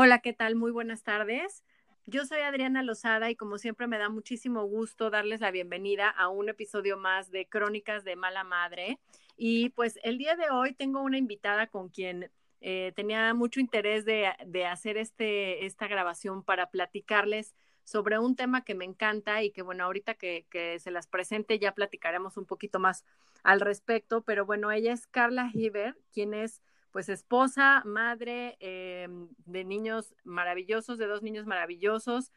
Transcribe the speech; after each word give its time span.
Hola, 0.00 0.20
¿qué 0.20 0.32
tal? 0.32 0.54
Muy 0.54 0.70
buenas 0.70 1.02
tardes. 1.02 1.64
Yo 2.06 2.24
soy 2.24 2.38
Adriana 2.42 2.84
Lozada 2.84 3.32
y 3.32 3.34
como 3.34 3.58
siempre 3.58 3.88
me 3.88 3.98
da 3.98 4.08
muchísimo 4.08 4.62
gusto 4.62 5.10
darles 5.10 5.40
la 5.40 5.50
bienvenida 5.50 6.08
a 6.08 6.28
un 6.28 6.48
episodio 6.48 6.96
más 6.96 7.32
de 7.32 7.48
Crónicas 7.48 8.04
de 8.04 8.14
Mala 8.14 8.44
Madre. 8.44 9.00
Y 9.36 9.70
pues 9.70 9.98
el 10.04 10.16
día 10.16 10.36
de 10.36 10.50
hoy 10.50 10.72
tengo 10.72 11.02
una 11.02 11.18
invitada 11.18 11.66
con 11.66 11.88
quien 11.88 12.30
eh, 12.60 12.92
tenía 12.94 13.34
mucho 13.34 13.58
interés 13.58 14.04
de, 14.04 14.28
hacer 14.70 14.98
este, 14.98 15.66
esta 15.66 15.88
grabación 15.88 16.44
para 16.44 16.70
platicarles 16.70 17.56
sobre 17.82 18.20
un 18.20 18.36
tema 18.36 18.62
que 18.62 18.76
me 18.76 18.84
encanta 18.84 19.42
y 19.42 19.50
que 19.50 19.62
bueno, 19.62 19.82
ahorita 19.82 20.14
que, 20.14 20.46
que 20.48 20.78
se 20.78 20.92
las 20.92 21.08
presente 21.08 21.58
ya 21.58 21.74
platicaremos 21.74 22.36
un 22.36 22.46
poquito 22.46 22.78
más 22.78 23.04
al 23.42 23.60
respecto, 23.60 24.22
pero 24.22 24.46
bueno, 24.46 24.70
ella 24.70 24.92
es 24.92 25.08
Carla 25.08 25.50
Hiver, 25.52 25.96
quien 26.12 26.34
es 26.34 26.62
pues 26.90 27.08
esposa, 27.08 27.82
madre 27.84 28.56
eh, 28.60 29.08
de 29.46 29.64
niños 29.64 30.14
maravillosos, 30.24 30.98
de 30.98 31.06
dos 31.06 31.22
niños 31.22 31.46
maravillosos, 31.46 32.32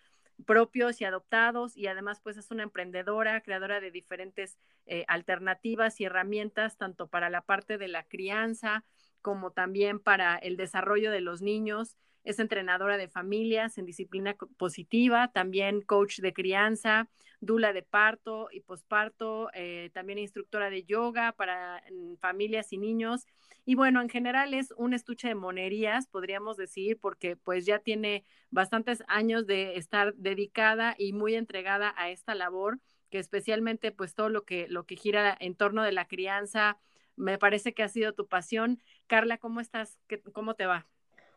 propios 0.46 1.02
y 1.02 1.06
adoptados, 1.06 1.78
y 1.78 1.88
además 1.88 2.20
pues 2.22 2.38
es 2.38 2.52
una 2.52 2.64
emprendedora, 2.64 3.42
creadora 3.42 3.80
de 3.80 3.92
diferentes 3.92 4.58
eh, 4.86 5.06
alternativas 5.08 6.00
y 6.02 6.06
herramientas, 6.06 6.78
tanto 6.78 7.08
para 7.08 7.30
la 7.30 7.42
parte 7.42 7.78
de 7.78 7.88
la 7.88 8.04
crianza 8.04 8.84
como 9.22 9.52
también 9.52 10.00
para 10.00 10.36
el 10.36 10.58
desarrollo 10.58 11.12
de 11.12 11.22
los 11.22 11.42
niños. 11.42 11.98
Es 12.24 12.40
entrenadora 12.40 12.98
de 12.98 13.08
familias 13.08 13.78
en 13.78 13.86
disciplina 13.86 14.36
positiva, 14.58 15.30
también 15.30 15.82
coach 15.82 16.20
de 16.20 16.34
crianza, 16.34 17.10
dula 17.40 17.74
de 17.74 17.82
parto 17.82 18.50
y 18.52 18.60
posparto, 18.62 19.50
eh, 19.54 19.90
también 19.94 20.20
instructora 20.20 20.70
de 20.70 20.84
yoga 20.84 21.32
para 21.32 21.84
familias 22.20 22.72
y 22.74 22.78
niños 22.78 23.26
y 23.64 23.76
bueno, 23.76 24.02
en 24.02 24.10
general 24.10 24.54
es 24.54 24.74
un 24.78 24.94
estuche 24.94 25.28
de 25.28 25.36
monerías, 25.36 26.08
podríamos 26.08 26.58
decir, 26.58 26.98
porque 27.00 27.36
pues 27.36 27.66
ya 27.66 27.80
tiene 27.80 28.26
bastantes 28.50 29.04
años 29.08 29.46
de 29.46 29.78
estar 29.78 30.16
dedicada 30.16 30.96
y 30.98 31.14
muy 31.14 31.36
entregada 31.36 31.94
a 31.98 32.10
esta 32.10 32.34
labor, 32.34 32.80
que 33.12 33.20
especialmente 33.20 33.92
pues 33.92 34.16
todo 34.16 34.30
lo 34.30 34.46
que, 34.46 34.68
lo 34.68 34.86
que 34.86 34.96
gira 34.96 35.38
en 35.40 35.56
torno 35.56 35.84
de 35.84 35.92
la 35.92 36.08
crianza, 36.08 36.80
me 37.16 37.38
parece 37.38 37.74
que 37.74 37.84
ha 37.84 37.90
sido 37.90 38.14
tu 38.14 38.28
pasión. 38.28 38.82
Carla, 39.06 39.38
¿cómo 39.38 39.60
estás? 39.60 40.00
¿Cómo 40.34 40.56
te 40.56 40.66
va? 40.66 40.88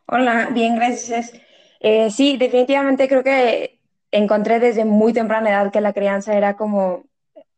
Hola, 0.07 0.49
bien, 0.51 0.75
gracias. 0.75 1.33
Eh, 1.79 2.11
sí, 2.11 2.37
definitivamente 2.37 3.07
creo 3.07 3.23
que 3.23 3.79
encontré 4.11 4.59
desde 4.59 4.85
muy 4.85 5.13
temprana 5.13 5.49
edad 5.49 5.71
que 5.71 5.81
la 5.81 5.93
crianza 5.93 6.35
era 6.35 6.55
como 6.55 7.05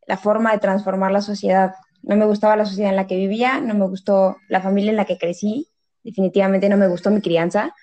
la 0.06 0.16
forma 0.16 0.52
de 0.52 0.58
transformar 0.58 1.12
la 1.12 1.20
sociedad. 1.20 1.74
No 2.02 2.16
me 2.16 2.24
gustaba 2.24 2.56
la 2.56 2.64
sociedad 2.64 2.90
en 2.90 2.96
la 2.96 3.06
que 3.06 3.16
vivía, 3.16 3.60
no 3.60 3.74
me 3.74 3.86
gustó 3.86 4.36
la 4.48 4.62
familia 4.62 4.90
en 4.90 4.96
la 4.96 5.04
que 5.04 5.18
crecí, 5.18 5.68
definitivamente 6.02 6.70
no 6.70 6.78
me 6.78 6.88
gustó 6.88 7.10
mi 7.10 7.20
crianza 7.20 7.74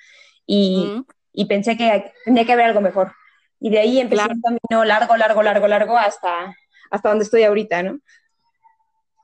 y, 0.48 1.06
pensé 1.48 1.78
que 1.78 2.12
tenía 2.24 2.46
que 2.46 2.54
haber 2.54 2.66
algo 2.66 2.82
mejor. 2.82 3.12
Y 3.60 3.70
de 3.70 3.80
ahí 3.80 4.00
empecé 4.00 4.24
un 4.24 4.42
camino 4.42 4.84
largo, 4.84 5.16
largo, 5.16 5.44
largo, 5.44 5.68
largo 5.68 5.98
hasta, 5.98 6.56
hasta 6.90 7.10
donde 7.10 7.24
estoy 7.24 7.44
ahorita, 7.44 7.84
¿no? 7.84 8.00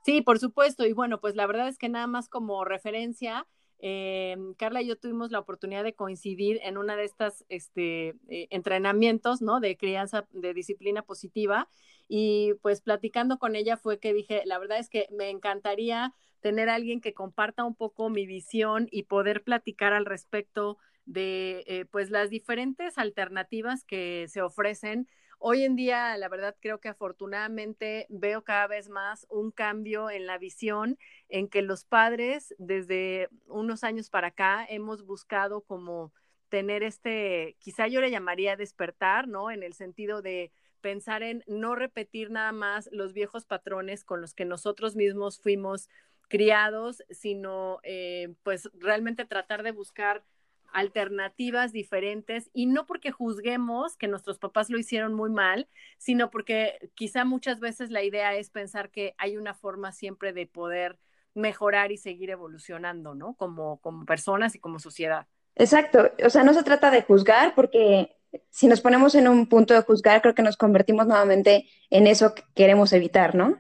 Sí, 0.06 0.22
por 0.22 0.40
supuesto. 0.40 0.86
Y 0.86 0.94
bueno, 0.94 1.20
pues 1.20 1.36
la 1.36 1.48
verdad 1.48 1.68
es 1.68 1.78
que 1.78 1.90
nada 1.90 2.08
más 2.08 2.30
como 2.30 2.64
referencia, 2.64 3.48
eh, 3.82 4.38
Carla 4.58 4.82
y 4.82 4.88
yo 4.88 4.96
tuvimos 4.96 5.32
la 5.32 5.40
oportunidad 5.40 5.84
de 5.84 5.96
coincidir 5.96 6.60
en 6.64 6.78
una 6.78 6.96
de 6.96 7.04
estas 7.04 7.44
este, 7.50 8.10
eh, 8.30 8.48
entrenamientos, 8.52 9.42
¿no? 9.42 9.60
De 9.60 9.76
crianza, 9.76 10.28
de 10.32 10.54
disciplina 10.54 11.02
positiva. 11.02 11.68
Y 12.08 12.54
pues 12.62 12.82
platicando 12.82 13.40
con 13.40 13.56
ella 13.56 13.78
fue 13.78 14.00
que 14.00 14.14
dije, 14.14 14.44
la 14.46 14.60
verdad 14.60 14.78
es 14.80 14.90
que 14.90 15.08
me 15.12 15.30
encantaría 15.30 16.14
tener 16.42 16.70
a 16.70 16.76
alguien 16.76 17.02
que 17.02 17.14
comparta 17.14 17.64
un 17.64 17.76
poco 17.76 18.10
mi 18.10 18.26
visión 18.26 18.88
y 18.92 19.04
poder 19.04 19.44
platicar 19.44 19.94
al 19.94 20.06
respecto 20.06 20.78
de 21.06 21.64
eh, 21.68 21.86
pues 21.86 22.10
las 22.12 22.30
diferentes 22.30 22.98
alternativas 22.98 23.84
que 23.84 24.28
se 24.30 24.42
ofrecen. 24.42 25.08
Hoy 25.44 25.64
en 25.64 25.76
día, 25.76 26.16
la 26.18 26.30
verdad, 26.30 26.56
creo 26.60 26.80
que 26.80 26.88
afortunadamente 26.90 28.06
veo 28.10 28.44
cada 28.44 28.68
vez 28.68 28.90
más 28.90 29.26
un 29.28 29.50
cambio 29.50 30.12
en 30.12 30.28
la 30.28 30.38
visión 30.38 31.00
en 31.30 31.48
que 31.48 31.64
los 31.64 31.84
padres 31.84 32.54
desde 32.60 33.28
unos 33.48 33.84
años 33.84 34.12
para 34.12 34.28
acá 34.28 34.64
hemos 34.70 35.04
buscado 35.04 35.62
como 35.62 36.14
tener 36.50 36.84
este, 36.84 37.56
quizá 37.58 37.88
yo 37.88 38.02
le 38.02 38.12
llamaría 38.12 38.56
despertar, 38.56 39.28
¿no? 39.28 39.50
En 39.50 39.64
el 39.64 39.74
sentido 39.74 40.22
de 40.22 40.52
pensar 40.80 41.24
en 41.24 41.44
no 41.48 41.74
repetir 41.74 42.30
nada 42.30 42.52
más 42.52 42.88
los 42.92 43.12
viejos 43.12 43.46
patrones 43.46 44.04
con 44.04 44.22
los 44.22 44.36
que 44.36 44.46
nosotros 44.46 44.96
mismos 44.96 45.40
fuimos 45.40 45.90
criados, 46.28 47.02
sino 47.10 47.80
eh, 47.82 48.36
pues 48.44 48.70
realmente 48.76 49.26
tratar 49.26 49.64
de 49.64 49.72
buscar 49.72 50.24
alternativas 50.74 51.72
diferentes 51.72 52.50
y 52.54 52.66
no 52.66 52.86
porque 52.86 53.12
juzguemos 53.12 53.98
que 53.98 54.08
nuestros 54.08 54.40
papás 54.40 54.70
lo 54.70 54.78
hicieron 54.78 55.14
muy 55.14 55.30
mal, 55.30 55.68
sino 55.98 56.30
porque 56.30 56.92
quizá 56.96 57.26
muchas 57.26 57.60
veces 57.60 57.92
la 57.92 58.04
idea 58.04 58.36
es 58.36 58.50
pensar 58.50 58.90
que 58.90 59.16
hay 59.18 59.38
una 59.38 59.54
forma 59.54 59.92
siempre 59.92 60.34
de 60.34 60.48
poder 60.48 60.98
mejorar 61.34 61.92
y 61.92 61.98
seguir 61.98 62.30
evolucionando, 62.30 63.16
¿no? 63.16 63.36
Como, 63.36 63.80
como 63.82 64.06
personas 64.06 64.56
y 64.56 64.60
como 64.60 64.80
sociedad. 64.80 65.28
Exacto, 65.56 66.12
o 66.24 66.30
sea, 66.30 66.44
no 66.44 66.54
se 66.54 66.64
trata 66.64 66.92
de 66.92 67.04
juzgar 67.04 67.56
porque 67.56 68.16
si 68.50 68.68
nos 68.68 68.82
ponemos 68.82 69.16
en 69.16 69.28
un 69.28 69.48
punto 69.48 69.74
de 69.74 69.82
juzgar, 69.82 70.22
creo 70.22 70.36
que 70.36 70.44
nos 70.44 70.58
convertimos 70.58 71.08
nuevamente 71.08 71.68
en 71.90 72.08
eso 72.08 72.34
que 72.34 72.44
queremos 72.56 72.94
evitar, 72.94 73.36
¿no? 73.36 73.58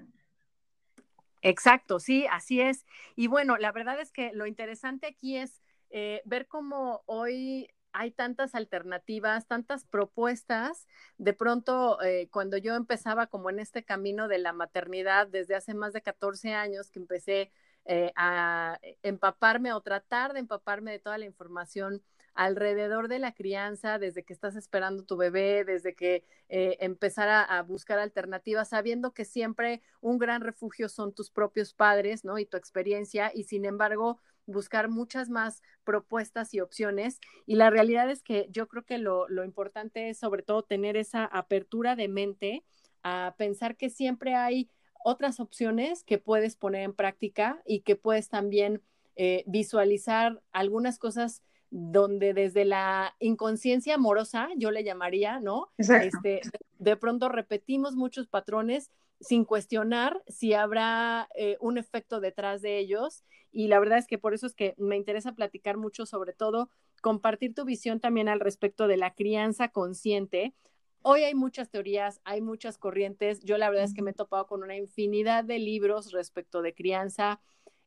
Exacto, 1.41 1.99
sí, 1.99 2.27
así 2.29 2.61
es. 2.61 2.85
Y 3.15 3.27
bueno, 3.27 3.57
la 3.57 3.71
verdad 3.71 3.99
es 3.99 4.11
que 4.11 4.31
lo 4.33 4.45
interesante 4.45 5.07
aquí 5.07 5.37
es 5.37 5.60
eh, 5.91 6.21
ver 6.25 6.47
cómo 6.47 7.03
hoy 7.05 7.69
hay 7.93 8.11
tantas 8.11 8.55
alternativas, 8.55 9.47
tantas 9.47 9.85
propuestas. 9.85 10.87
De 11.17 11.33
pronto, 11.33 12.01
eh, 12.01 12.29
cuando 12.31 12.57
yo 12.57 12.75
empezaba 12.75 13.27
como 13.27 13.49
en 13.49 13.59
este 13.59 13.83
camino 13.83 14.27
de 14.27 14.37
la 14.39 14.53
maternidad 14.53 15.27
desde 15.27 15.55
hace 15.55 15.73
más 15.73 15.93
de 15.93 16.01
14 16.01 16.53
años 16.53 16.89
que 16.91 16.99
empecé 16.99 17.51
eh, 17.85 18.11
a 18.15 18.79
empaparme 19.03 19.73
o 19.73 19.81
tratar 19.81 20.33
de 20.33 20.39
empaparme 20.39 20.91
de 20.91 20.99
toda 20.99 21.17
la 21.17 21.25
información 21.25 22.01
alrededor 22.33 23.07
de 23.07 23.19
la 23.19 23.33
crianza, 23.33 23.99
desde 23.99 24.23
que 24.23 24.33
estás 24.33 24.55
esperando 24.55 25.03
tu 25.03 25.17
bebé, 25.17 25.65
desde 25.65 25.95
que 25.95 26.23
eh, 26.49 26.77
empezar 26.79 27.27
a, 27.29 27.61
buscar 27.63 27.99
alternativas, 27.99 28.69
sabiendo 28.69 29.13
que 29.13 29.25
siempre 29.25 29.81
un 29.99 30.17
gran 30.17 30.41
refugio 30.41 30.89
son 30.89 31.13
tus 31.13 31.29
propios 31.29 31.73
padres, 31.73 32.23
¿no? 32.23 32.39
Y 32.39 32.45
tu 32.45 32.57
experiencia, 32.57 33.31
y 33.33 33.43
sin 33.43 33.65
embargo, 33.65 34.19
buscar 34.45 34.89
muchas 34.89 35.29
más 35.29 35.61
propuestas 35.83 36.53
y 36.53 36.59
opciones. 36.59 37.19
Y 37.45 37.55
la 37.55 37.69
realidad 37.69 38.09
es 38.09 38.23
que 38.23 38.47
yo 38.51 38.67
creo 38.67 38.83
que 38.83 38.97
lo, 38.97 39.27
importante 39.43 40.09
es 40.09 40.19
sobre 40.19 40.43
todo 40.43 40.63
tener 40.63 40.97
esa 40.97 41.25
apertura 41.25 41.95
de 41.95 42.07
mente 42.07 42.63
a 43.03 43.35
pensar 43.37 43.77
que 43.77 43.89
siempre 43.89 44.35
hay 44.35 44.69
otras 45.03 45.39
opciones 45.39 46.03
que 46.03 46.19
puedes 46.19 46.55
poner 46.55 46.83
en 46.83 46.93
práctica 46.93 47.61
y 47.65 47.81
que 47.81 47.95
puedes 47.95 48.29
también 48.29 48.81
eh, 49.15 49.43
visualizar 49.47 50.41
algunas 50.51 50.99
cosas 50.99 51.41
donde 51.71 52.33
desde 52.33 52.65
la 52.65 53.15
inconsciencia 53.19 53.95
amorosa, 53.95 54.49
yo 54.57 54.71
le 54.71 54.83
llamaría, 54.83 55.39
¿no? 55.39 55.69
Este, 55.77 56.41
de 56.79 56.97
pronto 56.97 57.29
repetimos 57.29 57.95
muchos 57.95 58.27
patrones 58.27 58.91
sin 59.21 59.45
cuestionar 59.45 60.21
si 60.27 60.53
habrá 60.53 61.29
eh, 61.35 61.57
un 61.61 61.77
efecto 61.77 62.19
detrás 62.19 62.61
de 62.61 62.77
ellos. 62.79 63.23
Y 63.51 63.67
la 63.67 63.79
verdad 63.79 63.97
es 63.97 64.07
que 64.07 64.17
por 64.17 64.33
eso 64.33 64.47
es 64.47 64.53
que 64.53 64.75
me 64.77 64.97
interesa 64.97 65.33
platicar 65.33 65.77
mucho, 65.77 66.05
sobre 66.05 66.33
todo 66.33 66.69
compartir 67.01 67.53
tu 67.53 67.65
visión 67.65 67.99
también 67.99 68.27
al 68.27 68.39
respecto 68.39 68.87
de 68.87 68.97
la 68.97 69.13
crianza 69.13 69.69
consciente. 69.69 70.53
Hoy 71.01 71.23
hay 71.23 71.33
muchas 71.33 71.69
teorías, 71.69 72.21
hay 72.23 72.41
muchas 72.41 72.77
corrientes. 72.77 73.41
Yo 73.43 73.57
la 73.57 73.69
verdad 73.69 73.85
es 73.85 73.93
que 73.93 74.01
me 74.01 74.11
he 74.11 74.15
topado 74.15 74.47
con 74.47 74.63
una 74.63 74.75
infinidad 74.75 75.43
de 75.43 75.59
libros 75.59 76.11
respecto 76.11 76.61
de 76.61 76.73
crianza, 76.73 77.41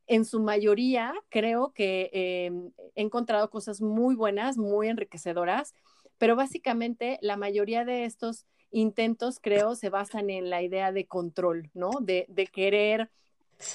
en 0.07 0.25
su 0.25 0.41
mayoría 0.41 1.15
creo 1.31 1.73
que 1.73 2.11
em, 2.13 2.73
he 2.95 3.03
encontrado 3.03 3.51
cosas 3.51 3.81
muy 3.81 4.15
buenas, 4.15 4.59
muy 4.59 4.89
enriquecedoras, 4.89 5.75
pero 6.19 6.37
básicamente 6.37 7.19
la 7.23 7.37
mayoría 7.37 7.85
de 7.85 8.05
estos 8.05 8.47
intentos, 8.75 9.39
creo, 9.41 9.77
se 9.77 9.89
basan 9.89 10.31
en 10.31 10.51
la 10.51 10.63
idea 10.63 10.93
de 10.93 11.07
control, 11.07 11.71
¿no? 11.75 11.91
De, 12.01 12.27
de 12.29 12.47
querer 12.47 13.11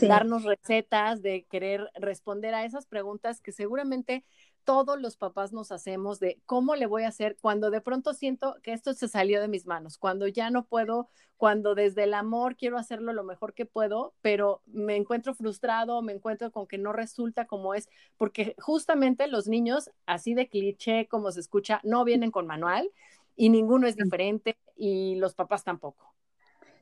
darnos 0.01 0.43
recetas, 0.43 1.21
de 1.21 1.45
querer 1.49 1.89
responder 1.95 2.53
a 2.53 2.65
esas 2.65 2.85
preguntas 2.85 3.41
que 3.41 3.51
seguramente 3.51 4.25
todos 4.65 5.01
los 5.01 5.17
papás 5.17 5.51
nos 5.51 5.71
hacemos 5.71 6.19
de 6.19 6.39
cómo 6.45 6.75
le 6.75 6.85
voy 6.85 7.03
a 7.03 7.07
hacer 7.07 7.37
cuando 7.41 7.71
de 7.71 7.81
pronto 7.81 8.13
siento 8.13 8.57
que 8.61 8.73
esto 8.73 8.93
se 8.93 9.07
salió 9.07 9.41
de 9.41 9.47
mis 9.47 9.65
manos, 9.65 9.97
cuando 9.97 10.27
ya 10.27 10.51
no 10.51 10.65
puedo, 10.65 11.07
cuando 11.37 11.73
desde 11.75 12.03
el 12.03 12.13
amor 12.13 12.55
quiero 12.55 12.77
hacerlo 12.77 13.13
lo 13.13 13.23
mejor 13.23 13.53
que 13.53 13.65
puedo, 13.65 14.13
pero 14.21 14.61
me 14.67 14.95
encuentro 14.95 15.33
frustrado, 15.33 16.01
me 16.01 16.13
encuentro 16.13 16.51
con 16.51 16.67
que 16.67 16.77
no 16.77 16.93
resulta 16.93 17.47
como 17.47 17.73
es, 17.73 17.89
porque 18.17 18.55
justamente 18.59 19.27
los 19.27 19.47
niños, 19.47 19.89
así 20.05 20.33
de 20.33 20.49
cliché 20.49 21.07
como 21.07 21.31
se 21.31 21.39
escucha, 21.39 21.79
no 21.83 22.03
vienen 22.03 22.29
con 22.29 22.45
manual 22.45 22.91
y 23.39 23.49
ninguno 23.49 23.87
es 23.87 23.95
diferente 23.95 24.57
y 24.75 25.15
los 25.15 25.33
papás 25.33 25.63
tampoco. 25.63 26.13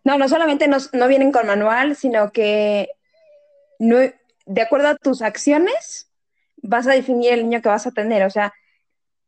No, 0.04 0.18
no 0.18 0.28
solamente 0.28 0.68
no, 0.68 0.78
no 0.94 1.08
vienen 1.08 1.32
con 1.32 1.46
manual, 1.46 1.96
sino 1.96 2.32
que 2.32 2.90
no, 3.78 3.98
de 3.98 4.62
acuerdo 4.62 4.88
a 4.88 4.96
tus 4.96 5.22
acciones 5.22 6.12
vas 6.64 6.88
a 6.88 6.94
definir 6.94 7.34
el 7.34 7.44
niño 7.44 7.62
que 7.62 7.70
vas 7.70 7.86
a 7.86 7.92
tener. 7.92 8.24
O 8.24 8.32
sea, 8.32 8.54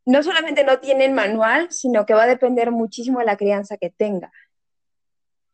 no 0.04 0.24
solamente 0.24 0.64
no 0.64 0.80
tienen 0.80 1.14
manual, 1.14 1.70
sino 1.70 2.04
que 2.04 2.14
va 2.14 2.24
a 2.24 2.26
depender 2.26 2.72
muchísimo 2.72 3.20
de 3.20 3.26
la 3.26 3.36
crianza 3.36 3.76
que 3.76 3.90
tenga. 3.90 4.32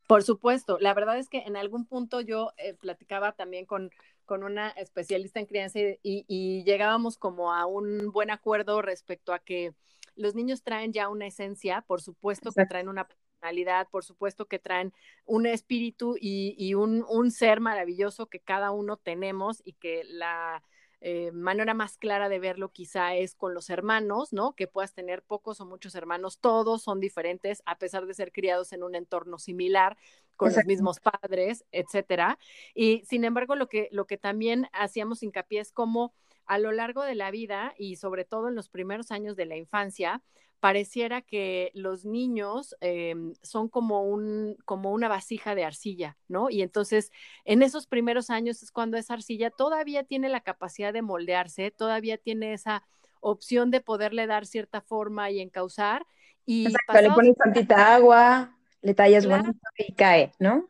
Por 0.06 0.23
supuesto, 0.23 0.78
la 0.81 0.94
verdad 0.94 1.19
es 1.19 1.28
que 1.28 1.40
en 1.40 1.58
algún 1.58 1.84
punto 1.84 2.23
yo 2.23 2.52
eh, 2.56 2.73
platicaba 2.73 3.32
también 3.32 3.67
con, 3.67 3.90
con, 4.25 4.44
una 4.44 4.70
especialista 4.70 5.40
en 5.40 5.46
crianza 5.46 5.78
y, 6.02 6.64
llegábamos 6.64 7.19
como 7.19 7.52
a 7.52 7.67
un 7.67 8.12
buen 8.12 8.31
acuerdo 8.31 8.81
respecto 8.81 9.34
a 9.34 9.40
que 9.40 9.75
los 10.16 10.34
niños 10.34 10.62
traen 10.62 10.92
ya 10.92 11.08
una 11.08 11.26
esencia, 11.26 11.82
por 11.82 12.00
supuesto 12.00 12.52
que 12.52 12.66
traen 12.66 12.88
una 12.88 13.06
personalidad, 13.06 13.88
por 13.90 14.04
supuesto 14.04 14.46
que 14.46 14.58
traen 14.58 14.92
un 15.24 15.46
espíritu 15.46 16.16
y, 16.20 16.54
y 16.58 16.74
un, 16.74 17.04
un, 17.08 17.30
ser 17.30 17.60
maravilloso 17.60 18.26
que 18.26 18.40
cada 18.40 18.70
uno 18.70 18.96
tenemos 18.96 19.62
y 19.64 19.74
que 19.74 20.02
la, 20.04 20.62
eh, 21.02 21.30
manera 21.30 21.74
más 21.74 21.98
clara 21.98 22.28
de 22.30 22.38
verlo 22.38 22.70
quizá 22.72 23.14
es 23.14 23.34
con 23.34 23.52
los 23.52 23.68
hermanos, 23.68 24.32
¿no? 24.32 24.54
Que 24.54 24.66
puedas 24.66 24.94
tener 24.94 25.22
pocos 25.22 25.60
o 25.60 25.66
muchos 25.66 25.94
hermanos, 25.94 26.38
todos 26.40 26.82
son 26.82 27.00
diferentes 27.00 27.62
a 27.66 27.78
pesar 27.78 28.06
de 28.06 28.14
ser 28.14 28.32
criados 28.32 28.72
en 28.72 28.82
un 28.82 28.94
entorno 28.94 29.38
similar, 29.38 29.96
con 30.36 30.52
los 30.54 30.64
mismos 30.64 31.00
padres, 31.00 31.64
etcétera. 31.70 32.38
Y 32.74 33.04
sin 33.04 33.24
embargo, 33.24 33.56
lo 33.56 33.68
que, 33.68 33.88
lo 33.92 34.06
que 34.06 34.18
también 34.18 34.68
hacíamos 34.72 35.22
hincapié 35.22 35.60
es 35.60 35.70
cómo 35.70 36.14
a 36.46 36.58
lo 36.58 36.72
largo 36.72 37.02
de 37.02 37.14
la 37.14 37.31
vida 37.31 37.75
y 37.78 37.96
sobre 37.96 38.25
todo 38.25 38.48
en 38.48 38.54
los 38.54 38.69
primeros 38.69 39.10
años 39.10 39.37
de 39.37 39.46
la 39.46 39.56
infancia, 39.56 40.22
pareciera 40.60 41.22
que 41.22 41.70
los 41.75 42.04
niños 42.04 42.75
em, 42.81 43.34
son 43.43 43.69
como, 43.69 44.02
un, 44.02 44.56
como 44.64 44.93
una 44.93 45.08
vasija 45.08 45.54
de 45.54 45.64
arcilla, 45.64 46.16
¿no? 46.28 46.50
Y 46.50 46.62
entonces 46.62 47.12
en 47.44 47.62
esos 47.62 47.87
primeros 47.87 48.31
años 48.31 48.62
es 48.62 48.72
cuando 48.72 48.96
esa 48.96 49.14
arcilla 49.14 49.50
todavía 49.50 50.04
tiene 50.04 50.28
la 50.28 50.40
capacidad 50.40 50.93
de 50.93 51.02
moldearse, 51.02 51.70
todavía 51.70 52.16
tiene 52.19 52.54
esa 52.54 52.82
opción 53.20 53.70
de 53.70 53.81
poderle 53.81 54.26
dar 54.26 54.46
cierta 54.46 54.81
forma 54.81 55.31
y 55.31 55.40
encauzar. 55.40 56.06
Y 56.44 56.66
Exacto, 56.66 57.02
le 57.02 57.10
pones 57.10 57.37
tantita 57.37 57.94
agua, 57.94 58.56
le 58.82 58.94
tallas 58.94 59.26
bonito 59.26 59.58
y 59.78 59.92
cae, 59.92 60.32
¿no? 60.38 60.69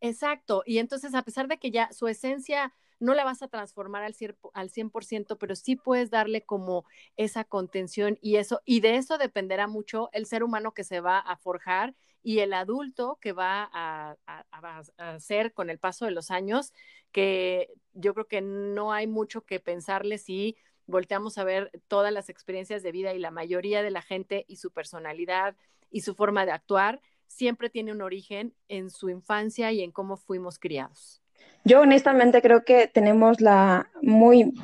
Exacto, 0.00 0.62
y 0.66 0.78
entonces 0.78 1.14
a 1.14 1.22
pesar 1.22 1.48
de 1.48 1.58
que 1.58 1.70
ya 1.70 1.92
su 1.92 2.06
esencia 2.06 2.74
no 2.98 3.14
la 3.14 3.24
vas 3.24 3.42
a 3.42 3.48
transformar 3.48 4.02
al, 4.02 4.14
al 4.54 4.70
100%, 4.70 5.38
pero 5.38 5.56
sí 5.56 5.76
puedes 5.76 6.10
darle 6.10 6.42
como 6.42 6.84
esa 7.16 7.44
contención 7.44 8.18
y 8.20 8.36
eso, 8.36 8.62
y 8.64 8.80
de 8.80 8.96
eso 8.96 9.18
dependerá 9.18 9.66
mucho 9.66 10.08
el 10.12 10.26
ser 10.26 10.42
humano 10.42 10.72
que 10.72 10.84
se 10.84 11.00
va 11.00 11.18
a 11.18 11.36
forjar 11.36 11.94
y 12.22 12.40
el 12.40 12.54
adulto 12.54 13.18
que 13.20 13.32
va 13.32 13.70
a, 13.72 14.16
a, 14.26 15.20
ser 15.20 15.52
con 15.52 15.70
el 15.70 15.78
paso 15.78 16.06
de 16.06 16.10
los 16.10 16.30
años, 16.30 16.72
que 17.12 17.70
yo 17.92 18.14
creo 18.14 18.26
que 18.26 18.40
no 18.40 18.92
hay 18.92 19.06
mucho 19.06 19.42
que 19.44 19.60
pensarle 19.60 20.18
si 20.18 20.56
volteamos 20.86 21.38
a 21.38 21.44
ver 21.44 21.70
todas 21.86 22.12
las 22.12 22.28
experiencias 22.28 22.82
de 22.82 22.92
vida 22.92 23.14
y 23.14 23.18
la 23.18 23.30
mayoría 23.30 23.82
de 23.82 23.90
la 23.90 24.02
gente 24.02 24.44
y 24.48 24.56
su 24.56 24.72
personalidad 24.72 25.56
y 25.90 26.00
su 26.00 26.14
forma 26.14 26.46
de 26.46 26.52
actuar 26.52 27.00
siempre 27.26 27.70
tiene 27.70 27.92
un 27.92 28.02
origen 28.02 28.54
en 28.68 28.90
su 28.90 29.08
infancia 29.08 29.70
y 29.72 29.82
en 29.82 29.92
cómo 29.92 30.16
fuimos 30.16 30.58
criados. 30.58 31.22
Yo 31.64 31.80
honestamente 31.80 32.42
creo 32.42 32.64
que 32.64 32.86
tenemos 32.86 33.40
la 33.40 33.90
muy 34.02 34.54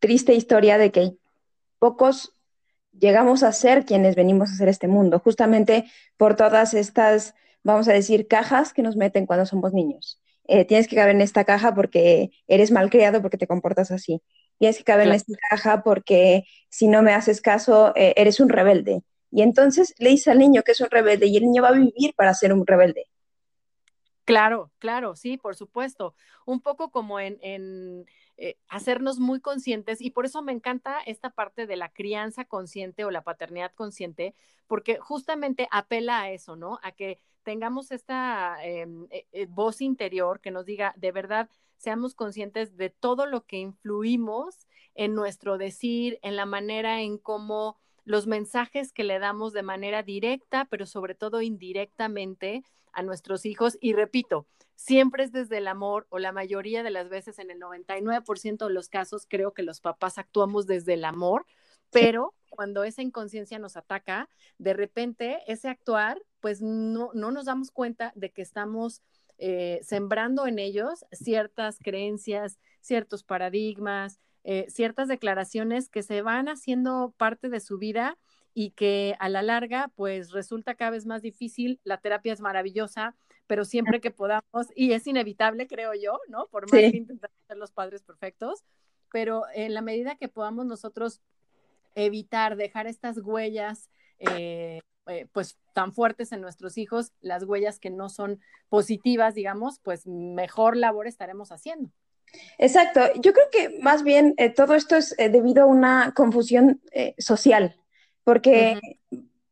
triste 0.00 0.34
historia 0.34 0.76
de 0.76 0.90
que 0.90 1.16
pocos 1.78 2.34
llegamos 2.98 3.42
a 3.42 3.52
ser 3.52 3.84
quienes 3.84 4.16
venimos 4.16 4.50
a 4.50 4.54
hacer 4.54 4.68
este 4.68 4.88
mundo, 4.88 5.18
justamente 5.18 5.84
por 6.16 6.36
todas 6.36 6.74
estas, 6.74 7.34
vamos 7.62 7.88
a 7.88 7.92
decir, 7.92 8.26
cajas 8.28 8.72
que 8.72 8.82
nos 8.82 8.96
meten 8.96 9.26
cuando 9.26 9.46
somos 9.46 9.72
niños. 9.72 10.20
Eh, 10.46 10.64
tienes 10.64 10.88
que 10.88 10.96
caber 10.96 11.14
en 11.14 11.22
esta 11.22 11.44
caja 11.44 11.74
porque 11.74 12.30
eres 12.46 12.70
malcriado, 12.70 13.22
porque 13.22 13.38
te 13.38 13.46
comportas 13.46 13.90
así. 13.90 14.20
Tienes 14.58 14.78
que 14.78 14.84
caber 14.84 15.08
en 15.08 15.14
esta 15.14 15.32
caja 15.50 15.82
porque 15.82 16.44
si 16.68 16.86
no 16.86 17.02
me 17.02 17.12
haces 17.12 17.40
caso, 17.40 17.92
eh, 17.96 18.14
eres 18.16 18.40
un 18.40 18.48
rebelde. 18.48 19.02
Y 19.30 19.42
entonces 19.42 19.94
le 19.98 20.10
dice 20.10 20.30
al 20.30 20.38
niño 20.38 20.62
que 20.62 20.72
es 20.72 20.80
un 20.80 20.90
rebelde 20.90 21.26
y 21.26 21.36
el 21.36 21.44
niño 21.44 21.62
va 21.62 21.68
a 21.68 21.72
vivir 21.72 22.14
para 22.14 22.34
ser 22.34 22.52
un 22.52 22.66
rebelde. 22.66 23.06
Claro, 24.24 24.72
claro, 24.78 25.16
sí, 25.16 25.36
por 25.36 25.54
supuesto. 25.54 26.14
Un 26.46 26.60
poco 26.62 26.90
como 26.90 27.20
en, 27.20 27.38
eh, 28.38 28.56
hacernos 28.68 29.18
muy 29.18 29.40
conscientes 29.40 30.00
y 30.00 30.10
por 30.10 30.24
eso 30.24 30.40
me 30.42 30.52
encanta 30.52 30.98
esta 31.04 31.28
parte 31.30 31.66
de 31.66 31.76
la 31.76 31.90
crianza 31.90 32.46
consciente 32.46 33.04
o 33.04 33.10
la 33.10 33.22
paternidad 33.22 33.72
consciente, 33.74 34.34
porque 34.66 34.98
justamente 34.98 35.68
apela 35.70 36.22
a 36.22 36.30
eso, 36.30 36.56
¿no? 36.56 36.78
A 36.82 36.92
que 36.92 37.18
tengamos 37.42 37.90
esta 37.90 38.56
em, 38.64 39.06
eh, 39.10 39.26
eh, 39.32 39.46
voz 39.46 39.82
interior 39.82 40.40
que 40.40 40.50
nos 40.50 40.64
diga, 40.64 40.94
de 40.96 41.12
verdad, 41.12 41.50
seamos 41.76 42.14
conscientes 42.14 42.76
de 42.78 42.88
todo 42.88 43.26
lo 43.26 43.44
que 43.44 43.58
influimos 43.58 44.66
en 44.94 45.14
nuestro 45.14 45.58
decir, 45.58 46.18
en 46.22 46.36
la 46.36 46.46
manera 46.46 47.02
en 47.02 47.18
cómo 47.18 47.76
los 48.06 48.26
mensajes 48.26 48.92
que 48.92 49.04
le 49.04 49.18
damos 49.18 49.52
de 49.52 49.62
manera 49.62 50.02
directa, 50.02 50.66
pero 50.70 50.86
sobre 50.86 51.14
todo 51.14 51.42
indirectamente 51.42 52.62
a 52.94 53.02
nuestros 53.02 53.46
hijos. 53.46 53.76
Y 53.80 53.92
repito, 53.92 54.46
siempre 54.74 55.24
es 55.24 55.32
desde 55.32 55.58
el 55.58 55.68
amor 55.68 56.06
o 56.10 56.18
la 56.18 56.32
mayoría 56.32 56.82
de 56.82 56.90
las 56.90 57.08
veces, 57.08 57.38
en 57.38 57.50
el 57.50 57.60
99% 57.60 58.66
de 58.66 58.74
los 58.74 58.88
casos, 58.88 59.26
creo 59.28 59.52
que 59.52 59.62
los 59.62 59.80
papás 59.80 60.18
actuamos 60.18 60.66
desde 60.66 60.94
el 60.94 61.04
amor, 61.04 61.46
pero 61.90 62.34
cuando 62.50 62.84
esa 62.84 63.02
inconsciencia 63.02 63.58
nos 63.58 63.76
ataca, 63.76 64.28
de 64.58 64.74
repente 64.74 65.40
ese 65.46 65.68
actuar, 65.68 66.20
pues 66.40 66.60
no, 66.60 67.10
no 67.14 67.30
nos 67.30 67.46
damos 67.46 67.70
cuenta 67.70 68.12
de 68.14 68.30
que 68.30 68.42
estamos 68.42 69.02
eh, 69.38 69.80
sembrando 69.82 70.46
en 70.46 70.58
ellos 70.58 71.04
ciertas 71.12 71.78
creencias, 71.78 72.58
ciertos 72.80 73.24
paradigmas, 73.24 74.20
eh, 74.44 74.66
ciertas 74.68 75.08
declaraciones 75.08 75.88
que 75.88 76.02
se 76.02 76.22
van 76.22 76.48
haciendo 76.48 77.14
parte 77.16 77.48
de 77.48 77.60
su 77.60 77.78
vida 77.78 78.18
y 78.54 78.70
que 78.70 79.16
a 79.18 79.28
la 79.28 79.42
larga 79.42 79.90
pues 79.96 80.30
resulta 80.30 80.76
cada 80.76 80.92
vez 80.92 81.06
más 81.06 81.20
difícil. 81.22 81.80
La 81.82 81.98
terapia 81.98 82.32
es 82.32 82.40
maravillosa, 82.40 83.16
pero 83.46 83.64
siempre 83.64 84.00
que 84.00 84.12
podamos, 84.12 84.68
y 84.74 84.92
es 84.92 85.06
inevitable, 85.06 85.66
creo 85.66 85.92
yo, 85.94 86.20
¿no? 86.28 86.46
Por 86.46 86.70
más 86.70 86.80
que 86.80 86.96
intentemos 86.96 87.36
ser 87.48 87.56
los 87.56 87.72
padres 87.72 88.02
perfectos, 88.02 88.64
pero 89.12 89.44
en 89.54 89.74
la 89.74 89.82
medida 89.82 90.14
que 90.14 90.28
podamos 90.28 90.66
nosotros 90.66 91.20
evitar 91.96 92.56
dejar 92.56 92.86
estas 92.86 93.18
huellas, 93.18 93.90
eh, 94.18 94.80
eh, 95.06 95.26
pues 95.32 95.58
tan 95.74 95.92
fuertes 95.92 96.32
en 96.32 96.40
nuestros 96.40 96.78
hijos, 96.78 97.12
las 97.20 97.44
huellas 97.44 97.78
que 97.78 97.90
no 97.90 98.08
son 98.08 98.40
positivas, 98.68 99.34
digamos, 99.34 99.80
pues 99.80 100.06
mejor 100.06 100.76
labor 100.76 101.06
estaremos 101.06 101.50
haciendo. 101.52 101.90
Exacto. 102.58 103.00
Yo 103.20 103.32
creo 103.32 103.46
que 103.52 103.78
más 103.80 104.02
bien 104.02 104.34
eh, 104.38 104.50
todo 104.50 104.74
esto 104.74 104.96
es 104.96 105.14
debido 105.16 105.64
a 105.64 105.66
una 105.66 106.12
confusión 106.16 106.80
social 107.18 107.76
porque 108.24 108.80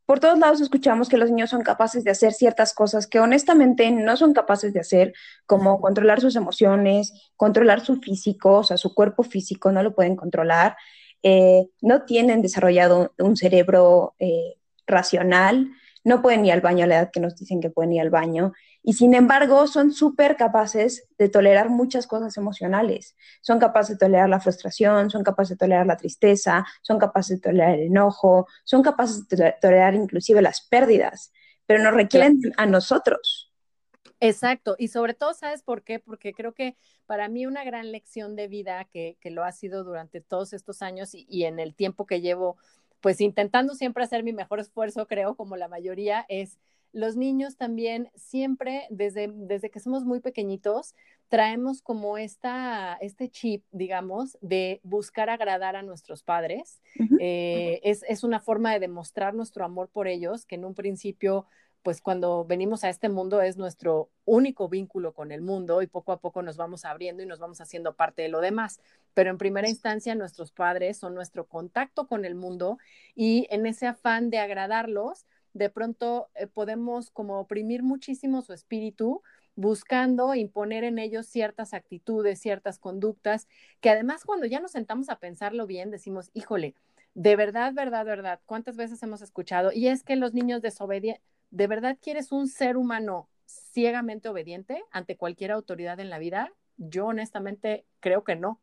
por 0.05 0.19
todos 0.19 0.37
lados 0.37 0.59
escuchamos 0.59 1.07
que 1.07 1.17
los 1.17 1.29
niños 1.29 1.49
son 1.49 1.61
capaces 1.61 2.03
de 2.03 2.11
hacer 2.11 2.33
ciertas 2.33 2.73
cosas 2.73 3.07
que 3.07 3.19
honestamente 3.19 3.89
no 3.91 4.17
son 4.17 4.33
capaces 4.33 4.73
de 4.73 4.81
hacer, 4.81 5.13
como 5.45 5.79
controlar 5.79 6.19
sus 6.19 6.35
emociones, 6.35 7.31
controlar 7.37 7.85
su 7.85 8.01
físico, 8.01 8.59
o 8.59 8.63
sea, 8.63 8.77
su 8.77 8.93
cuerpo 8.93 9.23
físico 9.23 9.71
no 9.71 9.81
lo 9.81 9.95
pueden 9.95 10.15
controlar, 10.15 10.75
eh, 11.23 11.67
no 11.81 12.03
tienen 12.03 12.41
desarrollado 12.41 13.13
un 13.17 13.37
cerebro 13.37 14.13
eh, 14.19 14.55
racional, 14.85 15.69
no 16.03 16.21
pueden 16.21 16.45
ir 16.45 16.51
al 16.51 16.61
baño 16.61 16.83
a 16.83 16.87
la 16.87 16.95
edad 16.95 17.11
que 17.11 17.21
nos 17.21 17.37
dicen 17.37 17.61
que 17.61 17.69
pueden 17.69 17.93
ir 17.93 18.01
al 18.01 18.09
baño, 18.09 18.51
y 18.83 18.93
sin 18.93 19.13
embargo 19.13 19.65
son 19.65 19.93
súper 19.93 20.35
capaces 20.35 21.07
de 21.17 21.29
tolerar 21.29 21.69
muchas 21.69 22.05
cosas 22.05 22.35
emocionales. 22.37 23.15
Son 23.41 23.57
capaces 23.57 23.97
de 23.97 24.05
tolerar 24.05 24.29
la 24.29 24.41
frustración, 24.41 25.09
son 25.09 25.23
capaces 25.23 25.57
de 25.57 25.65
tolerar 25.65 25.87
la 25.87 25.97
tristeza, 25.97 26.65
son 26.81 26.99
capaces 26.99 27.41
de 27.41 27.49
tolerar 27.49 27.75
el 27.75 27.87
enojo, 27.87 28.47
son 28.65 28.83
capaces 28.83 29.27
de 29.29 29.55
tolerar 29.61 29.95
inclusive 29.95 30.41
las 30.41 30.67
pérdidas, 30.67 31.31
pero 31.65 31.81
nos 31.81 31.93
requieren 31.93 32.39
a 32.57 32.65
nosotros. 32.65 33.51
Exacto, 34.19 34.75
y 34.77 34.89
sobre 34.89 35.13
todo, 35.13 35.33
¿sabes 35.33 35.63
por 35.63 35.83
qué? 35.83 35.99
Porque 35.99 36.33
creo 36.33 36.53
que 36.53 36.77
para 37.05 37.27
mí 37.27 37.45
una 37.45 37.63
gran 37.63 37.91
lección 37.91 38.35
de 38.35 38.47
vida 38.47 38.85
que, 38.85 39.17
lo 39.25 39.43
ha 39.43 39.51
sido 39.51 39.83
durante 39.83 40.21
todos 40.21 40.53
estos 40.53 40.81
años 40.81 41.11
y 41.13 41.43
en 41.43 41.59
el 41.59 41.75
tiempo 41.75 42.05
que 42.05 42.21
llevo, 42.21 42.57
pues 43.01 43.19
intentando 43.19 43.75
siempre 43.75 44.03
hacer 44.03 44.23
mi 44.23 44.31
mejor 44.31 44.61
esfuerzo, 44.61 45.07
creo, 45.07 45.35
como 45.35 45.57
la 45.57 45.67
mayoría, 45.67 46.25
es 46.29 46.57
los 46.93 47.15
niños 47.15 47.57
también 47.57 48.09
siempre, 48.15 48.87
desde, 48.91 49.29
desde 49.33 49.71
que 49.71 49.79
somos 49.79 50.05
muy 50.05 50.19
pequeñitos, 50.19 50.95
traemos 51.27 51.81
como 51.81 52.19
esta, 52.19 52.95
este 53.01 53.29
chip, 53.29 53.65
digamos, 53.71 54.37
de 54.41 54.79
buscar 54.83 55.31
agradar 55.31 55.75
a 55.75 55.81
nuestros 55.81 56.21
padres. 56.21 56.79
Eh, 57.19 57.81
es, 57.83 58.03
es, 58.07 58.23
una 58.23 58.39
forma 58.39 58.71
de 58.71 58.79
demostrar 58.79 59.33
nuestro 59.33 59.65
amor 59.65 59.89
por 59.89 60.07
ellos, 60.07 60.45
que 60.45 60.55
en 60.55 60.65
un 60.65 60.75
principio, 60.75 61.47
pues 61.81 62.01
cuando 62.01 62.45
venimos 62.45 62.83
a 62.83 62.89
este 62.89 63.09
mundo 63.09 63.41
es 63.41 63.57
nuestro 63.57 64.11
único 64.25 64.69
vínculo 64.69 65.13
con 65.13 65.31
el 65.31 65.41
mundo 65.41 65.81
y 65.81 65.87
poco 65.87 66.11
a 66.11 66.19
poco 66.19 66.43
nos 66.43 66.55
vamos 66.57 66.85
abriendo 66.85 67.23
y 67.23 67.25
nos 67.25 67.39
vamos 67.39 67.59
haciendo 67.59 67.95
parte 67.95 68.21
de 68.21 68.29
lo 68.29 68.39
demás. 68.39 68.79
Pero 69.15 69.31
en 69.31 69.39
primera 69.39 69.67
instancia, 69.67 70.13
nuestros 70.13 70.51
padres 70.51 70.97
son 70.97 71.15
nuestro 71.15 71.47
contacto 71.47 72.07
con 72.07 72.25
el 72.25 72.35
mundo 72.35 72.77
y 73.15 73.47
en 73.49 73.65
ese 73.65 73.87
afán 73.87 74.29
de 74.29 74.37
agradarlos, 74.37 75.25
de 75.53 75.69
pronto 75.69 76.29
eh, 76.35 76.47
podemos 76.47 77.09
como 77.11 77.39
oprimir 77.39 77.83
muchísimo 77.83 78.41
su 78.41 78.53
espíritu 78.53 79.21
buscando 79.55 80.33
imponer 80.35 80.83
en 80.83 80.99
ellos 80.99 81.27
ciertas 81.27 81.73
actitudes, 81.73 82.39
ciertas 82.39 82.79
conductas, 82.79 83.47
que 83.81 83.89
además 83.89 84.23
cuando 84.25 84.45
ya 84.47 84.59
nos 84.59 84.71
sentamos 84.71 85.09
a 85.09 85.19
pensarlo 85.19 85.67
bien, 85.67 85.91
decimos, 85.91 86.31
híjole, 86.33 86.75
de 87.13 87.35
verdad, 87.35 87.73
verdad, 87.73 88.05
verdad, 88.05 88.39
¿cuántas 88.45 88.75
veces 88.75 89.01
hemos 89.03 89.21
escuchado? 89.21 89.71
Y 89.71 89.87
es 89.87 90.03
que 90.03 90.15
los 90.15 90.33
niños 90.33 90.61
desobedientes, 90.61 91.23
¿de 91.51 91.67
verdad 91.67 91.97
quieres 92.01 92.31
un 92.31 92.47
ser 92.47 92.77
humano 92.77 93.29
ciegamente 93.45 94.29
obediente 94.29 94.83
ante 94.91 95.17
cualquier 95.17 95.51
autoridad 95.51 95.99
en 95.99 96.09
la 96.09 96.17
vida? 96.17 96.51
Yo 96.77 97.05
honestamente 97.05 97.85
creo 97.99 98.23
que 98.23 98.35
no. 98.35 98.59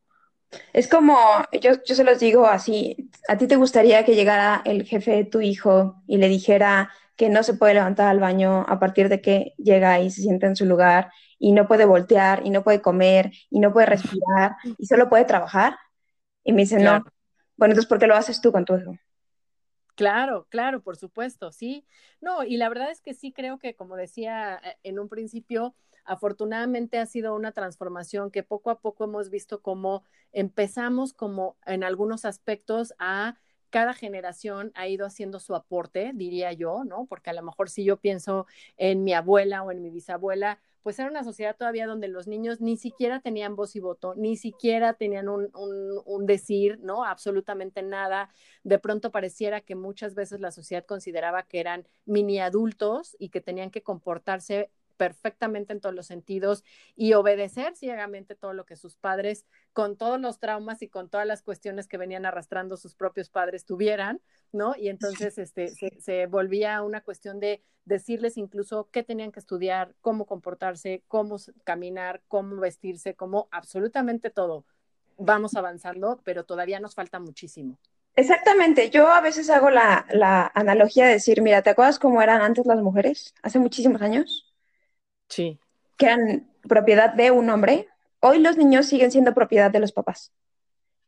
Es 0.73 0.88
como, 0.88 1.16
yo, 1.61 1.73
yo 1.87 1.95
se 1.95 2.04
los 2.04 2.19
digo 2.19 2.47
así, 2.47 3.11
¿a 3.28 3.37
ti 3.38 3.47
te 3.47 3.57
gustaría 3.57 4.04
que 4.04 4.14
llegara 4.14 4.62
el 4.64 4.85
jefe 4.85 5.12
de 5.12 5.25
tu 5.25 5.40
hijo 5.40 6.02
y 6.07 6.19
le 6.19 6.28
dijera, 6.28 6.90
que 7.21 7.28
no 7.28 7.42
se 7.42 7.52
puede 7.52 7.75
levantar 7.75 8.09
al 8.09 8.19
baño 8.19 8.64
a 8.66 8.80
partir 8.80 9.11
de 9.11 9.21
que 9.21 9.52
llega 9.59 10.00
y 10.00 10.11
se 10.11 10.23
sienta 10.23 10.47
en 10.47 10.57
su 10.57 10.64
lugar 10.64 11.12
y 11.38 11.52
no 11.52 11.69
puede 11.69 11.85
voltear 11.85 12.47
y 12.47 12.49
no 12.49 12.64
puede 12.64 12.80
comer 12.80 13.30
y 13.50 13.61
no 13.61 13.75
puede 13.75 13.85
respirar 13.85 14.57
y 14.78 14.87
solo 14.87 15.11
puede 15.11 15.26
trabajar. 15.26 15.76
Y 16.45 16.54
me 16.54 16.62
dice, 16.62 16.78
no, 16.78 17.04
bueno, 17.59 17.73
entonces, 17.73 17.87
¿por 17.87 17.99
qué 17.99 18.07
lo 18.07 18.16
haces 18.16 18.40
tú 18.40 18.50
con 18.52 18.64
tu 18.64 18.75
hijo? 18.75 18.97
Claro, 19.97 20.47
claro, 20.49 20.83
por 20.83 20.97
supuesto, 20.97 21.52
sí. 21.52 21.85
No, 22.23 22.42
y 22.42 22.57
la 22.57 22.71
verdad 22.71 22.90
es 22.90 23.02
que 23.02 23.12
sí 23.12 23.33
creo 23.33 23.59
que, 23.59 23.75
como 23.75 23.97
decía 23.97 24.59
eh, 24.64 24.78
en 24.83 24.99
un 24.99 25.11
principio, 25.11 25.75
afortunadamente 26.04 26.99
ha 26.99 27.07
sido 27.07 27.35
una 27.35 27.52
transformación 27.52 28.30
que 28.30 28.42
poco 28.42 28.71
a 28.71 28.80
poco 28.80 29.04
hemos 29.04 29.30
visto 29.30 29.62
cómo 29.62 30.02
empezamos 30.33 31.12
como 31.12 31.57
en 31.66 31.85
algunos 31.85 32.25
aspectos 32.25 32.95
a 32.99 33.37
cada 33.71 33.95
generación 33.95 34.73
ha 34.75 34.88
ido 34.88 35.07
haciendo 35.07 35.38
su 35.38 35.54
aporte, 35.54 36.11
diría 36.14 36.52
yo, 36.52 36.85
¿no? 36.85 37.07
Porque 37.07 37.30
a 37.30 37.33
lo 37.33 37.42
mejor 37.42 37.71
si 37.71 37.85
yo 37.85 37.97
pienso 37.97 38.47
en 38.76 39.04
mi 39.04 39.14
abuela 39.14 39.62
o 39.62 39.71
en 39.71 39.80
mi 39.80 39.90
bisabuela, 39.90 40.61
pues 40.83 40.99
era 40.99 41.11
una 41.11 41.25
sociedad 41.25 41.57
todavía 41.57 41.87
donde 41.87 42.09
los 42.09 42.26
niños 42.26 42.61
ni 42.61 42.76
siquiera 42.76 43.21
tenían 43.21 43.54
voz 43.54 43.76
y 43.76 43.80
voto, 43.80 44.14
ni 44.16 44.37
siquiera 44.37 44.95
tenían 44.95 45.28
un, 45.28 45.50
un, 45.54 46.26
decir, 46.26 46.78
¿no? 46.83 47.04
Absolutamente 47.04 47.83
nada. 47.83 48.30
De 48.64 48.78
pronto 48.78 49.11
pareciera 49.11 49.61
que 49.61 49.75
muchas 49.75 50.14
veces 50.14 50.40
la 50.40 50.50
sociedad 50.50 50.85
consideraba 50.85 51.42
que 51.45 51.61
eran 51.61 51.87
mini 52.07 52.40
adultos 52.40 53.14
y 53.19 53.28
que 53.28 53.40
tenían 53.40 53.71
que 53.71 53.83
comportarse 53.83 54.71
perfectamente 55.00 55.73
en 55.73 55.80
todos 55.80 55.95
los 55.95 56.04
sentidos 56.04 56.62
y 56.95 57.14
obedecer 57.14 57.75
ciegamente 57.75 58.35
todo 58.35 58.52
lo 58.52 58.66
que 58.66 58.76
sus 58.76 58.97
padres, 58.97 59.47
con 59.73 59.97
todos 59.97 60.21
los 60.21 60.38
traumas 60.38 60.83
y 60.83 60.88
con 60.88 61.09
todas 61.09 61.26
las 61.26 61.40
cuestiones 61.40 61.88
que 61.88 61.97
venían 61.97 62.26
arrastrando 62.26 62.76
sus 62.76 62.95
propios 62.95 63.30
padres 63.30 63.64
tuvieran, 63.64 64.21
¿no? 64.52 64.75
Y 64.76 64.90
entonces 64.90 65.38
este, 65.38 65.69
se, 66.00 66.26
volvía 66.26 66.83
una 66.83 67.00
cuestión 67.00 67.40
de 67.40 67.62
decirles 67.87 68.37
incluso 68.37 68.90
qué 68.92 69.02
tenían 69.02 69.33
que 69.33 69.40
estudiar, 69.40 69.95
cómo 70.02 70.26
comportarse, 70.26 71.02
cómo 71.09 71.38
caminar, 71.64 72.21
cómo 72.28 72.57
vestirse, 72.57 73.14
cómo 73.14 73.49
absolutamente 73.52 74.28
todo. 74.28 74.66
Vamos 75.16 75.54
avanzando, 75.54 76.21
pero 76.25 76.45
todavía 76.45 76.78
nos 76.78 76.95
falta 76.95 77.19
muchísimo. 77.19 77.78
Exactamente, 78.16 78.90
yo 78.90 79.09
a 79.09 79.23
veces 79.23 79.49
hago 79.49 79.71
la, 79.71 80.04
la 80.11 80.52
analogía 80.54 81.07
de 81.07 81.12
decir, 81.12 81.40
mira, 81.40 81.62
¿te 81.62 81.71
acuerdas 81.71 81.99
cómo 81.99 82.21
eran 82.21 82.42
antes 82.42 82.66
las 82.66 82.83
mujeres? 82.83 83.35
Hace 83.40 83.59
muchísimos 83.59 84.02
años 84.02 84.50
Sí. 85.31 85.59
Que 85.97 86.07
eran 86.07 86.51
propiedad 86.69 87.15
de 87.15 87.31
un 87.31 87.49
hombre. 87.49 87.89
Hoy 88.21 88.39
los 88.41 88.59
niños 88.59 88.87
siguen 88.87 89.11
siendo 89.11 89.33
propiedad 89.33 89.71
de 89.71 89.81
los 89.81 89.93
papás. 89.93 90.33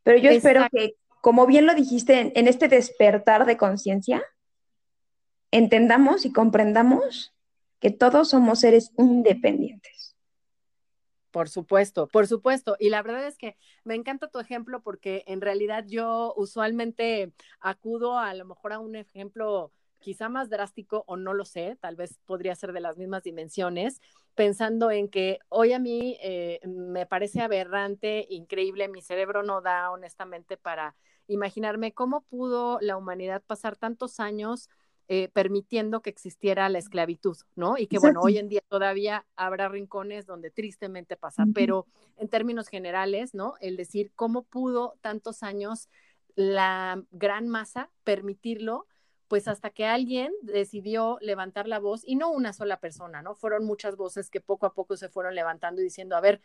Pero 0.03 0.17
yo 0.17 0.31
espero 0.31 0.65
que, 0.71 0.95
como 1.21 1.45
bien 1.45 1.65
lo 1.65 1.75
dijiste, 1.75 2.37
en, 2.37 2.47
este 2.47 2.67
despertar 2.67 3.45
de 3.45 3.57
conciencia, 3.57 4.23
entendamos 5.51 6.25
y 6.25 6.33
comprendamos 6.33 7.33
que 7.79 7.91
todos 7.91 8.29
somos 8.29 8.59
seres 8.59 8.91
independientes. 8.97 10.15
Por 11.31 11.49
supuesto, 11.49 12.07
por 12.07 12.27
supuesto. 12.27 12.75
Y 12.79 12.89
la 12.89 13.01
verdad 13.01 13.25
es 13.25 13.37
que 13.37 13.57
me 13.83 13.95
encanta 13.95 14.29
tu 14.29 14.39
ejemplo 14.39 14.81
porque 14.81 15.23
en 15.25 15.41
realidad 15.41 15.85
yo 15.87 16.33
usualmente 16.37 17.33
acudo 17.59 18.19
a 18.19 18.33
lo 18.33 18.45
mejor 18.45 18.73
a 18.73 18.79
un 18.79 18.95
ejemplo 18.95 19.71
quizá 20.03 20.27
más 20.27 20.49
drástico 20.49 21.05
o 21.07 21.15
no 21.15 21.33
lo 21.33 21.45
sé, 21.45 21.77
tal 21.79 21.95
vez 21.95 22.19
podría 22.25 22.53
ser 22.55 22.73
de 22.73 22.81
las 22.81 22.97
mismas 22.97 23.23
dimensiones, 23.23 24.01
pensando 24.35 24.91
en 24.91 25.07
que 25.07 25.39
hoy 25.47 25.71
a 25.71 25.79
mí 25.79 26.17
eh, 26.21 26.59
me 26.67 27.05
parece 27.05 27.39
aberrante, 27.41 28.27
increíble, 28.29 28.89
mi 28.89 29.01
cerebro 29.01 29.43
no 29.43 29.61
da 29.61 29.89
honestamente 29.91 30.57
para 30.57 30.93
imaginarme 31.27 31.93
cómo 31.93 32.21
pudo 32.21 32.79
la 32.81 32.97
humanidad 32.97 33.41
pasar 33.47 33.77
tantos 33.77 34.19
años 34.19 34.69
eh, 35.07 35.29
permitiendo 35.29 36.01
que 36.01 36.09
existiera 36.09 36.67
la 36.67 36.79
esclavitud, 36.79 37.37
¿no? 37.55 37.77
Y 37.77 37.87
que 37.87 37.99
bueno, 37.99 38.19
hoy 38.21 38.37
en 38.37 38.49
día 38.49 38.61
todavía 38.67 39.25
habrá 39.37 39.69
rincones 39.69 40.25
donde 40.25 40.51
tristemente 40.51 41.15
pasa, 41.15 41.45
pero 41.53 41.87
en 42.17 42.27
términos 42.27 42.67
generales, 42.67 43.33
¿no? 43.33 43.53
El 43.61 43.77
decir 43.77 44.11
cómo 44.15 44.43
pudo 44.43 44.95
tantos 45.01 45.43
años 45.43 45.87
la 46.35 47.01
gran 47.11 47.47
masa 47.47 47.89
permitirlo 48.03 48.85
pues 49.33 49.47
hasta 49.47 49.71
que 49.71 49.83
alguien 49.83 50.31
decidió 50.43 51.17
levantar 51.19 51.67
la 51.67 51.79
voz 51.79 52.03
y 52.05 52.15
no 52.17 52.29
una 52.29 52.53
sola 52.53 52.79
persona, 52.79 53.23
¿no? 53.23 53.33
Fueron 53.33 53.65
muchas 53.65 53.95
voces 53.95 54.29
que 54.29 54.41
poco 54.41 54.67
a 54.67 54.75
poco 54.75 54.95
se 54.95 55.09
fueron 55.09 55.33
levantando 55.33 55.81
y 55.81 55.85
diciendo, 55.85 56.15
a 56.15 56.21
ver, 56.21 56.39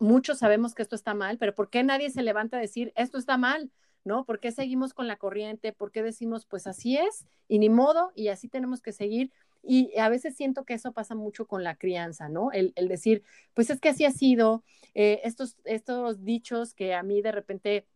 muchos 0.00 0.38
sabemos 0.38 0.74
que 0.74 0.82
esto 0.82 0.96
está 0.96 1.14
mal, 1.14 1.38
pero 1.38 1.54
¿por 1.54 1.70
qué 1.70 1.84
nadie 1.84 2.10
se 2.10 2.24
levanta 2.24 2.56
a 2.56 2.60
decir, 2.60 2.92
esto 2.96 3.16
está 3.16 3.36
mal? 3.36 3.70
¿No? 4.02 4.24
¿Por 4.24 4.40
qué 4.40 4.50
seguimos 4.50 4.92
con 4.92 5.06
la 5.06 5.18
corriente? 5.18 5.72
¿Por 5.72 5.92
qué 5.92 6.02
decimos, 6.02 6.46
pues 6.46 6.66
así 6.66 6.96
es 6.96 7.26
y 7.46 7.60
ni 7.60 7.68
modo 7.68 8.10
y 8.16 8.26
así 8.26 8.48
tenemos 8.48 8.82
que 8.82 8.90
seguir? 8.90 9.30
Y 9.62 9.96
a 9.96 10.08
veces 10.08 10.34
siento 10.34 10.64
que 10.64 10.74
eso 10.74 10.90
pasa 10.90 11.14
mucho 11.14 11.46
con 11.46 11.62
la 11.62 11.76
crianza, 11.76 12.28
¿no? 12.28 12.50
El, 12.50 12.72
decir, 12.88 13.22
pues 13.54 13.70
es 13.70 13.78
que 13.78 13.90
así 13.90 14.04
ha 14.04 14.10
sido, 14.10 14.64
eh, 14.94 15.20
estos, 15.22 15.58
estos 15.62 16.24
dichos 16.24 16.74
que 16.74 16.92
a 16.92 17.04
mí 17.04 17.22
de 17.22 17.30
repente 17.30 17.86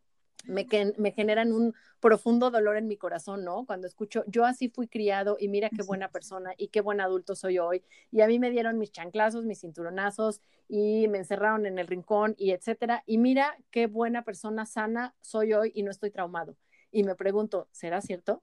me, 0.45 0.67
me 0.97 1.13
generan 1.13 1.53
un 1.53 1.75
profundo 2.01 2.51
dolor 2.51 2.77
en 2.77 2.87
mi 2.87 2.97
corazón, 2.97 3.45
¿no? 3.45 3.65
Cuando 3.67 3.87
escucho, 3.87 4.25
yo 4.27 4.45
así 4.45 4.69
fui 4.69 4.89
criado 4.89 5.37
y 5.39 5.49
mira 5.49 5.71
qué 5.71 5.83
buena 5.83 6.09
persona 6.09 6.53
y 6.57 6.69
qué 6.69 6.81
buen 6.81 7.01
adulto 7.01 7.35
soy 7.35 7.59
hoy. 7.59 7.83
Y 8.11 8.21
a 8.21 8.27
mí 8.27 8.39
me 8.39 8.51
dieron 8.51 8.79
mis 8.79 8.93
chanclazos, 8.93 9.45
mis 9.45 9.61
cinturonazos 9.61 10.41
y 10.69 11.09
me 11.09 11.19
encerraron 11.19 11.67
en 11.67 11.79
el 11.79 11.87
rincón 11.87 12.35
y 12.39 12.51
etcétera. 12.51 13.03
Y 13.07 13.19
mira 13.19 13.57
qué 13.71 13.87
buena 13.87 14.23
persona 14.23 14.67
sana 14.67 15.15
soy 15.21 15.53
hoy 15.55 15.73
y 15.75 15.83
no 15.83 15.91
estoy 15.91 16.11
traumado. 16.11 16.57
Y 16.91 17.03
me 17.03 17.17
pregunto, 17.17 17.69
¿será 17.73 18.01
cierto? 18.01 18.43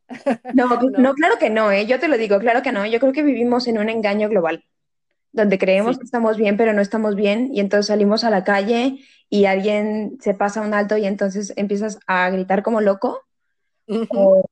No, 0.54 0.68
no, 0.98 1.14
claro 1.14 1.38
que 1.40 1.50
no, 1.50 1.72
¿eh? 1.72 1.86
yo 1.86 2.00
te 2.00 2.08
lo 2.08 2.18
digo, 2.18 2.40
claro 2.40 2.62
que 2.62 2.72
no. 2.72 2.86
Yo 2.86 3.00
creo 3.00 3.14
que 3.14 3.24
vivimos 3.24 3.68
en 3.68 3.78
un 3.78 3.90
engaño 3.90 4.28
global 4.28 4.66
donde 5.32 5.58
creemos 5.58 5.98
que 5.98 6.04
estamos 6.04 6.38
bien, 6.38 6.58
pero 6.58 6.74
no 6.74 6.82
estamos 6.82 7.16
bien, 7.16 7.50
y 7.54 7.60
entonces 7.60 7.88
salimos 7.88 8.24
a 8.24 8.30
la 8.30 8.44
calle 8.44 9.00
y 9.30 9.46
alguien 9.46 10.18
se 10.22 10.34
pasa 10.34 10.62
un 10.62 10.74
alto 10.74 10.98
y 10.98 11.06
entonces 11.06 11.54
empiezas 11.56 12.00
a 12.08 12.30
gritar 12.30 12.64
como 12.64 12.82
loco. 12.82 13.22
O 14.10 14.44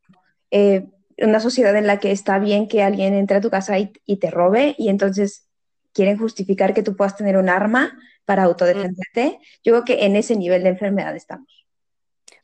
eh, 0.52 0.88
una 1.18 1.40
sociedad 1.40 1.76
en 1.76 1.88
la 1.88 2.00
que 2.00 2.12
está 2.12 2.40
bien 2.40 2.68
que 2.68 2.84
alguien 2.84 3.14
entre 3.14 3.38
a 3.38 3.42
tu 3.42 3.50
casa 3.50 3.78
y, 3.78 4.18
te 4.18 4.32
robe 4.32 4.76
y 4.78 4.90
entonces 4.90 5.48
quieren 5.94 6.18
justificar 6.18 6.74
que 6.74 6.84
tú 6.84 6.96
puedas 6.96 7.16
tener 7.16 7.38
un 7.38 7.50
arma 7.50 7.98
para 8.26 8.44
autodefenderte. 8.44 9.40
Yo 9.64 9.74
creo 9.74 9.86
que 9.86 10.06
en 10.06 10.16
ese 10.16 10.36
nivel 10.36 10.64
de 10.64 10.70
enfermedad 10.70 11.16
estamos. 11.16 11.66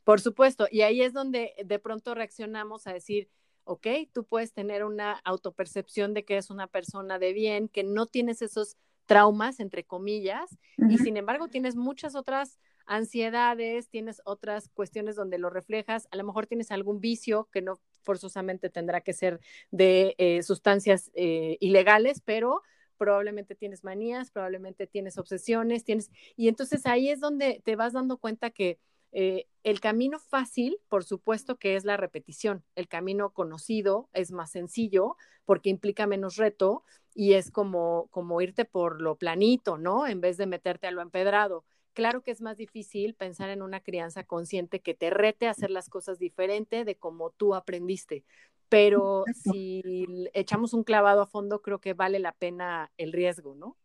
Por 0.04 0.20
supuesto, 0.20 0.68
y 0.70 0.82
ahí 0.82 1.02
es 1.02 1.12
donde 1.12 1.52
de 1.64 1.78
pronto 1.78 2.14
reaccionamos 2.14 2.86
a 2.86 2.92
decir, 2.92 3.28
¿ok? 3.66 3.86
Tú 4.12 4.24
puedes 4.24 4.52
tener 4.52 4.84
una 4.84 5.12
autopercepción 5.24 6.14
de 6.14 6.24
que 6.24 6.34
eres 6.34 6.50
una 6.50 6.68
persona 6.68 7.18
de 7.18 7.32
bien, 7.32 7.68
que 7.68 7.84
no 7.84 8.06
tienes 8.06 8.40
esos 8.40 8.76
traumas, 9.06 9.60
entre 9.60 9.84
comillas, 9.84 10.56
y 10.88 10.98
sin 10.98 11.16
embargo 11.16 11.48
tienes 11.48 11.76
muchas 11.76 12.14
otras 12.14 12.58
ansiedades, 12.86 13.88
tienes 13.88 14.22
otras 14.24 14.68
cuestiones 14.68 15.16
donde 15.16 15.38
lo 15.38 15.50
reflejas, 15.50 16.08
a 16.10 16.16
lo 16.16 16.24
mejor 16.24 16.46
tienes 16.46 16.70
algún 16.70 17.00
vicio 17.00 17.48
que 17.52 17.60
no 17.60 17.80
forzosamente 18.02 18.70
tendrá 18.70 19.00
que 19.00 19.12
ser 19.12 19.40
de 19.70 20.14
eh, 20.18 20.42
sustancias 20.42 21.10
eh, 21.14 21.56
ilegales, 21.60 22.20
pero 22.24 22.62
probablemente 22.96 23.54
tienes 23.54 23.84
manías, 23.84 24.30
probablemente 24.30 24.86
tienes 24.86 25.18
obsesiones, 25.18 25.84
tienes, 25.84 26.10
y 26.36 26.48
entonces 26.48 26.86
ahí 26.86 27.10
es 27.10 27.20
donde 27.20 27.60
te 27.64 27.76
vas 27.76 27.92
dando 27.92 28.16
cuenta 28.16 28.50
que 28.50 28.78
eh, 29.18 29.46
el 29.64 29.80
camino 29.80 30.18
fácil, 30.18 30.78
por 30.90 31.02
supuesto 31.02 31.56
que 31.56 31.74
es 31.74 31.86
la 31.86 31.96
repetición. 31.96 32.62
El 32.74 32.86
camino 32.86 33.30
conocido 33.30 34.10
es 34.12 34.30
más 34.30 34.50
sencillo 34.50 35.16
porque 35.46 35.70
implica 35.70 36.06
menos 36.06 36.36
reto 36.36 36.84
y 37.14 37.32
es 37.32 37.50
como, 37.50 38.08
como 38.10 38.42
irte 38.42 38.66
por 38.66 39.00
lo 39.00 39.16
planito, 39.16 39.78
¿no? 39.78 40.06
En 40.06 40.20
vez 40.20 40.36
de 40.36 40.44
meterte 40.44 40.86
a 40.86 40.90
lo 40.90 41.00
empedrado. 41.00 41.64
Claro 41.94 42.20
que 42.20 42.30
es 42.30 42.42
más 42.42 42.58
difícil 42.58 43.14
pensar 43.14 43.48
en 43.48 43.62
una 43.62 43.80
crianza 43.80 44.22
consciente 44.24 44.80
que 44.80 44.92
te 44.92 45.08
rete 45.08 45.46
a 45.46 45.52
hacer 45.52 45.70
las 45.70 45.88
cosas 45.88 46.18
diferente 46.18 46.84
de 46.84 46.96
como 46.96 47.30
tú 47.30 47.54
aprendiste, 47.54 48.22
pero 48.68 49.24
si 49.32 50.28
echamos 50.34 50.74
un 50.74 50.84
clavado 50.84 51.22
a 51.22 51.26
fondo, 51.26 51.62
creo 51.62 51.78
que 51.78 51.94
vale 51.94 52.18
la 52.18 52.32
pena 52.32 52.92
el 52.98 53.14
riesgo, 53.14 53.54
¿no? 53.54 53.78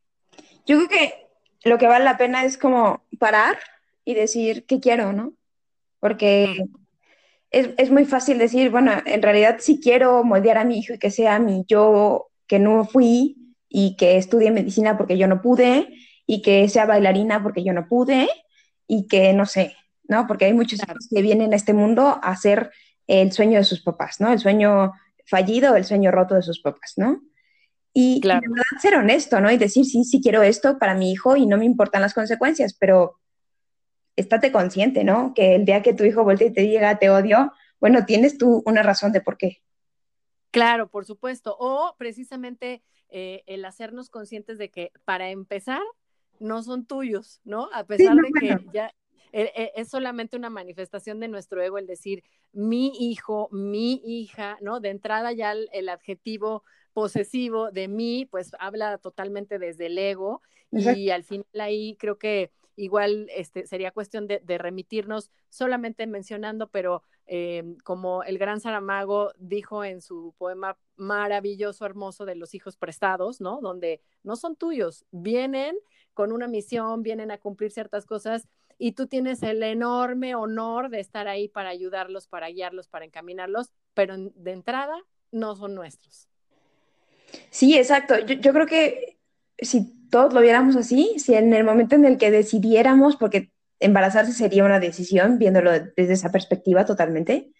Yo 0.66 0.76
creo 0.76 0.90
que 0.90 1.28
lo 1.64 1.78
que 1.78 1.88
vale 1.88 2.04
la 2.04 2.18
pena 2.18 2.44
es 2.44 2.58
como 2.58 3.06
parar 3.18 3.58
y 4.12 4.15
decir 4.15 4.65
qué 4.65 4.80
quiero, 4.80 5.13
¿no? 5.13 5.34
Porque 6.00 6.65
es, 7.50 7.70
es, 7.77 7.91
muy 7.91 8.06
fácil 8.06 8.38
decir, 8.38 8.70
bueno, 8.70 8.91
en 9.06 9.22
realidad 9.22 9.58
si 9.60 9.80
quiero 9.80 10.24
moldear 10.24 10.58
a 10.58 10.65
mi 10.65 10.80
hijo 10.80 10.94
y 10.94 11.00
que 11.00 11.12
sea 11.12 11.39
mi 11.39 11.63
yo 11.68 12.27
que 12.48 12.60
no 12.60 12.86
fui 12.86 13.38
y 13.70 13.96
que 13.96 14.18
estudie 14.18 14.51
medicina 14.51 14.98
porque 14.98 15.18
yo 15.18 15.27
no 15.27 15.41
pude 15.41 15.88
y 16.25 16.41
que 16.41 16.68
sea 16.70 16.86
bailarina 16.86 17.41
porque 17.41 17.63
yo 17.63 17.74
no 17.74 17.88
pude 17.88 18.30
y 18.88 19.08
que 19.08 19.34
no 19.34 19.46
sé, 19.46 19.75
¿no? 20.08 20.27
Porque 20.27 20.46
hay 20.46 20.53
muchos 20.53 20.82
que 21.10 21.22
vienen 21.22 21.53
a 21.53 21.56
este 21.56 21.74
mundo 21.74 22.20
a 22.22 22.32
hacer 22.32 22.72
el 23.08 23.32
sueño 23.32 23.58
de 23.58 23.63
sus 23.63 23.82
papás, 23.82 24.20
¿no? 24.20 24.32
El 24.32 24.39
sueño 24.39 24.91
fallido, 25.25 25.75
el 25.75 25.86
sueño 25.86 26.12
roto 26.12 26.36
de 26.36 26.41
sus 26.41 26.62
papás, 26.62 26.94
¿no? 26.98 27.22
Y, 27.94 28.22
claro. 28.22 28.41
ser 28.82 28.96
honesto, 28.96 29.39
¿no? 29.39 29.51
Y 29.51 29.58
decir, 29.58 29.86
sí, 29.86 30.03
sí 30.03 30.22
quiero 30.22 30.44
esto 30.44 30.77
para 30.77 30.94
mi 30.94 31.12
hijo 31.12 31.36
y 31.36 31.46
no 31.46 31.58
me 31.58 31.65
importan 31.65 32.01
las 32.01 32.13
consecuencias, 32.13 32.75
pero 32.77 33.21
estate 34.15 34.51
consciente, 34.51 35.03
¿no? 35.03 35.34
Que 35.34 35.56
el 35.56 35.65
día 35.65 35.82
que 35.82 35.94
tu 35.94 36.03
hijo 36.03 36.24
vuelve 36.24 36.46
y 36.46 36.53
te 36.53 36.62
diga 36.62 37.00
te 37.00 37.10
odio, 37.10 37.51
bueno, 37.80 38.06
tienes 38.06 38.38
tú 38.38 38.62
una 38.65 38.84
razón 38.84 39.12
de 39.12 39.22
por 39.22 39.38
qué. 39.38 39.62
Claro, 40.51 40.89
por 40.89 41.06
supuesto. 41.06 41.56
O 41.60 41.96
precisamente 41.98 42.84
eh, 43.10 43.44
el 43.48 43.65
hacernos 43.65 44.10
conscientes 44.10 44.58
de 44.58 44.70
que 44.70 44.91
para 45.06 45.30
empezar 45.30 45.82
no 46.39 46.63
son 46.63 46.86
tuyos, 46.86 47.39
¿no? 47.44 47.70
A 47.74 47.86
pesar 47.86 48.15
de 48.15 48.32
que 48.39 48.58
ya 48.74 48.94
eh, 49.34 49.51
eh, 49.56 49.72
es 49.75 49.89
solamente 49.89 50.36
una 50.36 50.50
manifestación 50.50 51.20
de 51.20 51.27
nuestro 51.27 51.62
ego 51.62 51.77
el 51.77 51.88
decir 51.88 52.24
mi 52.51 52.91
hijo, 53.00 53.48
mi 53.51 54.01
hija, 54.06 54.58
¿no? 54.62 54.80
De 54.80 54.89
entrada 54.89 55.32
ya 55.32 55.53
el, 55.53 55.89
adjetivo 55.89 56.63
posesivo 56.94 57.72
de 57.72 57.88
mí, 57.88 58.27
pues 58.30 58.51
habla 58.60 58.98
totalmente 58.98 59.58
desde 59.58 59.86
el 59.86 59.98
ego 59.98 60.41
y 60.72 61.10
al 61.10 61.24
final 61.24 61.46
ahí 61.60 61.96
creo 61.98 62.18
que 62.18 62.51
igual 62.75 63.28
este, 63.36 63.68
sería 63.68 63.92
cuestión 63.92 64.28
de, 64.28 64.58
remitirnos 64.58 65.32
solamente 65.50 66.08
mencionando, 66.08 66.70
pero 66.70 67.04
eh, 67.25 67.75
como 67.84 68.24
el 68.24 68.38
gran 68.38 68.60
Saramago 68.60 69.32
dijo 69.38 69.84
en 69.84 70.01
su 70.01 70.34
poema 70.38 70.78
maravilloso, 70.96 71.86
hermoso 71.86 72.25
de 72.25 72.36
los 72.36 72.54
hijos 72.54 72.78
prestados, 72.78 73.42
¿no? 73.42 73.60
Donde 73.62 74.01
no 74.24 74.36
son 74.36 74.56
tuyos, 74.56 75.06
vienen 75.12 75.75
con 76.13 76.32
una 76.32 76.48
misión, 76.48 77.04
vienen 77.04 77.32
a 77.32 77.38
cumplir 77.38 77.72
ciertas 77.72 78.06
cosas 78.06 78.48
y 78.78 78.94
tú 78.94 79.08
tienes 79.08 79.44
el 79.44 79.62
enorme 79.62 80.34
honor 80.36 80.90
de 80.90 81.00
estar 81.00 81.28
ahí 81.28 81.48
para 81.48 81.70
ayudarlos, 81.70 82.28
para 82.28 82.48
guiarlos, 82.50 82.88
para 82.88 83.06
encaminarlos, 83.06 83.72
pero 83.94 84.16
de 84.18 84.51
entrada 84.51 84.96
no 85.32 85.56
son 85.56 85.75
nuestros. 85.75 86.28
Sí, 87.50 87.78
exacto. 87.78 88.18
Yo, 88.20 88.54
creo 88.54 88.66
que 88.66 89.20
si 89.62 90.08
todos 90.10 90.34
lo 90.34 90.41
viéramos 90.41 90.75
así, 90.75 91.13
si 91.18 91.36
en 91.36 91.53
el 91.53 91.63
momento 91.63 91.96
en 91.96 92.06
el 92.06 92.18
que 92.18 92.32
decidiéramos, 92.32 93.15
porque 93.15 93.51
embarazarse 93.80 94.34
sería 94.34 94.65
una 94.65 94.80
decisión, 94.80 95.38
viéndolo 95.38 95.71
desde 95.71 96.13
esa 96.13 96.32
perspectiva 96.32 96.86
totalmente, 96.86 97.52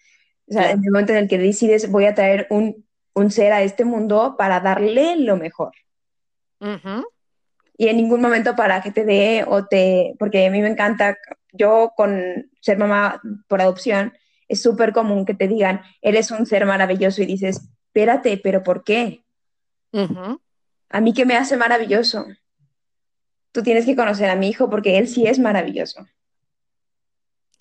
o 0.48 0.52
sea, 0.52 0.72
en 0.72 0.84
el 0.84 0.90
momento 0.90 1.12
en 1.12 1.18
el 1.18 1.28
que 1.28 1.38
decides 1.38 1.90
voy 1.90 2.04
a 2.04 2.14
traer 2.14 2.46
un, 2.50 2.84
ser 3.30 3.52
a 3.52 3.62
este 3.62 3.84
mundo 3.84 4.36
para 4.36 4.60
darle 4.60 5.16
lo 5.16 5.36
mejor. 5.36 5.72
Y 7.76 7.88
en 7.88 7.96
ningún 7.96 8.20
momento 8.20 8.54
para 8.54 8.80
que 8.82 8.92
te 8.92 9.04
dé 9.04 9.44
o 9.46 9.66
te, 9.66 10.14
porque 10.18 10.46
a 10.46 10.50
mí 10.50 10.60
me 10.60 10.68
encanta, 10.68 11.18
yo 11.52 11.92
con 11.96 12.50
ser 12.60 12.78
mamá 12.78 13.20
por 13.48 13.60
adopción, 13.60 14.12
es 14.46 14.60
súper 14.60 14.92
común 14.92 15.24
que 15.24 15.34
te 15.34 15.48
digan, 15.48 15.80
eres 16.02 16.30
un 16.30 16.44
ser 16.46 16.66
maravilloso 16.66 17.22
y 17.22 17.26
dices, 17.26 17.62
espérate, 17.86 18.38
pero 18.38 18.62
¿por 18.62 18.84
qué? 18.84 19.24
A 20.92 21.00
mí 21.00 21.14
qué 21.14 21.24
me 21.24 21.36
hace 21.36 21.56
maravilloso. 21.56 22.26
Tú 23.50 23.62
tienes 23.62 23.86
que 23.86 23.96
conocer 23.96 24.30
a 24.30 24.36
mi 24.36 24.48
hijo 24.48 24.70
porque 24.70 24.98
él 24.98 25.08
sí 25.08 25.26
es 25.26 25.38
maravilloso. 25.38 26.06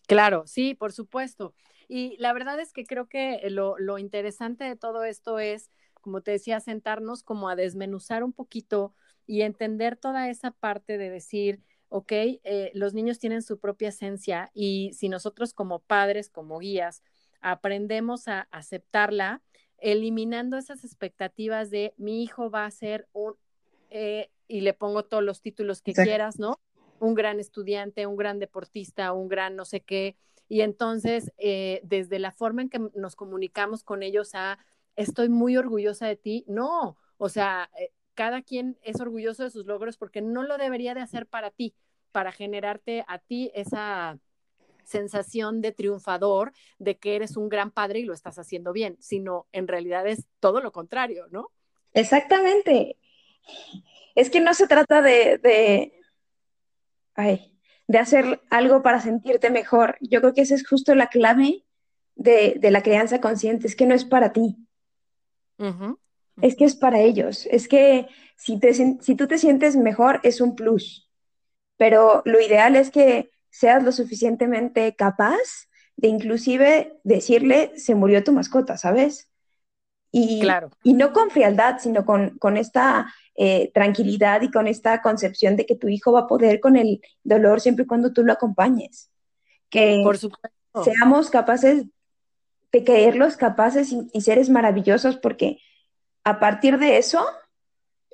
Claro, 0.08 0.44
sí, 0.46 0.74
por 0.74 0.92
supuesto. 0.92 1.56
Y 1.88 2.18
la 2.20 2.34
verdad 2.34 2.60
es 2.60 2.74
que 2.74 2.86
creo 2.86 3.08
que 3.08 3.42
lo, 3.50 3.78
lo 3.80 3.98
interesante 3.98 4.66
de 4.66 4.76
todo 4.76 5.06
esto 5.06 5.40
es, 5.40 5.70
como 6.02 6.22
te 6.22 6.32
decía, 6.32 6.60
sentarnos 6.60 7.24
como 7.24 7.50
a 7.50 7.56
desmenuzar 7.56 8.24
un 8.24 8.34
poquito 8.34 8.94
y 9.26 9.44
entender 9.44 9.96
toda 9.96 10.30
esa 10.30 10.52
parte 10.52 10.98
de 10.98 11.10
decir, 11.10 11.62
ok, 11.88 12.12
eh, 12.12 12.72
los 12.74 12.94
niños 12.94 13.20
tienen 13.20 13.42
su 13.42 13.60
propia 13.60 13.90
esencia 13.90 14.52
y 14.54 14.92
si 14.94 15.08
nosotros 15.08 15.54
como 15.54 15.80
padres, 15.80 16.30
como 16.30 16.60
guías, 16.60 17.04
aprendemos 17.42 18.28
a 18.28 18.48
aceptarla, 18.52 19.42
eliminando 19.82 20.58
esas 20.58 20.84
expectativas 20.84 21.70
de 21.70 21.94
mi 21.98 22.24
hijo 22.24 22.50
va 22.50 22.66
a 22.66 22.72
ser 22.72 23.08
un, 23.12 23.36
eh, 23.90 24.30
y 24.48 24.62
le 24.62 24.74
pongo 24.74 25.04
todos 25.04 25.24
los 25.24 25.42
títulos 25.42 25.82
que 25.82 25.94
quieras, 25.94 26.40
¿no? 26.40 26.60
Un 27.00 27.16
gran 27.16 27.40
estudiante, 27.40 28.06
un 28.06 28.16
gran 28.16 28.40
deportista, 28.40 29.12
un 29.12 29.28
gran 29.28 29.56
no 29.56 29.66
sé 29.66 29.82
qué. 29.82 30.16
Y 30.48 30.62
entonces, 30.62 31.32
eh, 31.38 31.82
desde 31.84 32.20
la 32.20 32.32
forma 32.32 32.62
en 32.62 32.70
que 32.70 32.80
nos 32.96 33.16
comunicamos 33.16 33.84
con 33.84 34.04
ellos 34.04 34.32
a, 34.36 34.60
estoy 34.96 35.30
muy 35.30 35.58
orgullosa 35.58 36.08
de 36.08 36.16
ti, 36.16 36.46
no, 36.48 36.98
o 37.18 37.30
sea, 37.30 37.70
cada 38.14 38.42
quien 38.42 38.78
es 38.84 39.00
orgulloso 39.00 39.44
de 39.44 39.50
sus 39.50 39.66
logros 39.66 39.98
porque 39.98 40.22
no 40.22 40.44
lo 40.44 40.58
debería 40.58 40.94
de 40.94 41.02
hacer 41.02 41.28
para 41.28 41.52
ti, 41.52 41.74
para 42.12 42.32
generarte 42.32 43.04
a 43.08 43.20
ti 43.20 43.52
esa 43.56 44.20
sensación 44.84 45.62
de 45.62 45.72
triunfador, 45.72 46.52
de 46.80 46.98
que 46.98 47.16
eres 47.16 47.38
un 47.38 47.50
gran 47.50 47.72
padre 47.72 48.00
y 48.00 48.06
lo 48.06 48.14
estás 48.14 48.40
haciendo 48.40 48.74
bien, 48.74 48.98
sino 49.00 49.48
en 49.52 49.68
realidad 49.68 50.08
es 50.08 50.26
todo 50.40 50.62
lo 50.62 50.72
contrario, 50.72 51.28
¿no? 51.32 51.50
Exactamente. 51.94 52.98
Es 54.16 54.30
que 54.30 54.40
no 54.40 54.54
se 54.54 54.68
trata 54.68 55.02
de, 55.02 55.38
de, 55.38 55.94
de 57.88 57.98
hacer 57.98 58.42
algo 58.50 58.82
para 58.82 59.02
sentirte 59.02 59.50
mejor. 59.50 59.98
Yo 60.02 60.22
creo 60.22 60.34
que 60.34 60.42
esa 60.42 60.56
es 60.56 60.68
justo 60.68 60.96
la 60.96 61.08
clave 61.08 61.66
de, 62.16 62.56
de 62.60 62.72
la 62.72 62.84
crianza 62.84 63.22
consciente, 63.22 63.68
es 63.68 63.76
que 63.76 63.86
no 63.86 63.96
es 63.96 64.06
para 64.06 64.34
ti 64.34 64.58
es 66.42 66.56
que 66.56 66.66
es 66.66 66.76
para 66.76 67.00
ellos, 67.00 67.48
es 67.52 67.68
que 67.68 68.08
si, 68.36 68.60
si 69.02 69.16
tú 69.16 69.28
te 69.28 69.38
sientes 69.38 69.76
mejor 69.76 70.20
es 70.24 70.42
un 70.42 70.56
plus, 70.56 71.10
pero 71.78 72.22
lo 72.26 72.42
ideal 72.42 72.76
es 72.76 72.90
que 72.90 73.31
seas 73.52 73.84
lo 73.84 73.92
suficientemente 73.92 74.96
capaz 74.96 75.68
de 75.96 76.08
inclusive 76.08 77.00
decirle, 77.04 77.74
se 77.76 77.94
murió 77.94 78.24
tu 78.24 78.32
mascota, 78.32 78.78
¿sabes? 78.78 79.30
Y, 80.12 80.42
claro. 80.42 80.72
y 80.84 80.94
no 80.94 81.14
con 81.14 81.30
frialdad, 81.30 81.78
sino 81.80 82.06
con, 82.06 82.38
con 82.40 82.58
esta 82.58 83.14
eh, 83.36 83.72
tranquilidad 83.74 84.42
y 84.42 84.52
con 84.52 84.68
esta 84.68 85.02
concepción 85.02 85.56
de 85.56 85.66
que 85.66 85.76
tu 85.76 85.88
hijo 85.88 86.12
va 86.12 86.22
a 86.22 86.28
poder 86.28 86.60
con 86.60 86.76
el 86.76 87.02
dolor 87.24 87.62
siempre 87.62 87.84
y 87.84 87.88
cuando 87.88 88.12
tú 88.12 88.24
lo 88.24 88.34
acompañes. 88.34 89.12
Que 89.70 90.02
Por 90.04 90.18
supuesto. 90.18 90.50
seamos 90.84 91.30
capaces 91.30 91.86
de 92.72 92.84
creerlos 92.84 93.38
capaces 93.38 93.92
y, 93.92 94.10
y 94.12 94.22
seres 94.22 94.50
maravillosos 94.50 95.18
porque 95.18 95.60
a 96.24 96.40
partir 96.40 96.78
de 96.78 96.98
eso, 96.98 97.26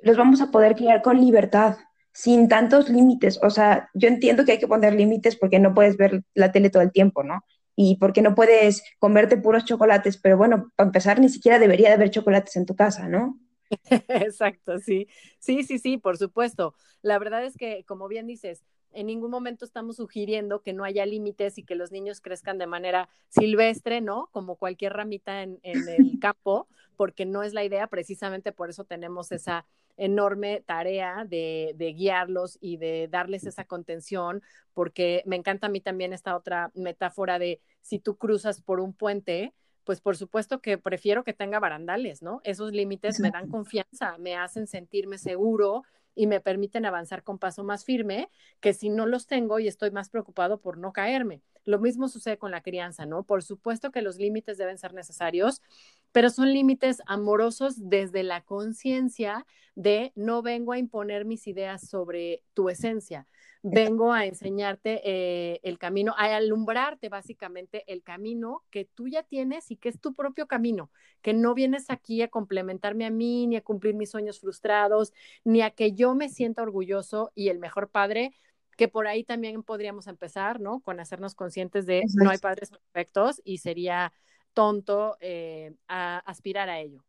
los 0.02 0.16
vamos 0.16 0.40
a 0.40 0.50
poder 0.50 0.74
criar 0.74 1.02
con 1.02 1.20
libertad, 1.20 1.76
sin 2.18 2.48
tantos 2.48 2.88
límites. 2.88 3.38
O 3.44 3.48
sea, 3.50 3.90
yo 3.94 4.08
entiendo 4.08 4.44
que 4.44 4.50
hay 4.50 4.58
que 4.58 4.66
poner 4.66 4.92
límites 4.92 5.36
porque 5.36 5.60
no 5.60 5.72
puedes 5.72 5.96
ver 5.96 6.24
la 6.34 6.50
tele 6.50 6.68
todo 6.68 6.82
el 6.82 6.90
tiempo, 6.90 7.22
¿no? 7.22 7.44
Y 7.76 7.96
porque 7.98 8.22
no 8.22 8.34
puedes 8.34 8.82
comerte 8.98 9.36
puros 9.36 9.64
chocolates, 9.64 10.16
pero 10.16 10.36
bueno, 10.36 10.72
para 10.74 10.88
empezar, 10.88 11.20
ni 11.20 11.28
siquiera 11.28 11.60
debería 11.60 11.86
de 11.90 11.94
haber 11.94 12.10
chocolates 12.10 12.56
en 12.56 12.66
tu 12.66 12.74
casa, 12.74 13.06
¿no? 13.08 13.38
Exacto, 14.08 14.80
sí. 14.80 15.06
Sí, 15.38 15.62
sí, 15.62 15.78
sí, 15.78 15.96
por 15.96 16.16
supuesto. 16.16 16.74
La 17.02 17.20
verdad 17.20 17.44
es 17.44 17.56
que, 17.56 17.84
como 17.84 18.08
bien 18.08 18.26
dices, 18.26 18.64
en 18.90 19.06
ningún 19.06 19.30
momento 19.30 19.64
estamos 19.64 19.94
sugiriendo 19.94 20.62
que 20.62 20.72
no 20.72 20.82
haya 20.82 21.06
límites 21.06 21.56
y 21.56 21.62
que 21.62 21.76
los 21.76 21.92
niños 21.92 22.20
crezcan 22.20 22.58
de 22.58 22.66
manera 22.66 23.08
silvestre, 23.28 24.00
¿no? 24.00 24.28
Como 24.32 24.56
cualquier 24.56 24.94
ramita 24.94 25.44
en, 25.44 25.60
en 25.62 25.88
el 25.88 26.18
campo, 26.20 26.66
porque 26.96 27.26
no 27.26 27.44
es 27.44 27.54
la 27.54 27.62
idea, 27.62 27.86
precisamente 27.86 28.50
por 28.50 28.70
eso 28.70 28.82
tenemos 28.82 29.30
esa 29.30 29.66
enorme 29.98 30.62
tarea 30.64 31.26
de, 31.28 31.74
de, 31.76 31.92
guiarlos 31.92 32.56
y 32.60 32.78
de 32.78 33.08
darles 33.10 33.44
esa 33.44 33.64
contención, 33.64 34.42
porque 34.72 35.22
me 35.26 35.36
encanta 35.36 35.66
a 35.66 35.70
mí 35.70 35.80
también 35.80 36.14
esta 36.14 36.34
otra 36.34 36.70
metáfora 36.74 37.38
de 37.38 37.60
si 37.82 37.98
tú 37.98 38.16
cruzas 38.16 38.62
por 38.62 38.80
un 38.80 38.94
puente, 38.94 39.52
pues 39.84 40.00
por 40.00 40.16
supuesto 40.16 40.60
que 40.60 40.78
prefiero 40.78 41.24
que 41.24 41.34
tenga 41.34 41.60
barandales, 41.60 42.22
¿no? 42.22 42.40
Esos 42.44 42.72
límites 42.72 43.20
me 43.20 43.30
dan 43.30 43.48
confianza, 43.50 44.16
me 44.18 44.36
hacen 44.36 44.66
sentirme 44.66 45.18
seguro, 45.18 45.82
y 46.18 46.26
me 46.26 46.40
permiten 46.40 46.84
avanzar 46.84 47.22
con 47.22 47.38
paso 47.38 47.62
más 47.62 47.84
firme 47.84 48.28
que 48.58 48.74
si 48.74 48.88
no 48.88 49.06
los 49.06 49.28
tengo 49.28 49.60
y 49.60 49.68
estoy 49.68 49.92
más 49.92 50.10
preocupado 50.10 50.60
por 50.60 50.76
no 50.76 50.92
caerme. 50.92 51.42
lo 51.64 51.78
mismo 51.78 52.08
sucede 52.08 52.38
con 52.38 52.50
la 52.50 52.62
crianza, 52.62 53.06
¿no? 53.06 53.22
Por 53.22 53.44
supuesto 53.44 53.92
que 53.92 54.02
los 54.02 54.16
límites 54.16 54.58
deben 54.58 54.78
ser 54.78 54.94
necesarios, 54.94 55.62
pero 56.12 56.30
son 56.30 56.52
límites 56.52 57.02
amorosos 57.06 57.88
desde 57.88 58.22
la 58.22 58.42
conciencia 58.42 59.46
de 59.74 60.12
no 60.16 60.42
vengo 60.42 60.72
a 60.72 60.78
imponer 60.78 61.24
mis 61.24 61.46
ideas 61.46 61.88
sobre 61.88 62.42
tu 62.52 62.68
esencia, 62.68 63.28
vengo 63.62 64.12
a 64.12 64.26
enseñarte 64.26 65.00
eh, 65.04 65.60
el 65.62 65.78
camino, 65.78 66.14
a 66.16 66.34
alumbrarte 66.34 67.08
básicamente 67.08 67.84
el 67.86 68.02
camino 68.02 68.64
que 68.70 68.86
tú 68.86 69.06
ya 69.06 69.22
tienes 69.22 69.70
y 69.70 69.76
que 69.76 69.88
es 69.88 70.00
tu 70.00 70.14
propio 70.14 70.48
camino, 70.48 70.90
que 71.22 71.32
no 71.32 71.54
vienes 71.54 71.90
aquí 71.90 72.22
a 72.22 72.28
complementarme 72.28 73.06
a 73.06 73.10
mí, 73.10 73.46
ni 73.46 73.54
a 73.54 73.60
cumplir 73.60 73.94
mis 73.94 74.10
sueños 74.10 74.40
frustrados, 74.40 75.12
ni 75.44 75.62
a 75.62 75.70
que 75.70 75.92
yo 75.92 76.14
me 76.14 76.28
sienta 76.28 76.62
orgulloso 76.62 77.30
y 77.34 77.48
el 77.48 77.58
mejor 77.58 77.88
padre 77.88 78.32
que 78.76 78.86
por 78.86 79.08
ahí 79.08 79.24
también 79.24 79.64
podríamos 79.64 80.06
empezar, 80.06 80.60
¿no? 80.60 80.80
Con 80.80 81.00
hacernos 81.00 81.34
conscientes 81.34 81.84
de 81.84 82.04
no 82.14 82.30
hay 82.30 82.38
padres 82.38 82.70
perfectos 82.70 83.42
y 83.44 83.58
sería 83.58 84.12
tonto 84.58 85.16
eh, 85.20 85.72
aspirar 85.86 86.68
a 86.68 86.80
ello. 86.80 87.04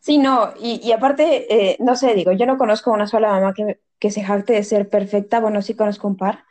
Sí, 0.00 0.18
no, 0.18 0.52
y, 0.60 0.92
aparte, 0.92 1.46
eh, 1.48 1.76
no 1.80 1.96
sé, 1.96 2.12
digo, 2.12 2.32
yo 2.32 2.44
no 2.44 2.58
conozco 2.58 2.92
una 2.92 3.06
sola 3.06 3.30
mamá 3.30 3.54
que, 3.54 3.80
que 3.98 4.10
se 4.10 4.22
jacte 4.22 4.52
de 4.52 4.62
ser 4.62 4.90
perfecta, 4.90 5.40
bueno, 5.40 5.62
sí 5.62 5.72
conozco 5.72 6.06
un 6.06 6.18
par, 6.18 6.44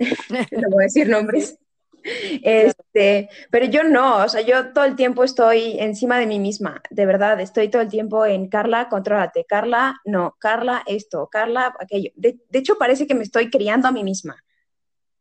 no 0.50 0.70
voy 0.70 0.82
a 0.82 0.86
decir 0.86 1.08
nombres, 1.08 1.60
este, 2.42 3.28
pero 3.52 3.66
yo 3.66 3.84
no, 3.84 4.24
o 4.24 4.28
sea, 4.28 4.40
yo 4.40 4.72
todo 4.72 4.86
el 4.86 4.96
tiempo 4.96 5.22
estoy 5.22 5.78
encima 5.78 6.18
de 6.18 6.26
mí 6.26 6.40
misma, 6.40 6.82
de 6.90 7.06
verdad, 7.06 7.40
estoy 7.40 7.68
todo 7.68 7.80
el 7.80 7.88
tiempo 7.88 8.26
en 8.26 8.48
Carla, 8.48 8.88
contrólate, 8.88 9.44
Carla, 9.44 10.00
no, 10.04 10.34
Carla, 10.40 10.82
esto, 10.84 11.28
Carla, 11.30 11.72
aquello. 11.78 12.10
De, 12.16 12.40
hecho, 12.52 12.76
parece 12.76 13.06
que 13.06 13.14
me 13.14 13.22
estoy 13.22 13.50
criando 13.50 13.86
a 13.86 13.92
mí 13.92 14.02
misma. 14.02 14.36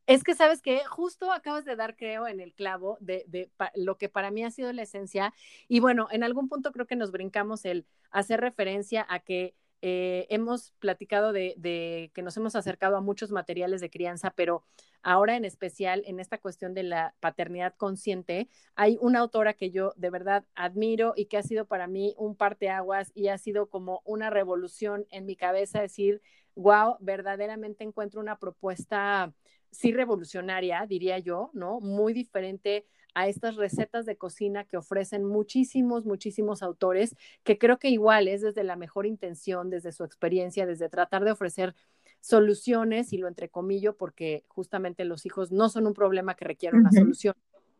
Es 0.09 0.23
que 0.23 0.33
sabes 0.33 0.63
que 0.63 0.83
justo 0.85 1.31
acabas 1.31 1.65
de 1.65 1.75
dar, 1.75 1.95
creo, 1.95 2.27
en 2.27 2.39
el 2.39 2.51
clavo 2.55 2.97
de, 2.99 3.25
de 3.27 3.51
lo 3.75 3.99
que 3.99 4.09
para 4.09 4.31
mí 4.31 4.43
ha 4.43 4.49
sido 4.49 4.73
la 4.73 4.81
esencia. 4.81 5.35
Y 5.67 5.81
bueno, 5.81 6.07
en 6.09 6.23
algún 6.23 6.49
punto 6.49 6.71
creo 6.71 6.87
que 6.87 6.95
nos 6.95 7.11
brincamos 7.11 7.63
el 7.63 7.85
hacer 8.09 8.41
referencia 8.41 9.05
a 9.07 9.19
que 9.19 9.53
eh, 9.83 10.25
hemos 10.29 10.71
platicado 10.79 11.31
de, 11.31 12.11
que 12.15 12.21
nos 12.23 12.35
hemos 12.37 12.55
acercado 12.55 12.97
a 12.97 13.01
muchos 13.01 13.31
materiales 13.31 13.81
de 13.81 13.91
crianza, 13.91 14.31
pero 14.31 14.63
ahora 15.03 15.37
en 15.37 15.45
especial 15.45 16.03
en 16.07 16.19
esta 16.19 16.39
cuestión 16.39 16.73
de 16.73 16.83
la 16.83 17.13
paternidad 17.19 17.75
consciente, 17.75 18.49
hay 18.75 18.97
una 19.01 19.19
autora 19.19 19.53
que 19.53 19.69
yo 19.69 19.93
de 19.95 20.09
verdad 20.09 20.43
admiro 20.55 21.13
y 21.15 21.25
que 21.25 21.37
ha 21.37 21.43
sido 21.43 21.65
para 21.65 21.85
mí 21.85 22.15
un 22.17 22.35
parteaguas 22.35 23.11
y 23.13 23.27
ha 23.27 23.37
sido 23.37 23.69
como 23.69 24.01
una 24.05 24.29
revolución 24.29 25.05
en 25.11 25.25
mi 25.25 25.35
cabeza, 25.35 25.81
decir, 25.81 26.21
wow, 26.55 26.97
verdaderamente 26.99 27.83
encuentro 27.83 28.19
una 28.19 28.37
propuesta 28.37 29.33
sí 29.71 29.91
revolucionaria, 29.91 30.85
diría 30.87 31.19
yo, 31.19 31.51
¿no? 31.53 31.79
Muy 31.79 32.13
diferente 32.13 32.85
a 33.15 33.27
estas 33.27 33.55
recetas 33.55 34.05
de 34.05 34.17
cocina 34.17 34.65
que 34.65 34.77
ofrecen 34.77 35.25
muchísimos, 35.25 36.05
muchísimos 36.05 36.61
autores, 36.61 37.15
que 37.43 37.57
creo 37.57 37.79
que 37.79 37.89
igual 37.89 38.27
es 38.27 38.41
desde 38.41 38.63
la 38.63 38.75
mejor 38.75 39.05
intención, 39.05 39.69
desde 39.69 39.91
su 39.91 40.03
experiencia, 40.03 40.65
desde 40.65 40.89
tratar 40.89 41.23
de 41.23 41.31
ofrecer 41.31 41.75
soluciones, 42.21 43.13
y 43.13 43.17
lo 43.17 43.27
entrecomillo, 43.27 43.95
porque 43.95 44.43
justamente 44.47 45.05
los 45.05 45.25
hijos 45.25 45.51
no 45.51 45.69
son 45.69 45.87
un 45.87 45.93
problema 45.93 46.35
que 46.35 46.45
requiera 46.45 46.77
una 46.77 46.91
solución. 46.91 47.33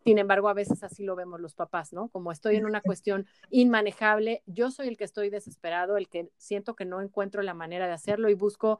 Sin 0.03 0.17
embargo, 0.17 0.47
a 0.47 0.53
veces 0.53 0.81
así 0.81 1.03
lo 1.03 1.15
vemos 1.15 1.41
los 1.41 1.55
papás, 1.55 1.91
¿no? 1.91 2.07
Como 2.07 2.31
estoy 2.31 2.55
en 2.55 2.65
una 2.65 2.81
cuestión 2.81 3.27
inmanejable, 3.49 4.43
yo 4.45 4.71
soy 4.71 4.87
el 4.87 4.97
que 4.97 5.03
estoy 5.03 5.29
desesperado, 5.29 5.97
el 5.97 6.07
que 6.07 6.29
siento 6.37 6.75
que 6.75 6.85
no 6.85 7.01
encuentro 7.01 7.41
la 7.41 7.53
manera 7.53 7.85
de 7.85 7.93
hacerlo 7.93 8.29
y 8.29 8.33
busco 8.33 8.79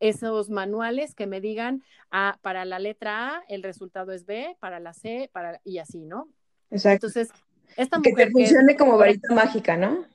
esos 0.00 0.50
manuales 0.50 1.14
que 1.14 1.26
me 1.26 1.40
digan, 1.40 1.82
ah, 2.10 2.38
para 2.42 2.64
la 2.64 2.78
letra 2.78 3.28
A 3.28 3.42
el 3.48 3.62
resultado 3.62 4.12
es 4.12 4.26
B, 4.26 4.56
para 4.60 4.80
la 4.80 4.92
C, 4.92 5.30
para 5.32 5.60
y 5.64 5.78
así, 5.78 6.04
¿no? 6.04 6.28
Exacto. 6.70 7.06
Entonces, 7.06 7.30
esta 7.76 7.98
mujer 7.98 8.14
que 8.14 8.24
te 8.24 8.30
funcione 8.30 8.76
como 8.76 8.98
varita 8.98 9.34
mágica, 9.34 9.76
¿no? 9.76 10.06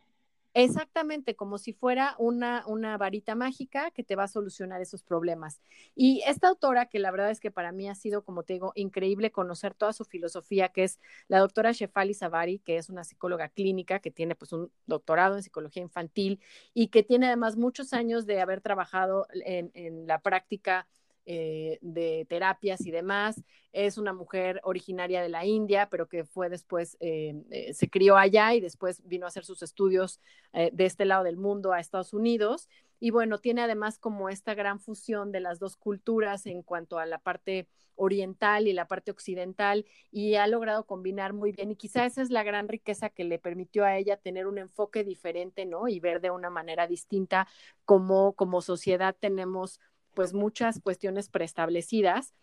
Exactamente, 0.54 1.34
como 1.38 1.58
si 1.58 1.72
fuera 1.72 2.14
una, 2.20 2.66
una 2.68 2.98
varita 2.98 3.36
mágica 3.36 3.90
que 3.92 4.04
te 4.04 4.18
va 4.18 4.26
a 4.26 4.28
solucionar 4.28 4.82
esos 4.82 5.02
problemas. 5.02 5.62
Y 5.96 6.24
esta 6.28 6.50
autora, 6.50 6.88
que 6.88 7.00
la 7.00 7.10
verdad 7.12 7.32
es 7.32 7.40
que 7.40 7.52
para 7.52 7.72
mí 7.72 7.88
ha 7.88 7.96
sido, 7.96 8.26
como 8.26 8.44
te 8.44 8.54
digo, 8.54 8.74
increíble 8.76 9.32
conocer 9.32 9.74
toda 9.76 9.94
su 9.94 10.04
filosofía, 10.04 10.68
que 10.68 10.84
es 10.84 11.00
la 11.30 11.40
doctora 11.40 11.72
Shefali 11.72 12.14
Savari, 12.14 12.60
que 12.60 12.76
es 12.76 12.90
una 12.90 13.06
psicóloga 13.06 13.48
clínica, 13.48 14.00
que 14.00 14.12
tiene 14.12 14.36
pues 14.36 14.52
un 14.52 14.70
doctorado 14.88 15.38
en 15.38 15.44
psicología 15.44 15.84
infantil 15.84 16.42
y 16.74 16.90
que 16.90 17.04
tiene 17.04 17.28
además 17.28 17.56
muchos 17.56 17.94
años 17.94 18.26
de 18.26 18.42
haber 18.42 18.60
trabajado 18.60 19.28
en, 19.46 19.72
en 19.74 20.06
la 20.06 20.20
práctica 20.20 20.86
eh, 21.26 21.78
de 21.82 22.26
terapias 22.30 22.86
y 22.86 22.92
demás. 22.92 23.44
Es 23.72 23.98
una 23.98 24.14
mujer 24.14 24.60
originaria 24.64 25.22
de 25.22 25.30
la 25.30 25.46
India, 25.46 25.88
pero 25.90 26.08
que 26.08 26.26
fue 26.26 26.50
después, 26.50 26.98
eh, 27.00 27.36
eh, 27.52 27.74
se 27.74 27.90
crió 27.90 28.18
allá 28.18 28.54
y 28.54 28.62
después 28.62 29.02
vino 29.08 29.26
a 29.26 29.30
hacer 29.30 29.46
sus 29.46 29.62
estudios 29.62 30.20
de 30.54 30.86
este 30.86 31.06
lado 31.06 31.24
del 31.24 31.38
mundo 31.38 31.72
a 31.72 31.80
Estados 31.80 32.14
Unidos. 32.14 32.68
Y 33.00 33.12
bueno, 33.12 33.40
tiene 33.40 33.62
además 33.62 33.98
como 33.98 34.30
esta 34.30 34.54
gran 34.54 34.80
fusión 34.80 35.32
de 35.32 35.40
las 35.40 35.60
dos 35.60 35.78
culturas 35.78 36.46
en 36.46 36.62
cuanto 36.62 37.00
a 37.00 37.06
la 37.06 37.20
parte 37.20 37.68
oriental 37.96 38.68
y 38.68 38.74
la 38.74 38.88
parte 38.88 39.12
occidental 39.12 39.86
y 40.12 40.36
ha 40.36 40.48
logrado 40.48 40.86
combinar 40.86 41.34
muy 41.34 41.52
bien 41.52 41.72
y 41.72 41.76
quizá 41.76 42.06
esa 42.06 42.22
es 42.22 42.30
la 42.30 42.44
gran 42.44 42.68
riqueza 42.68 43.10
que 43.10 43.24
le 43.24 43.40
permitió 43.40 43.86
a 43.86 43.98
ella 43.98 44.18
tener 44.18 44.48
un 44.48 44.58
enfoque 44.58 45.04
diferente, 45.04 45.66
¿no? 45.66 45.88
Y 45.88 46.00
ver 46.00 46.22
de 46.22 46.32
una 46.32 46.50
manera 46.50 46.88
distinta 46.88 47.48
cómo 47.86 48.34
como 48.34 48.62
sociedad 48.62 49.16
tenemos 49.20 49.80
pues 50.14 50.34
muchas 50.34 50.80
cuestiones 50.82 51.30
preestablecidas 51.30 52.34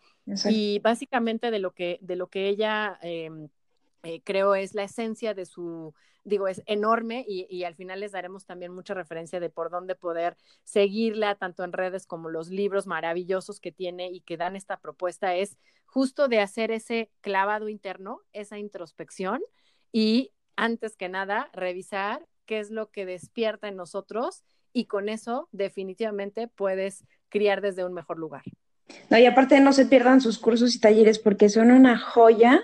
y 0.44 0.78
básicamente 0.80 1.50
de 1.50 1.58
lo 1.58 1.72
que, 1.72 1.98
de 2.02 2.16
lo 2.16 2.28
que 2.28 2.48
ella 2.48 2.98
em, 3.02 3.48
eh, 4.02 4.20
creo 4.22 4.54
es 4.54 4.74
la 4.74 4.84
esencia 4.84 5.34
de 5.34 5.46
su, 5.46 5.94
digo, 6.24 6.48
es 6.48 6.62
enorme 6.66 7.24
y, 7.26 7.46
y, 7.48 7.64
al 7.64 7.74
final 7.74 8.00
les 8.00 8.12
daremos 8.12 8.44
también 8.44 8.72
mucha 8.72 8.94
referencia 8.94 9.40
de 9.40 9.50
por 9.50 9.70
dónde 9.70 9.94
poder 9.94 10.36
seguirla, 10.64 11.34
tanto 11.34 11.64
en 11.64 11.72
redes 11.72 12.06
como 12.06 12.28
los 12.28 12.48
libros 12.48 12.86
maravillosos 12.86 13.58
que 13.58 13.72
tiene 13.72 14.10
y 14.10 14.20
que 14.20 14.36
dan 14.36 14.54
esta 14.54 14.78
propuesta, 14.78 15.34
es 15.34 15.56
justo 15.86 16.28
de 16.28 16.40
hacer 16.40 16.70
ese 16.70 17.10
clavado 17.22 17.68
interno, 17.68 18.20
esa 18.32 18.58
introspección 18.58 19.40
y 19.90 20.32
antes 20.56 20.96
que 20.96 21.08
nada 21.08 21.50
revisar 21.52 22.26
qué 22.44 22.58
es 22.58 22.70
lo 22.70 22.90
que 22.90 23.06
despierta 23.06 23.68
en 23.68 23.76
nosotros 23.76 24.44
y 24.72 24.86
con 24.86 25.08
eso 25.08 25.48
definitivamente 25.52 26.48
puedes 26.48 27.04
criar 27.28 27.60
desde 27.60 27.84
un 27.84 27.94
mejor 27.94 28.18
lugar. 28.18 28.42
No, 29.10 29.18
y 29.18 29.26
aparte 29.26 29.60
no 29.60 29.72
se 29.72 29.86
pierdan 29.86 30.20
sus 30.20 30.38
cursos 30.38 30.74
y 30.74 30.80
talleres 30.80 31.18
porque 31.18 31.48
son 31.48 31.70
una 31.70 31.98
joya 31.98 32.62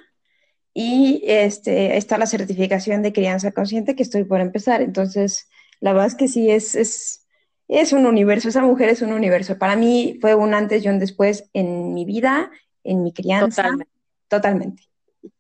y 0.73 1.23
este, 1.27 1.97
está 1.97 2.19
la 2.19 2.27
certificación 2.27 3.03
de 3.03 3.13
crianza 3.13 3.53
consciente 3.53 3.95
que 3.95 4.03
estoy 4.03 4.25
por 4.25 4.41
empezar. 4.41 4.83
Entonces, 4.83 5.49
la 5.81 5.93
verdad 5.93 6.09
es 6.09 6.15
que 6.15 6.29
sí, 6.29 6.51
es, 6.51 6.75
es, 6.75 7.27
es 7.69 7.93
un 7.93 8.07
universo, 8.07 8.49
esa 8.49 8.63
mujer 8.63 8.89
es 8.89 9.03
un 9.03 9.13
universo. 9.13 9.59
Para 9.59 9.77
mí 9.77 10.19
fue 10.21 10.35
un 10.35 10.55
antes 10.55 10.85
y 10.85 10.89
un 10.89 10.99
después 10.99 11.49
en 11.53 11.95
mi 11.95 12.05
vida, 12.05 12.51
en 12.83 13.03
mi 13.03 13.13
crianza. 13.13 13.63
Totalmente. 13.63 13.93
Totalmente. 14.29 14.94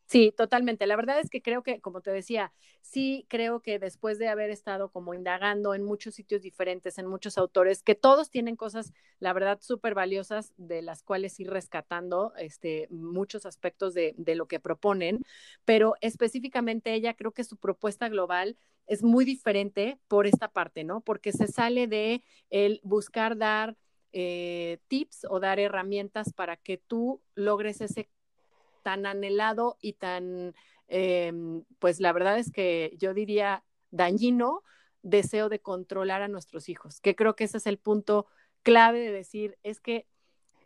Sí, 0.07 0.33
totalmente. 0.37 0.87
La 0.87 0.97
verdad 0.97 1.19
es 1.19 1.31
que 1.31 1.41
creo 1.43 1.63
que, 1.63 1.81
como 1.81 2.03
te 2.03 2.11
decía, 2.11 2.53
sí 2.83 3.27
creo 3.29 3.61
que 3.61 3.79
después 3.79 4.19
de 4.19 4.29
haber 4.29 4.51
estado 4.51 4.91
como 4.91 5.15
indagando 5.15 5.75
en 5.75 5.83
muchos 5.83 6.15
sitios 6.15 6.43
diferentes, 6.43 6.99
en 6.99 7.07
muchos 7.07 7.39
autores, 7.39 7.83
que 7.83 7.95
todos 7.95 8.31
tienen 8.31 8.55
cosas, 8.55 8.93
la 9.19 9.33
verdad, 9.33 9.59
súper 9.63 9.95
valiosas, 9.95 10.53
de 10.57 10.83
las 10.83 11.03
cuales 11.03 11.41
ir 11.41 11.51
rescatando 11.51 12.35
este, 12.37 12.87
muchos 12.91 13.47
aspectos 13.47 13.95
de, 13.95 14.15
lo 14.35 14.47
que 14.47 14.61
proponen, 14.61 15.25
pero 15.65 15.95
específicamente 16.01 16.93
ella 16.93 17.15
creo 17.15 17.33
que 17.33 17.45
su 17.45 17.57
propuesta 17.57 18.09
global 18.09 18.57
es 18.87 19.03
muy 19.03 19.25
diferente 19.25 19.99
por 20.09 20.27
esta 20.27 20.49
parte, 20.49 20.85
¿no? 20.85 21.01
Porque 21.01 21.33
se 21.33 21.47
sale 21.47 21.87
de 21.87 22.23
el 22.51 22.81
buscar 22.83 23.39
dar 23.39 23.77
eh, 24.13 24.79
tips 24.89 25.27
o 25.31 25.41
dar 25.41 25.59
herramientas 25.59 26.33
para 26.35 26.57
que 26.57 26.77
tú 26.79 27.23
logres 27.35 27.81
ese 27.81 28.09
tan 28.85 29.07
anhelado 29.07 29.77
y 29.81 29.95
tan, 29.95 30.55
em, 30.87 31.65
pues 31.81 31.99
la 31.99 32.13
verdad 32.13 32.39
es 32.39 32.53
que 32.53 32.95
yo 33.01 33.15
diría 33.15 33.65
dañino 33.91 34.63
deseo 35.03 35.49
de 35.49 35.61
controlar 35.61 36.23
a 36.23 36.29
nuestros 36.29 36.69
hijos, 36.69 37.01
que 37.01 37.17
creo 37.17 37.35
que 37.35 37.45
ese 37.45 37.59
es 37.59 37.67
el 37.67 37.79
punto 37.79 38.27
clave 38.63 39.01
de 39.01 39.11
decir, 39.11 39.59
es 39.65 39.81
que 39.81 40.07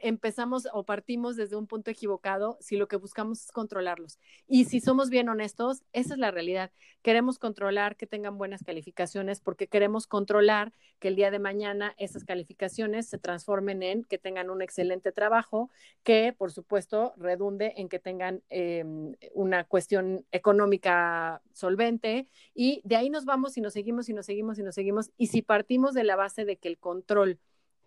empezamos 0.01 0.69
o 0.73 0.85
partimos 0.85 1.37
desde 1.37 1.57
un 1.57 1.67
punto 1.67 1.91
equivocado 1.91 2.57
si 2.61 2.77
lo 2.77 2.89
que 2.89 2.97
buscamos 2.97 3.45
es 3.45 3.53
controlarlos. 3.53 4.19
Y 4.47 4.65
si 4.65 4.81
somos 4.81 5.11
bien 5.11 5.29
honestos, 5.29 5.83
esa 5.93 6.15
es 6.15 6.19
la 6.19 6.31
realidad. 6.31 6.71
Queremos 7.03 7.39
controlar 7.39 7.97
que 7.97 8.07
tengan 8.07 8.39
buenas 8.39 8.65
calificaciones 8.65 9.41
porque 9.41 9.69
queremos 9.69 10.07
controlar 10.07 10.73
que 10.99 11.09
el 11.09 11.17
día 11.17 11.31
de 11.31 11.39
mañana 11.39 11.95
esas 11.97 12.25
calificaciones 12.25 13.09
se 13.09 13.19
transformen 13.19 13.83
en 13.83 14.05
que 14.05 14.19
tengan 14.19 14.51
un 14.51 14.63
excelente 14.63 15.13
trabajo, 15.13 15.71
que 16.03 16.35
por 16.37 16.51
supuesto 16.51 17.15
redunde 17.17 17.75
en 17.77 17.89
que 17.89 17.99
tengan 17.99 18.43
em, 18.49 19.15
una 19.33 19.65
cuestión 19.65 20.25
económica 20.33 21.41
solvente 21.53 22.27
y 22.55 22.81
de 22.85 22.97
ahí 22.97 23.11
nos 23.11 23.25
vamos 23.25 23.57
y 23.57 23.61
nos 23.61 23.73
seguimos 23.73 24.09
y 24.09 24.13
nos 24.13 24.27
seguimos 24.27 24.59
y 24.59 24.63
nos 24.63 24.75
seguimos. 24.75 25.11
Y 25.17 25.29
si 25.29 25.43
partimos 25.43 25.95
de 25.95 26.05
la 26.05 26.17
base 26.17 26.45
de 26.45 26.57
que 26.57 26.69
el 26.69 26.79
control 26.79 27.39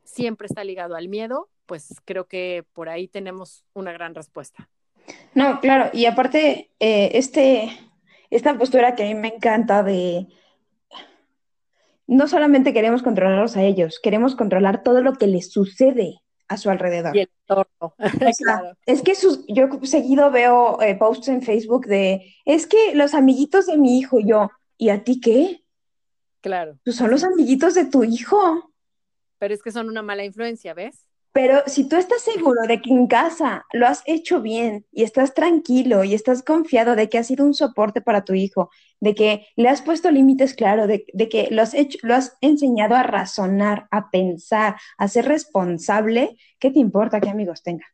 siempre 0.04 0.48
está 0.48 0.64
ligado 0.64 0.96
al 0.96 1.08
miedo, 1.08 1.50
pues 1.66 2.02
creo 2.06 2.28
que 2.28 2.66
por 2.74 2.90
ahí 2.90 3.08
tenemos 3.08 3.66
una 3.74 3.92
gran 3.92 4.16
respuesta. 4.16 4.70
No, 5.34 5.60
claro, 5.60 5.90
y 5.94 6.06
aparte, 6.06 6.72
eh, 6.80 7.12
este, 7.14 7.72
esta 8.30 8.58
postura 8.58 8.96
que 8.96 9.04
a 9.04 9.08
mí 9.08 9.16
me 9.16 9.30
encanta 9.30 9.84
de 9.84 10.28
no 12.08 12.28
solamente 12.28 12.74
queremos 12.74 13.04
controlarlos 13.04 13.56
a 13.56 13.64
ellos, 13.64 14.00
queremos 14.02 14.36
controlar 14.36 14.84
todo 14.84 15.02
lo 15.02 15.14
que 15.14 15.28
les 15.28 15.52
sucede 15.52 16.22
a 16.50 16.58
su 16.58 16.70
alrededor. 16.70 17.16
Y 17.16 17.22
el 17.22 17.30
entorno. 17.48 17.96
Es 18.86 19.02
que 19.02 19.14
yo 19.48 19.70
seguido 19.84 20.32
veo 20.32 20.82
eh, 20.82 20.96
posts 20.96 21.30
en 21.30 21.42
Facebook 21.42 21.86
de, 21.86 22.36
es 22.44 22.68
que 22.68 22.94
los 22.96 23.14
amiguitos 23.14 23.68
de 23.68 23.78
mi 23.78 23.98
hijo, 23.98 24.20
yo, 24.20 24.50
¿y 24.78 24.90
a 24.90 25.04
ti 25.06 25.22
qué? 25.22 25.64
Claro. 26.42 26.78
Pues 26.84 26.98
son 26.98 27.12
los 27.12 27.24
amiguitos 27.24 27.76
de 27.76 27.86
tu 27.86 28.04
hijo. 28.04 28.74
Pero 29.38 29.54
es 29.54 29.64
que 29.64 29.72
son 29.72 29.88
una 29.88 30.02
mala 30.02 30.26
influencia, 30.26 30.74
¿ves? 30.74 31.06
Pero 31.34 31.64
si 31.66 31.88
tú 31.88 31.96
estás 31.96 32.22
seguro 32.22 32.64
de 32.68 32.82
que 32.82 32.90
en 32.90 33.08
casa 33.08 33.66
lo 33.72 33.88
has 33.88 34.04
hecho 34.06 34.42
bien 34.42 34.86
y 34.92 35.04
estás 35.04 35.34
tranquilo 35.34 36.04
y 36.04 36.14
estás 36.14 36.44
confiado 36.44 36.96
de 36.96 37.10
que 37.10 37.18
ha 37.18 37.24
sido 37.24 37.46
un 37.46 37.54
soporte 37.54 38.02
para 38.02 38.26
tu 38.26 38.34
hijo, 38.34 38.70
de 39.00 39.16
que 39.16 39.48
le 39.56 39.70
has 39.70 39.82
puesto 39.82 40.12
límites 40.12 40.54
claros, 40.54 40.90
de, 40.90 41.06
que 41.30 41.48
lo 41.52 41.62
has, 41.62 41.74
hecho, 41.74 41.98
lo 42.02 42.16
has 42.16 42.38
enseñado 42.42 42.96
a 42.96 43.04
razonar, 43.04 43.88
a 43.92 44.12
pensar, 44.12 44.76
a 44.98 45.08
ser 45.08 45.26
responsable, 45.26 46.36
¿qué 46.60 46.70
te 46.70 46.80
importa 46.80 47.22
qué 47.22 47.30
amigos 47.30 47.64
tenga? 47.64 47.86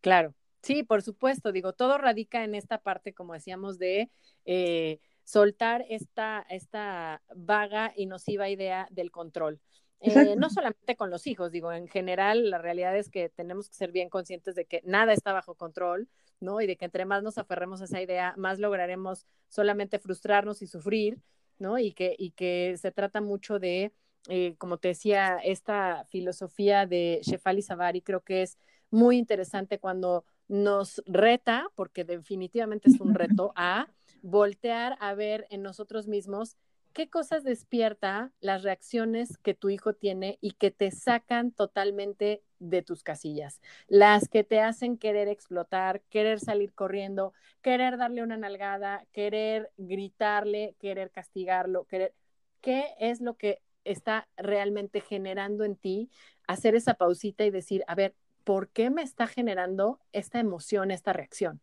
Claro, 0.00 0.34
sí, 0.62 0.82
por 0.84 1.02
supuesto. 1.02 1.52
Digo, 1.52 1.74
todo 1.74 1.98
radica 1.98 2.44
en 2.44 2.54
esta 2.54 2.78
parte, 2.78 3.12
como 3.12 3.34
decíamos, 3.34 3.78
de 3.78 4.10
eh, 4.46 5.00
soltar 5.24 5.84
esta 5.90 7.20
vaga 7.36 7.92
y 7.94 8.06
nociva 8.06 8.48
idea 8.48 8.88
del 8.90 9.10
control. 9.10 9.60
Eh, 10.00 10.36
no 10.36 10.48
solamente 10.48 10.94
con 10.96 11.10
los 11.10 11.26
hijos, 11.26 11.50
digo, 11.50 11.72
en 11.72 11.88
general 11.88 12.50
la 12.50 12.58
realidad 12.58 12.96
es 12.96 13.10
que 13.10 13.28
tenemos 13.30 13.68
que 13.68 13.74
ser 13.74 13.90
bien 13.90 14.08
conscientes 14.08 14.54
de 14.54 14.64
que 14.64 14.80
nada 14.84 15.12
está 15.12 15.32
bajo 15.32 15.56
control, 15.56 16.08
¿no? 16.40 16.60
Y 16.60 16.66
de 16.68 16.76
que 16.76 16.84
entre 16.84 17.04
más 17.04 17.22
nos 17.22 17.36
aferremos 17.36 17.80
a 17.80 17.84
esa 17.84 18.00
idea, 18.00 18.34
más 18.36 18.60
lograremos 18.60 19.26
solamente 19.48 19.98
frustrarnos 19.98 20.62
y 20.62 20.68
sufrir, 20.68 21.18
¿no? 21.58 21.78
Y 21.78 21.92
que, 21.92 22.14
y 22.16 22.30
que 22.30 22.76
se 22.80 22.92
trata 22.92 23.20
mucho 23.20 23.58
de, 23.58 23.92
eh, 24.28 24.54
como 24.58 24.78
te 24.78 24.88
decía, 24.88 25.38
esta 25.42 26.04
filosofía 26.04 26.86
de 26.86 27.20
Shefali 27.24 27.62
Savari, 27.62 28.00
creo 28.00 28.20
que 28.20 28.42
es 28.42 28.56
muy 28.90 29.18
interesante 29.18 29.80
cuando 29.80 30.24
nos 30.46 31.02
reta, 31.06 31.66
porque 31.74 32.04
definitivamente 32.04 32.88
es 32.88 33.00
un 33.00 33.14
reto, 33.14 33.52
a 33.56 33.88
voltear 34.22 34.96
a 35.00 35.14
ver 35.14 35.46
en 35.50 35.62
nosotros 35.62 36.06
mismos 36.06 36.56
¿qué 36.92 37.08
cosas 37.08 37.44
despierta 37.44 38.32
las 38.40 38.62
reacciones 38.62 39.38
que 39.38 39.54
tu 39.54 39.70
hijo 39.70 39.92
tiene 39.94 40.38
y 40.40 40.52
que 40.52 40.70
te 40.70 40.90
sacan 40.90 41.52
totalmente 41.52 42.42
de 42.58 42.82
tus 42.82 43.02
casillas? 43.02 43.60
Las 43.86 44.28
que 44.28 44.44
te 44.44 44.60
hacen 44.60 44.98
querer 44.98 45.28
explotar, 45.28 46.02
querer 46.10 46.40
salir 46.40 46.72
corriendo, 46.74 47.32
querer 47.62 47.96
darle 47.96 48.22
una 48.22 48.36
nalgada, 48.36 49.06
querer 49.12 49.70
gritarle, 49.76 50.74
querer 50.78 51.10
castigarlo, 51.10 51.84
querer... 51.84 52.14
¿Qué 52.60 52.86
es 52.98 53.20
lo 53.20 53.36
que 53.36 53.62
está 53.84 54.28
realmente 54.36 55.00
generando 55.00 55.64
en 55.64 55.76
ti 55.76 56.10
hacer 56.46 56.74
esa 56.74 56.94
pausita 56.94 57.44
y 57.44 57.50
decir, 57.50 57.84
a 57.86 57.94
ver, 57.94 58.14
¿por 58.44 58.68
qué 58.70 58.90
me 58.90 59.02
está 59.02 59.26
generando 59.26 60.00
esta 60.12 60.40
emoción, 60.40 60.90
esta 60.90 61.12
reacción? 61.12 61.60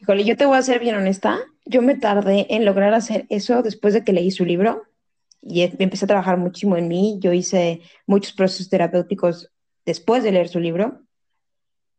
Híjole, 0.00 0.24
yo 0.24 0.36
te 0.36 0.46
voy 0.46 0.58
a 0.58 0.62
ser 0.62 0.80
bien 0.80 0.96
honesta. 0.96 1.38
Yo 1.64 1.82
me 1.82 1.96
tardé 1.96 2.46
en 2.50 2.64
lograr 2.64 2.94
hacer 2.94 3.26
eso 3.28 3.62
después 3.62 3.94
de 3.94 4.04
que 4.04 4.12
leí 4.12 4.30
su 4.30 4.44
libro 4.44 4.84
y 5.42 5.62
empecé 5.62 6.04
a 6.04 6.08
trabajar 6.08 6.38
muchísimo 6.38 6.76
en 6.76 6.88
mí. 6.88 7.18
Yo 7.20 7.32
hice 7.32 7.82
muchos 8.06 8.32
procesos 8.32 8.68
terapéuticos 8.68 9.50
después 9.84 10.22
de 10.22 10.32
leer 10.32 10.48
su 10.48 10.60
libro. 10.60 11.02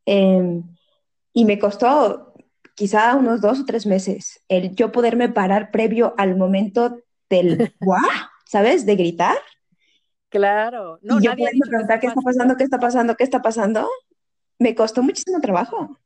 Em, 0.05 0.63
y 1.33 1.45
me 1.45 1.59
costó 1.59 2.33
quizá 2.75 3.15
unos 3.15 3.41
dos 3.41 3.59
o 3.59 3.65
tres 3.65 3.85
meses 3.85 4.41
el 4.47 4.75
yo 4.75 4.91
poderme 4.91 5.29
parar 5.29 5.69
previo 5.71 6.13
al 6.17 6.35
momento 6.37 6.97
del 7.29 7.73
¡guau! 7.79 8.01
¿Sabes? 8.45 8.85
De 8.85 8.95
gritar. 8.95 9.37
Claro. 10.29 10.99
No, 11.01 11.19
y 11.19 11.23
yo 11.23 11.35
me 11.35 11.49
preguntar 11.67 11.99
qué 11.99 12.07
está 12.07 12.21
pasando, 12.21 12.57
qué 12.57 12.63
está 12.63 12.79
pasando, 12.79 13.15
qué 13.15 13.23
está 13.23 13.41
pasando. 13.41 13.89
Me 14.59 14.75
costó 14.75 15.03
muchísimo 15.03 15.39
trabajo. 15.39 15.97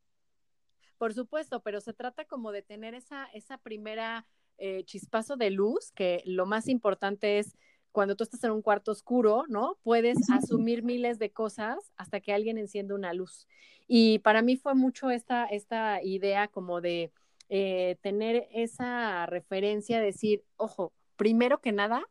Por 0.98 1.14
supuesto, 1.14 1.62
pero 1.62 1.82
se 1.82 1.94
trata 1.94 2.26
como 2.26 2.52
de 2.52 2.62
tener 2.62 2.94
esa, 2.94 3.26
esa 3.34 3.58
primera 3.58 4.26
eh, 4.58 4.84
chispazo 4.86 5.36
de 5.36 5.50
luz, 5.50 5.92
que 5.92 6.22
lo 6.26 6.46
más 6.46 6.68
importante 6.68 7.40
es 7.40 7.58
cuando 7.92 8.16
tú 8.16 8.24
estás 8.24 8.44
en 8.44 8.52
un 8.52 8.62
cuarto 8.62 8.92
oscuro, 8.92 9.44
¿no? 9.48 9.78
Puedes 9.84 10.18
asumir 10.32 10.84
miles 10.84 11.20
de 11.20 11.32
cosas 11.32 11.78
hasta 11.96 12.20
que 12.20 12.34
alguien 12.34 12.58
enciende 12.58 12.94
una 12.94 13.14
luz. 13.14 13.48
Y 13.88 14.20
para 14.20 14.42
mí 14.42 14.58
fue 14.58 14.74
mucho 14.74 15.10
esta, 15.10 15.46
esta 15.46 16.02
idea 16.02 16.48
como 16.48 16.82
de 16.82 17.12
eh, 17.50 17.98
tener 18.02 18.48
esa 18.52 19.26
referencia, 19.28 20.02
decir, 20.02 20.44
ojo, 20.56 20.94
primero 21.18 21.62
que 21.62 21.72
nada, 21.72 22.04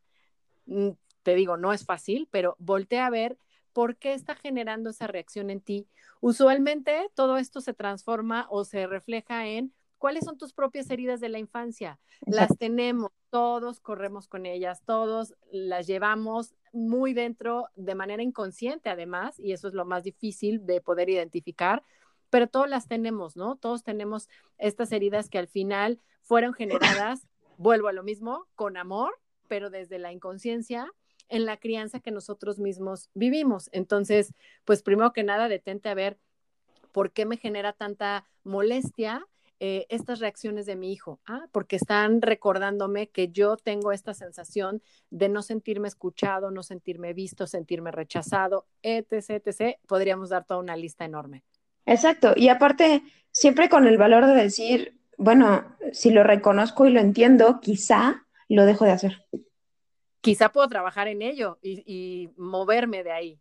mm, 0.67 0.91
te 1.23 1.35
digo, 1.35 1.57
no 1.57 1.73
es 1.73 1.85
fácil, 1.85 2.29
pero 2.31 2.57
voltea 2.59 3.07
a 3.07 3.11
ver 3.11 3.39
por 3.73 3.97
qué 3.97 4.15
está 4.15 4.35
generando 4.35 4.91
esa 4.91 5.07
reacción 5.07 5.51
en 5.51 5.61
ti. 5.61 5.87
Usualmente 6.21 7.11
todo 7.15 7.37
esto 7.37 7.61
se 7.61 7.75
transforma 7.75 8.47
o 8.51 8.65
se 8.65 8.87
refleja 8.87 9.47
en 9.47 9.73
cuáles 9.99 10.25
son 10.25 10.37
tus 10.37 10.53
propias 10.53 10.91
heridas 10.91 11.21
de 11.21 11.29
la 11.29 11.39
infancia. 11.39 12.01
Las 12.27 12.59
tenemos, 12.59 13.13
todos 13.31 13.81
corremos 13.81 14.27
con 14.27 14.47
ellas, 14.47 14.83
todos 14.85 15.35
las 15.53 15.87
llevamos 15.87 16.55
muy 16.73 17.13
dentro 17.13 17.67
de 17.77 17.95
manera 17.95 18.23
inconsciente 18.23 18.91
además, 18.91 19.39
y 19.39 19.53
eso 19.53 19.69
es 19.69 19.75
lo 19.75 19.85
más 19.85 20.03
difícil 20.03 20.67
de 20.67 20.81
poder 20.81 21.09
identificar, 21.09 21.85
pero 22.31 22.49
todos 22.49 22.69
las 22.69 22.89
tenemos, 22.89 23.37
¿no? 23.37 23.57
Todos 23.57 23.85
tenemos 23.85 24.29
estas 24.59 24.91
heridas 24.91 25.29
que 25.29 25.39
al 25.39 25.49
final 25.49 26.01
fueron 26.23 26.53
generadas, 26.53 27.29
vuelvo 27.57 27.89
a 27.89 27.93
lo 27.93 28.03
mismo, 28.03 28.47
con 28.55 28.77
amor, 28.77 29.21
pero 29.49 29.71
desde 29.71 29.99
la 29.99 30.13
inconsciencia 30.13 30.91
en 31.33 31.47
la 31.47 31.57
crianza 31.57 31.99
que 31.99 32.11
nosotros 32.11 32.59
mismos 32.59 33.09
vivimos. 33.15 33.71
Entonces, 33.73 34.35
pues 34.67 34.83
primero 34.83 35.15
que 35.15 35.25
nada, 35.25 35.49
detente 35.49 35.89
a 35.89 35.95
ver 35.95 36.19
por 36.93 37.11
qué 37.11 37.25
me 37.25 37.39
genera 37.39 37.73
tanta 37.73 38.27
molestia 38.45 39.27
eh, 39.59 39.87
estas 39.89 40.19
reacciones 40.19 40.67
de 40.67 40.77
mi 40.77 40.93
hijo, 40.93 41.21
¿ah? 41.27 41.47
porque 41.51 41.77
están 41.77 42.21
recordándome 42.21 43.09
que 43.09 43.29
yo 43.29 43.57
tengo 43.57 43.93
esta 43.93 44.13
sensación 44.13 44.83
de 45.09 45.31
no 45.31 45.41
sentirme 45.41 45.89
escuchado, 45.89 46.51
no 46.51 46.63
sentirme 46.63 47.15
visto, 47.15 47.47
sentirme 47.47 47.93
rechazado, 47.93 48.67
etc., 48.83 49.41
etc. 49.47 49.79
Podríamos 49.87 50.29
dar 50.29 50.45
toda 50.45 50.61
una 50.61 50.77
lista 50.77 51.07
enorme. 51.07 51.45
Exacto, 51.87 52.35
y 52.37 52.49
aparte, 52.49 53.05
siempre 53.31 53.71
con 53.71 53.87
el 53.87 53.97
valor 53.97 54.27
de 54.27 54.35
decir, 54.35 54.99
bueno, 55.17 55.77
si 55.93 56.11
lo 56.11 56.25
reconozco 56.25 56.87
y 56.87 56.93
lo 56.93 57.01
entiendo, 57.01 57.59
quizá 57.61 58.27
lo 58.49 58.67
dejo 58.67 58.85
de 58.85 58.91
hacer 58.91 59.25
quizá 60.23 60.49
puedo 60.51 60.69
trabajar 60.69 61.09
en 61.09 61.21
ello 61.21 61.59
y, 61.63 62.31
moverme 62.37 63.03
de 63.03 63.13
ahí. 63.13 63.39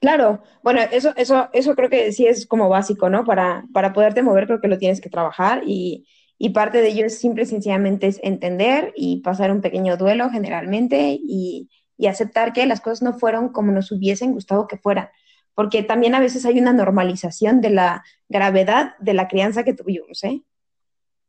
Claro, 0.00 0.42
bueno, 0.62 0.80
eso, 0.90 1.14
eso, 1.16 1.48
eso 1.52 1.76
creo 1.76 1.88
que 1.88 2.12
sí 2.12 2.26
es 2.26 2.46
como 2.46 2.68
básico, 2.68 3.08
¿no? 3.08 3.24
Para, 3.24 3.64
para 3.72 3.92
poderte 3.92 4.22
mover 4.22 4.46
creo 4.46 4.60
que 4.60 4.68
lo 4.68 4.78
tienes 4.78 5.00
que 5.00 5.08
trabajar 5.08 5.62
y, 5.64 6.06
parte 6.52 6.82
de 6.82 6.88
ello 6.88 7.06
es 7.06 7.18
simple 7.18 7.44
y 7.44 7.46
sencillamente 7.46 8.06
es 8.06 8.20
entender 8.22 8.92
y 8.96 9.22
pasar 9.22 9.50
un 9.50 9.62
pequeño 9.62 9.96
duelo 9.96 10.28
generalmente 10.28 11.18
y, 11.18 11.70
y 11.96 12.06
aceptar 12.06 12.52
que 12.52 12.66
las 12.66 12.82
cosas 12.82 13.00
no 13.00 13.14
fueron 13.14 13.48
como 13.48 13.72
nos 13.72 13.90
hubiesen 13.90 14.32
gustado 14.32 14.66
que 14.66 14.76
fueran, 14.76 15.08
porque 15.54 15.82
también 15.82 16.14
a 16.14 16.20
veces 16.20 16.44
hay 16.44 16.58
una 16.58 16.74
normalización 16.74 17.62
de 17.62 17.70
la 17.70 18.04
gravedad 18.28 18.94
de 18.98 19.14
la 19.14 19.26
crianza 19.26 19.64
que 19.64 19.72
tuvimos, 19.72 20.22
¿eh? 20.22 20.42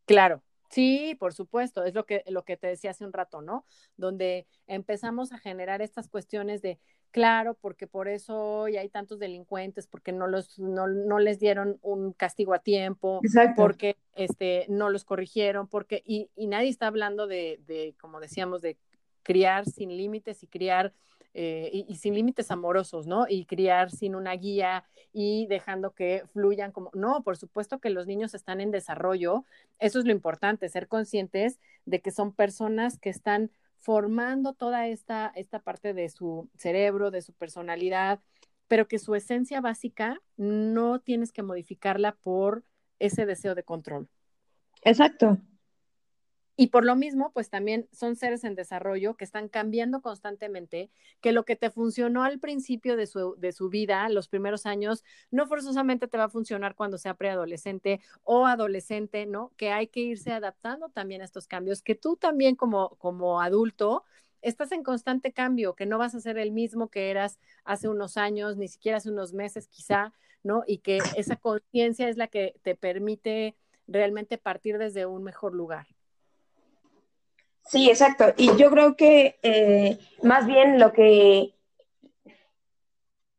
Claro, 0.06 0.44
Sí, 0.70 1.16
por 1.20 1.34
supuesto, 1.34 1.84
es 1.84 1.94
lo 1.94 2.06
que, 2.06 2.24
lo 2.28 2.44
que 2.44 2.58
te 2.58 2.68
decía 2.68 2.92
hace 2.92 3.06
un 3.06 3.14
rato, 3.14 3.42
¿no? 3.42 3.66
Donde 3.98 4.48
empezamos 4.68 5.32
a 5.32 5.38
generar 5.38 5.82
estas 5.82 6.08
cuestiones 6.08 6.62
de, 6.62 6.80
claro, 7.12 7.54
porque 7.54 7.88
por 7.88 8.08
eso 8.08 8.38
hoy 8.38 8.78
hay 8.78 8.90
tantos 8.90 9.20
delincuentes, 9.20 9.88
porque 9.88 10.12
no, 10.12 10.28
los, 10.28 10.60
no, 10.60 10.88
no 10.88 11.20
les 11.20 11.40
dieron 11.40 11.80
un 11.82 12.14
castigo 12.14 12.54
a 12.54 12.60
tiempo, 12.60 13.22
porque 13.56 13.96
este, 14.16 14.66
no 14.70 14.90
los 14.90 15.06
corrigieron, 15.06 15.68
porque, 15.68 16.04
y, 16.06 16.30
y 16.36 16.48
nadie 16.48 16.70
está 16.70 16.88
hablando 16.88 17.28
de, 17.28 17.60
de, 17.68 17.96
como 18.00 18.20
decíamos, 18.20 18.62
de 18.62 18.78
criar 19.24 19.66
sin 19.66 19.96
límites 19.96 20.44
y 20.44 20.48
criar 20.48 20.94
eh, 21.38 21.70
y, 21.90 21.96
sin 21.96 22.14
límites 22.14 22.50
amorosos, 22.50 23.08
¿no? 23.08 23.26
Y 23.28 23.44
criar 23.44 23.92
sin 23.92 24.16
una 24.16 24.32
guía 24.34 24.86
y 25.12 25.48
dejando 25.48 25.92
que 25.92 26.24
fluyan 26.32 26.72
como, 26.72 26.92
no, 26.94 27.24
por 27.24 27.36
supuesto 27.36 27.80
que 27.80 27.90
los 27.90 28.08
niños 28.08 28.34
están 28.34 28.62
en 28.62 28.72
desarrollo, 28.72 29.44
eso 29.78 30.00
es 30.00 30.06
lo 30.06 30.14
importante, 30.14 30.70
ser 30.70 30.88
conscientes 30.88 31.60
de 31.84 32.00
que 32.00 32.12
son 32.12 32.32
personas 32.32 32.98
que 32.98 33.10
están 33.10 33.52
formando 33.80 34.54
toda 34.54 34.88
esta, 34.88 35.34
esta 35.36 35.60
parte 35.60 35.94
de 35.94 36.08
su 36.08 36.50
cerebro, 36.56 37.12
de 37.12 37.22
su 37.22 37.34
personalidad, 37.34 38.22
pero 38.70 38.88
que 38.88 38.98
su 38.98 39.14
esencia 39.14 39.60
básica 39.60 40.22
no 40.38 41.00
tienes 41.00 41.34
que 41.34 41.44
modificarla 41.44 42.14
por 42.14 42.64
ese 42.98 43.26
deseo 43.26 43.56
de 43.56 43.64
control. 43.64 44.08
Exacto. 44.84 45.38
Y 46.58 46.68
por 46.68 46.86
lo 46.86 46.96
mismo, 46.96 47.32
pues 47.34 47.50
también 47.50 47.88
son 47.92 48.16
seres 48.16 48.46
en 48.46 48.56
desarrollo 48.56 49.16
que 49.16 49.26
están 49.26 49.50
cambiando 49.50 50.02
constantemente, 50.02 50.90
que 51.20 51.34
lo 51.34 51.44
que 51.44 51.58
te 51.58 51.70
funcionó 51.70 52.24
al 52.24 52.40
principio 52.40 52.96
de 52.96 53.08
su, 53.08 53.36
de 53.38 53.52
su 53.52 53.70
vida, 53.70 54.08
los 54.08 54.30
primeros 54.30 54.66
años, 54.66 55.04
no 55.32 55.48
forzosamente 55.48 56.08
te 56.08 56.18
va 56.18 56.26
a 56.26 56.30
funcionar 56.30 56.76
cuando 56.76 56.98
sea 56.98 57.16
preadolescente 57.16 58.00
o 58.24 58.46
adolescente, 58.46 59.26
¿no? 59.26 59.52
Que 59.58 59.72
hay 59.72 59.88
que 59.88 60.00
irse 60.00 60.32
adaptando 60.32 60.88
también 60.90 61.22
a 61.22 61.26
estos 61.26 61.48
cambios, 61.48 61.82
que 61.82 61.96
tú 61.96 62.16
también 62.16 62.56
como, 62.56 62.96
como 62.98 63.42
adulto 63.42 64.06
estás 64.42 64.72
en 64.72 64.84
constante 64.84 65.34
cambio, 65.34 65.74
que 65.76 65.86
no 65.86 65.98
vas 65.98 66.16
a 66.16 66.22
ser 66.22 66.38
el 66.38 66.52
mismo 66.52 66.90
que 66.90 67.10
eras 67.10 67.40
hace 67.66 67.90
unos 67.90 68.16
años, 68.16 68.58
ni 68.58 68.68
siquiera 68.68 69.00
hace 69.00 69.10
unos 69.10 69.34
meses 69.34 69.68
quizá, 69.68 70.14
¿no? 70.44 70.64
Y 70.68 70.78
que 70.78 71.00
esa 71.18 71.36
conciencia 71.36 72.08
es 72.08 72.16
la 72.16 72.28
que 72.28 72.56
te 72.62 72.76
permite 72.76 73.56
realmente 73.88 74.38
partir 74.38 74.78
desde 74.78 75.06
un 75.06 75.24
mejor 75.24 75.54
lugar. 75.54 75.88
Sí, 77.66 77.90
exacto. 77.90 78.34
Y 78.38 78.56
yo 78.58 78.70
creo 78.70 78.96
que 78.96 79.40
eh, 79.42 79.98
más 80.22 80.46
bien 80.46 80.80
lo 80.80 80.94
que 80.94 81.56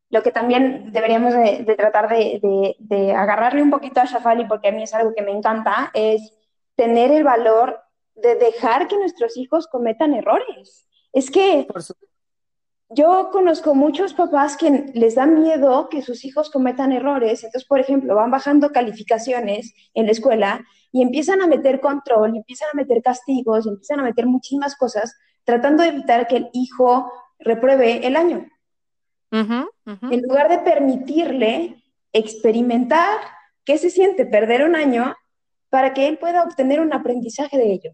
lo 0.08 0.22
que 0.22 0.30
también 0.30 0.92
deberíamos 0.92 1.34
de, 1.34 1.74
tratar 1.76 2.08
de, 2.08 3.14
agarrarle 3.14 3.62
un 3.62 3.70
poquito 3.70 4.00
a 4.00 4.04
Shafali, 4.04 4.46
porque 4.46 4.68
a 4.68 4.72
mí 4.72 4.82
es 4.82 4.94
algo 4.94 5.12
que 5.14 5.22
me 5.22 5.32
encanta, 5.32 5.90
es 5.94 6.32
tener 6.76 7.10
el 7.10 7.24
valor 7.24 7.80
de 8.14 8.36
dejar 8.36 8.88
que 8.88 8.96
nuestros 8.96 9.36
hijos 9.36 9.66
cometan 9.66 10.14
errores. 10.14 10.88
Es 11.12 11.30
que 11.30 11.66
yo 12.88 13.30
conozco 13.32 13.74
muchos 13.74 14.14
papás 14.14 14.56
que 14.56 14.90
les 14.94 15.16
da 15.16 15.26
miedo 15.26 15.88
que 15.88 16.02
sus 16.02 16.24
hijos 16.24 16.50
cometan 16.50 16.92
errores, 16.92 17.42
entonces, 17.42 17.66
por 17.66 17.80
ejemplo, 17.80 18.14
van 18.14 18.30
bajando 18.30 18.70
calificaciones 18.70 19.74
en 19.92 20.06
la 20.06 20.12
escuela 20.12 20.64
y 20.92 21.02
empiezan 21.02 21.42
a 21.42 21.46
meter 21.46 21.80
control, 21.80 22.34
y 22.34 22.38
empiezan 22.38 22.68
a 22.72 22.76
meter 22.76 23.02
castigos, 23.02 23.66
y 23.66 23.70
empiezan 23.70 24.00
a 24.00 24.04
meter 24.04 24.26
muchísimas 24.26 24.76
cosas, 24.76 25.16
tratando 25.44 25.82
de 25.82 25.90
evitar 25.90 26.26
que 26.26 26.36
el 26.36 26.50
hijo 26.52 27.10
repruebe 27.38 28.06
el 28.06 28.16
año. 28.16 28.46
En 29.30 30.22
lugar 30.22 30.48
de 30.48 30.58
permitirle 30.58 31.82
experimentar 32.12 33.20
qué 33.64 33.76
se 33.76 33.90
siente 33.90 34.24
perder 34.24 34.64
un 34.64 34.76
año 34.76 35.14
para 35.68 35.92
que 35.92 36.08
él 36.08 36.18
pueda 36.18 36.42
obtener 36.42 36.80
un 36.80 36.92
aprendizaje 36.92 37.58
de 37.58 37.72
ello. 37.72 37.92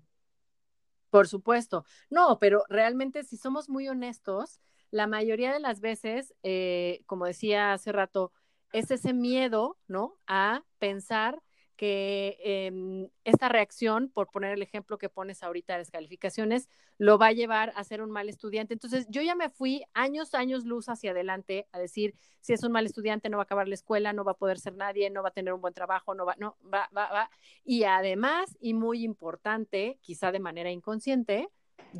Por 1.11 1.27
supuesto. 1.27 1.85
No, 2.11 2.39
pero 2.39 2.65
realmente 2.69 3.25
si 3.25 3.37
somos 3.37 3.69
muy 3.69 3.89
honestos, 3.89 4.61
la 4.91 5.07
mayoría 5.07 5.53
de 5.53 5.61
las 5.61 5.81
veces, 5.81 6.35
eh, 6.43 7.03
como 7.07 7.27
decía 7.27 7.73
hace 7.73 7.93
rato, 7.93 8.33
es 8.73 8.91
ese 8.91 9.13
miedo, 9.13 9.79
¿no? 9.89 10.19
A 10.27 10.63
pensar 10.79 11.43
que 11.83 12.39
em, 12.45 13.09
esta 13.25 13.49
reacción, 13.49 14.09
por 14.09 14.29
poner 14.31 14.53
el 14.53 14.63
ejemplo 14.63 14.99
que 14.99 15.09
pones 15.09 15.43
ahorita 15.43 15.73
de 15.73 15.81
las 15.81 15.91
calificaciones, 15.91 16.69
lo 16.97 17.19
va 17.19 17.27
a 17.27 17.33
llevar 17.33 17.73
a 17.75 17.83
ser 17.83 18.03
un 18.03 18.13
mal 18.13 18.29
estudiante. 18.29 18.73
Entonces, 18.73 19.09
yo 19.09 19.21
ya 19.21 19.35
me 19.35 19.49
fui 19.49 19.83
años, 19.93 20.33
años 20.35 20.65
luz 20.65 20.89
hacia 20.89 21.11
adelante 21.11 21.67
a 21.73 21.81
decir, 21.81 22.15
si 22.41 22.53
es 22.53 22.63
un 22.63 22.71
mal 22.71 22.87
estudiante, 22.87 23.29
no 23.29 23.39
va 23.39 23.43
a 23.43 23.47
acabar 23.47 23.67
la 23.67 23.75
escuela, 23.75 24.13
no 24.13 24.23
va 24.23 24.31
a 24.31 24.37
poder 24.37 24.61
ser 24.61 24.77
nadie, 24.77 25.11
no 25.11 25.25
va 25.25 25.31
a 25.31 25.33
tener 25.33 25.53
un 25.53 25.61
buen 25.61 25.75
trabajo, 25.75 26.15
no 26.15 26.25
va, 26.25 26.37
no, 26.39 26.57
va, 26.73 26.89
va, 26.97 27.11
va. 27.11 27.31
Y 27.65 27.83
además, 27.83 28.57
y 28.61 28.75
muy 28.75 29.03
importante, 29.03 29.99
quizá 30.03 30.31
de 30.31 30.39
manera 30.39 30.71
inconsciente, 30.71 31.49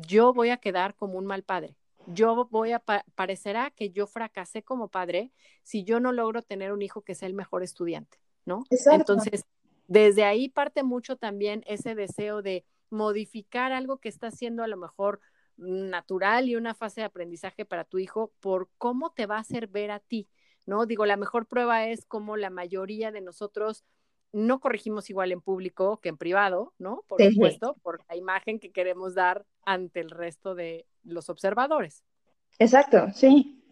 yo 0.07 0.33
voy 0.33 0.51
a 0.51 0.57
quedar 0.61 0.95
como 0.95 1.17
un 1.17 1.25
mal 1.25 1.43
padre. 1.43 1.75
Yo 2.07 2.47
voy 2.49 2.71
a, 2.71 2.79
parecerá 2.79 3.69
que 3.71 3.89
yo 3.89 4.07
fracasé 4.07 4.63
como 4.63 4.87
padre 4.87 5.33
si 5.61 5.83
yo 5.83 5.99
no 5.99 6.13
logro 6.13 6.41
tener 6.41 6.71
un 6.71 6.81
hijo 6.81 7.01
que 7.01 7.15
sea 7.15 7.27
el 7.27 7.33
mejor 7.33 7.63
estudiante, 7.63 8.21
¿no? 8.45 8.63
Entonces, 8.69 9.45
desde 9.87 10.23
ahí 10.23 10.49
parte 10.49 10.83
mucho 10.83 11.17
también 11.17 11.63
ese 11.67 11.95
deseo 11.95 12.41
de 12.41 12.65
modificar 12.89 13.71
algo 13.71 13.97
que 13.97 14.09
está 14.09 14.31
siendo 14.31 14.63
a 14.63 14.67
lo 14.67 14.77
mejor 14.77 15.19
natural 15.57 16.49
y 16.49 16.55
una 16.55 16.73
fase 16.73 17.01
de 17.01 17.05
aprendizaje 17.05 17.65
para 17.65 17.83
tu 17.83 17.99
hijo 17.99 18.31
por 18.39 18.69
cómo 18.77 19.11
te 19.11 19.25
va 19.25 19.37
a 19.37 19.41
hacer 19.41 19.67
ver 19.67 19.91
a 19.91 19.99
ti, 19.99 20.27
¿no? 20.65 20.85
Digo, 20.85 21.05
la 21.05 21.17
mejor 21.17 21.47
prueba 21.47 21.87
es 21.87 22.05
como 22.05 22.37
la 22.37 22.49
mayoría 22.49 23.11
de 23.11 23.21
nosotros 23.21 23.83
no 24.31 24.59
corregimos 24.59 25.09
igual 25.11 25.31
en 25.31 25.41
público 25.41 25.99
que 26.01 26.09
en 26.09 26.17
privado, 26.17 26.73
¿no? 26.79 27.03
Por 27.07 27.21
supuesto, 27.21 27.77
por 27.83 28.03
la 28.09 28.15
imagen 28.15 28.59
que 28.59 28.71
queremos 28.71 29.13
dar 29.13 29.45
ante 29.63 29.99
el 29.99 30.09
resto 30.09 30.55
de 30.55 30.87
los 31.03 31.29
observadores. 31.29 32.03
Exacto, 32.57 33.07
sí. 33.13 33.63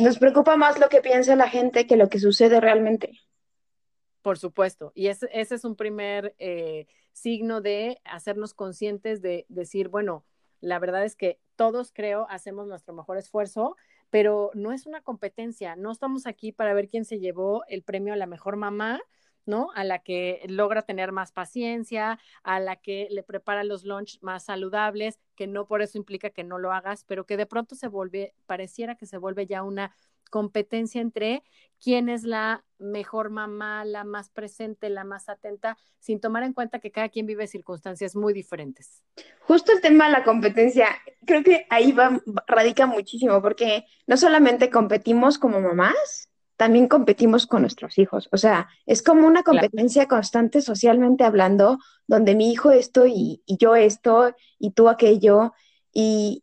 Nos 0.00 0.18
preocupa 0.18 0.56
más 0.56 0.80
lo 0.80 0.88
que 0.88 1.00
piensa 1.00 1.36
la 1.36 1.48
gente 1.48 1.86
que 1.86 1.96
lo 1.96 2.08
que 2.08 2.18
sucede 2.18 2.60
realmente. 2.60 3.20
Por 4.22 4.38
supuesto, 4.38 4.92
y 4.94 5.08
ese, 5.08 5.28
ese 5.32 5.56
es 5.56 5.64
un 5.64 5.74
primer 5.74 6.34
eh, 6.38 6.86
signo 7.12 7.60
de 7.60 8.00
hacernos 8.04 8.54
conscientes 8.54 9.20
de 9.20 9.46
decir, 9.48 9.88
bueno, 9.88 10.24
la 10.60 10.78
verdad 10.78 11.04
es 11.04 11.16
que 11.16 11.40
todos 11.56 11.92
creo 11.92 12.26
hacemos 12.30 12.68
nuestro 12.68 12.94
mejor 12.94 13.18
esfuerzo, 13.18 13.76
pero 14.10 14.52
no 14.54 14.72
es 14.72 14.86
una 14.86 15.02
competencia, 15.02 15.74
no 15.74 15.90
estamos 15.90 16.26
aquí 16.26 16.52
para 16.52 16.72
ver 16.72 16.88
quién 16.88 17.04
se 17.04 17.18
llevó 17.18 17.64
el 17.66 17.82
premio 17.82 18.12
a 18.12 18.16
la 18.16 18.26
mejor 18.26 18.56
mamá, 18.56 19.00
¿no? 19.44 19.70
A 19.74 19.82
la 19.82 19.98
que 19.98 20.42
logra 20.48 20.82
tener 20.82 21.10
más 21.10 21.32
paciencia, 21.32 22.20
a 22.44 22.60
la 22.60 22.76
que 22.76 23.08
le 23.10 23.24
prepara 23.24 23.64
los 23.64 23.84
lunch 23.84 24.18
más 24.20 24.44
saludables, 24.44 25.18
que 25.34 25.48
no 25.48 25.66
por 25.66 25.82
eso 25.82 25.98
implica 25.98 26.30
que 26.30 26.44
no 26.44 26.58
lo 26.58 26.72
hagas, 26.72 27.04
pero 27.04 27.26
que 27.26 27.36
de 27.36 27.46
pronto 27.46 27.74
se 27.74 27.88
vuelve, 27.88 28.34
pareciera 28.46 28.94
que 28.94 29.06
se 29.06 29.18
vuelve 29.18 29.46
ya 29.46 29.64
una 29.64 29.94
competencia 30.32 31.02
entre 31.02 31.44
quién 31.78 32.08
es 32.08 32.22
la 32.24 32.64
mejor 32.78 33.28
mamá, 33.28 33.84
la 33.84 34.02
más 34.02 34.30
presente, 34.30 34.88
la 34.88 35.04
más 35.04 35.28
atenta, 35.28 35.76
sin 35.98 36.20
tomar 36.20 36.42
en 36.42 36.54
cuenta 36.54 36.78
que 36.80 36.90
cada 36.90 37.10
quien 37.10 37.26
vive 37.26 37.46
circunstancias 37.46 38.16
muy 38.16 38.32
diferentes. 38.32 39.02
Justo 39.40 39.72
el 39.72 39.82
tema 39.82 40.06
de 40.06 40.12
la 40.12 40.24
competencia, 40.24 40.88
creo 41.26 41.42
que 41.44 41.66
ahí 41.68 41.92
va, 41.92 42.20
radica 42.46 42.86
muchísimo, 42.86 43.42
porque 43.42 43.84
no 44.06 44.16
solamente 44.16 44.70
competimos 44.70 45.38
como 45.38 45.60
mamás, 45.60 46.30
también 46.56 46.88
competimos 46.88 47.46
con 47.46 47.60
nuestros 47.60 47.98
hijos. 47.98 48.28
O 48.32 48.38
sea, 48.38 48.68
es 48.86 49.02
como 49.02 49.26
una 49.26 49.42
competencia 49.42 50.08
constante 50.08 50.62
socialmente 50.62 51.24
hablando, 51.24 51.78
donde 52.06 52.34
mi 52.34 52.50
hijo 52.50 52.70
esto 52.70 53.06
y, 53.06 53.42
y 53.44 53.58
yo 53.58 53.76
esto 53.76 54.34
y 54.58 54.70
tú 54.70 54.88
aquello. 54.88 55.52
Y, 55.92 56.42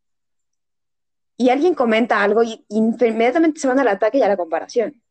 y 1.39 1.49
alguien 1.52 1.73
comenta 1.73 2.21
algo 2.21 2.43
y, 2.43 2.65
inmediatamente 2.67 3.62
se 3.62 3.67
van 3.69 3.80
al 3.80 3.88
ataque 3.88 4.17
y 4.17 4.21
a 4.21 4.28
la 4.28 4.36
comparación. 4.36 5.02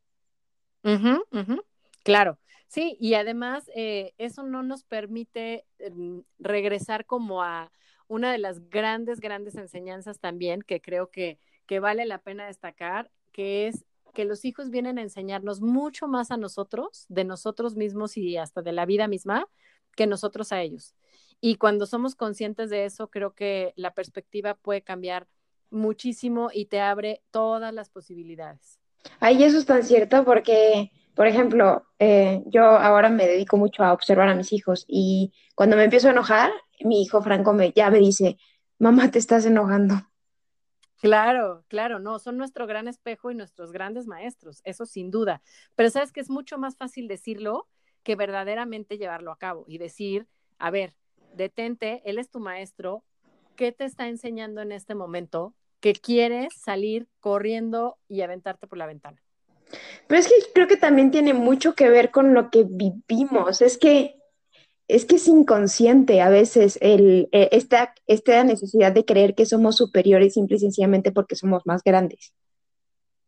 Claro, 2.05 2.39
sí, 2.67 2.99
y 3.01 3.15
además 3.15 3.71
eh, 3.75 4.13
eso 4.19 4.43
no 4.43 4.63
nos 4.63 4.85
permite 4.85 5.65
em, 5.79 6.23
regresar 6.39 7.07
como 7.07 7.43
a 7.43 7.73
una 8.09 8.31
de 8.31 8.37
las 8.37 8.69
grandes, 8.69 9.21
grandes 9.21 9.55
enseñanzas 9.55 10.21
también 10.21 10.61
que 10.61 10.83
creo 10.83 11.11
que, 11.11 11.39
que 11.67 11.81
vale 11.81 12.05
la 12.05 12.19
pena 12.19 12.47
destacar, 12.47 13.11
que 13.33 13.67
es 13.67 13.87
que 14.13 14.27
los 14.27 14.45
hijos 14.45 14.69
vienen 14.69 14.99
a 14.99 15.03
enseñarnos 15.03 15.63
mucho 15.63 16.09
más 16.09 16.31
a 16.31 16.37
nosotros, 16.37 17.07
de 17.09 17.25
nosotros 17.25 17.75
mismos 17.75 18.19
y 18.19 18.37
hasta 18.37 18.61
de 18.61 18.73
la 18.73 18.85
vida 18.85 19.09
misma, 19.09 19.47
que 19.97 20.07
nosotros 20.07 20.53
a 20.53 20.61
ellos. 20.61 20.95
Y 21.41 21.57
cuando 21.57 21.87
somos 21.87 22.15
conscientes 22.15 22.69
de 22.69 22.85
eso, 22.85 23.09
creo 23.09 23.33
que 23.33 23.73
la 23.77 23.95
perspectiva 23.95 24.57
puede 24.57 24.83
cambiar 24.83 25.27
muchísimo 25.71 26.51
y 26.53 26.67
te 26.67 26.81
abre 26.81 27.23
todas 27.31 27.73
las 27.73 27.91
posibilidades. 27.91 28.79
Ay, 29.21 29.43
eso 29.43 29.59
es 29.59 29.67
tan 29.67 29.83
cierto 29.83 30.25
porque, 30.25 30.91
por 31.15 31.27
ejemplo, 31.27 31.87
eh, 31.99 32.43
yo 32.47 32.63
ahora 32.63 33.09
me 33.09 33.27
dedico 33.27 33.57
mucho 33.57 33.85
a 33.85 33.93
observar 33.93 34.29
a 34.29 34.35
mis 34.35 34.53
hijos 34.53 34.85
y 34.89 35.33
cuando 35.55 35.77
me 35.77 35.85
empiezo 35.85 36.09
a 36.09 36.13
enojar, 36.13 36.51
mi 36.81 37.03
hijo 37.03 37.23
Franco 37.23 37.53
me, 37.53 37.73
ya 37.73 37.91
me 37.91 37.99
dice, 37.99 38.39
mamá, 38.79 39.11
te 39.11 39.19
estás 39.19 39.47
enojando. 39.47 39.95
Claro, 41.01 41.65
claro, 41.69 42.01
no, 42.01 42.19
son 42.19 42.37
nuestro 42.39 42.67
gran 42.67 42.89
espejo 42.89 43.31
y 43.31 43.35
nuestros 43.35 43.71
grandes 43.71 44.07
maestros, 44.07 44.61
eso 44.65 44.85
sin 44.85 45.13
duda. 45.13 45.43
Pero 45.77 45.91
sabes 45.91 46.13
que 46.13 46.21
es 46.21 46.29
mucho 46.29 46.59
más 46.59 46.77
fácil 46.77 47.07
decirlo 47.07 47.69
que 48.03 48.17
verdaderamente 48.17 48.99
llevarlo 48.99 49.31
a 49.31 49.39
cabo 49.39 49.65
y 49.69 49.79
decir, 49.79 50.27
a 50.59 50.71
ver, 50.71 50.95
detente, 51.35 52.03
él 52.05 52.19
es 52.19 52.31
tu 52.31 52.41
maestro, 52.41 53.05
¿qué 53.59 53.73
te 53.73 53.85
está 53.85 54.09
enseñando 54.09 54.63
en 54.63 54.71
este 54.71 54.95
momento 54.95 55.53
que 55.81 55.93
quieres 55.93 56.55
salir 56.55 57.09
corriendo 57.19 57.99
y 58.09 58.23
aventarte 58.23 58.69
por 58.69 58.79
la 58.79 58.87
ventana? 58.87 59.21
Pero 60.07 60.21
es 60.21 60.29
que 60.29 60.35
creo 60.55 60.69
que 60.69 60.77
también 60.77 61.11
tiene 61.11 61.35
mucho 61.35 61.75
que 61.75 61.91
ver 61.91 62.11
con 62.11 62.33
lo 62.33 62.51
que 62.51 62.65
vivimos. 62.65 63.61
Es 63.61 63.77
que 63.77 64.15
es 64.87 65.05
que 65.05 65.17
es 65.17 65.29
inconsciente 65.29 66.23
a 66.23 66.31
veces 66.31 66.79
el, 66.81 67.29
eh, 67.33 67.51
esta, 67.53 67.95
esta 68.07 68.43
necesidad 68.43 68.91
de 68.91 69.05
creer 69.05 69.35
que 69.35 69.45
somos 69.45 69.77
superiores 69.77 70.33
simple 70.33 70.57
y 70.57 70.61
sencillamente 70.61 71.13
porque 71.13 71.37
somos 71.37 71.67
más 71.67 71.83
grandes. 71.85 72.33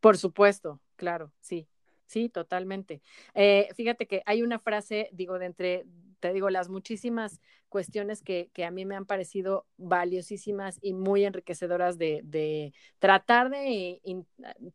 Por 0.01 0.17
supuesto, 0.17 0.81
claro, 0.97 1.33
sí, 1.41 1.69
sí, 2.07 2.31
totalmente. 2.31 3.03
Eh, 3.35 3.69
fíjate 3.75 4.07
que 4.07 4.23
hay 4.25 4.43
una 4.43 4.59
frase, 4.59 5.11
digo, 5.13 5.39
de 5.39 5.47
entre, 5.47 5.85
te 6.21 6.33
digo, 6.33 6.51
las 6.51 6.69
muchísimas 6.69 7.41
cuestiones 7.69 8.23
que, 8.23 8.51
a 8.65 8.71
mí 8.71 8.85
me 8.85 8.95
han 8.95 9.07
parecido 9.07 9.67
valiosísimas 9.77 10.79
y 10.83 10.93
muy 10.93 11.25
enriquecedoras 11.25 11.99
de, 11.99 12.73
tratar 12.99 13.51
de, 13.51 14.01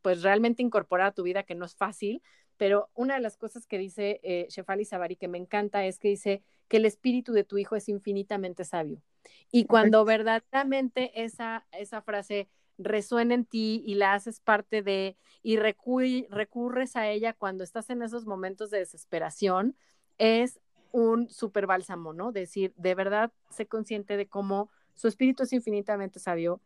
pues 0.02 0.22
realmente 0.22 0.62
incorporar 0.62 1.08
a 1.08 1.12
tu 1.12 1.22
vida, 1.22 1.44
que 1.44 1.54
no 1.54 1.64
es 1.64 1.74
fácil, 1.74 2.22
pero 2.56 2.90
una 2.94 3.14
de 3.14 3.20
las 3.20 3.36
cosas 3.36 3.66
que 3.66 3.78
dice 3.78 4.20
eh, 4.22 4.46
Shefali 4.48 4.84
Sabari 4.84 5.16
que 5.16 5.28
me 5.28 5.38
encanta 5.38 5.84
es 5.84 5.98
que 5.98 6.08
dice 6.08 6.42
que 6.68 6.78
el 6.78 6.86
espíritu 6.86 7.32
de 7.32 7.44
tu 7.44 7.58
hijo 7.58 7.76
es 7.76 7.88
infinitamente 7.88 8.64
sabio. 8.64 9.02
Y 9.50 9.64
cuando 9.64 10.04
verdaderamente 10.04 11.22
esa, 11.22 11.66
esa 11.72 12.00
frase 12.02 12.48
resuena 12.78 13.34
en 13.34 13.44
ti 13.44 13.82
y 13.86 13.94
la 13.94 14.14
haces 14.14 14.40
parte 14.40 14.82
de, 14.82 15.16
y 15.42 15.56
recurres 15.56 16.96
a 16.96 17.08
ella 17.08 17.32
cuando 17.32 17.64
estás 17.64 17.90
en 17.90 18.02
esos 18.02 18.26
momentos 18.26 18.70
de 18.70 18.78
desesperación, 18.78 19.76
es 20.18 20.60
un 20.92 21.28
super 21.28 21.66
bálsamo, 21.66 22.12
¿no? 22.12 22.32
Decir, 22.32 22.72
de 22.76 22.94
verdad, 22.94 23.32
sé 23.50 23.66
consciente 23.66 24.16
de 24.16 24.26
cómo 24.26 24.70
su 24.94 25.08
espíritu 25.08 25.42
es 25.42 25.52
infinitamente 25.52 26.18
sabio, 26.18 26.60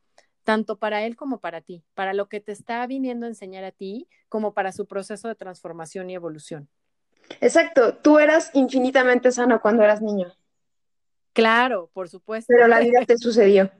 tanto 0.44 0.78
para 0.78 1.04
él 1.04 1.16
como 1.16 1.38
para 1.38 1.60
ti, 1.60 1.84
para 1.94 2.14
lo 2.14 2.28
que 2.28 2.40
te 2.40 2.52
está 2.52 2.86
viniendo 2.86 3.26
a 3.26 3.28
enseñar 3.28 3.64
a 3.64 3.72
ti, 3.72 4.08
como 4.28 4.54
para 4.54 4.72
su 4.72 4.86
proceso 4.86 5.28
de 5.28 5.34
transformación 5.34 6.10
y 6.10 6.14
evolución. 6.14 6.68
Exacto, 7.40 7.94
tú 7.96 8.18
eras 8.18 8.50
infinitamente 8.54 9.30
sano 9.32 9.60
cuando 9.60 9.82
eras 9.82 10.02
niño. 10.02 10.32
Claro, 11.32 11.90
por 11.92 12.08
supuesto. 12.08 12.52
Pero 12.52 12.66
la 12.68 12.80
vida 12.80 13.04
te 13.06 13.18
sucedió. 13.18 13.70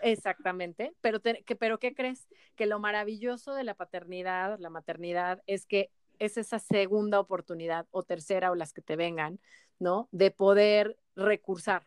Exactamente, 0.00 0.94
pero, 1.02 1.20
pero 1.58 1.78
¿qué 1.78 1.94
crees? 1.94 2.26
Que 2.54 2.66
lo 2.66 2.78
maravilloso 2.78 3.54
de 3.54 3.64
la 3.64 3.74
paternidad, 3.74 4.58
la 4.58 4.70
maternidad, 4.70 5.42
es 5.46 5.66
que 5.66 5.90
es 6.18 6.36
esa 6.36 6.58
segunda 6.58 7.20
oportunidad 7.20 7.86
o 7.90 8.02
tercera 8.02 8.50
o 8.50 8.54
las 8.54 8.72
que 8.72 8.82
te 8.82 8.96
vengan, 8.96 9.40
¿no? 9.78 10.08
De 10.12 10.30
poder 10.30 10.98
recursar, 11.14 11.84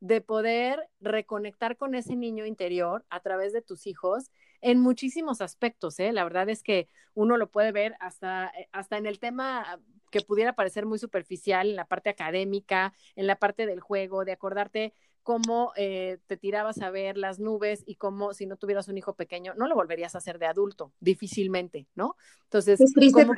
de 0.00 0.20
poder 0.20 0.88
reconectar 1.00 1.76
con 1.76 1.94
ese 1.94 2.16
niño 2.16 2.46
interior 2.46 3.04
a 3.10 3.20
través 3.20 3.52
de 3.52 3.62
tus 3.62 3.86
hijos 3.86 4.30
en 4.60 4.80
muchísimos 4.80 5.40
aspectos, 5.40 5.98
¿eh? 6.00 6.12
La 6.12 6.24
verdad 6.24 6.48
es 6.48 6.62
que 6.62 6.88
uno 7.14 7.36
lo 7.36 7.50
puede 7.50 7.72
ver 7.72 7.96
hasta, 8.00 8.52
eh, 8.58 8.68
hasta 8.72 8.98
en 8.98 9.06
el 9.06 9.18
tema 9.18 9.80
que 10.10 10.20
pudiera 10.20 10.54
parecer 10.54 10.86
muy 10.86 10.98
superficial, 10.98 11.70
en 11.70 11.76
la 11.76 11.86
parte 11.86 12.10
académica, 12.10 12.92
en 13.14 13.26
la 13.26 13.36
parte 13.36 13.66
del 13.66 13.80
juego, 13.80 14.24
de 14.24 14.32
acordarte 14.32 14.92
cómo 15.22 15.72
eh, 15.76 16.18
te 16.26 16.36
tirabas 16.36 16.80
a 16.80 16.90
ver 16.90 17.16
las 17.16 17.38
nubes 17.38 17.82
y 17.86 17.96
cómo 17.96 18.34
si 18.34 18.46
no 18.46 18.56
tuvieras 18.56 18.88
un 18.88 18.98
hijo 18.98 19.14
pequeño, 19.14 19.54
no 19.54 19.68
lo 19.68 19.74
volverías 19.74 20.14
a 20.14 20.18
hacer 20.18 20.38
de 20.38 20.46
adulto, 20.46 20.92
difícilmente, 21.00 21.86
¿no? 21.94 22.16
Entonces, 22.44 22.80
¿cómo, 23.12 23.34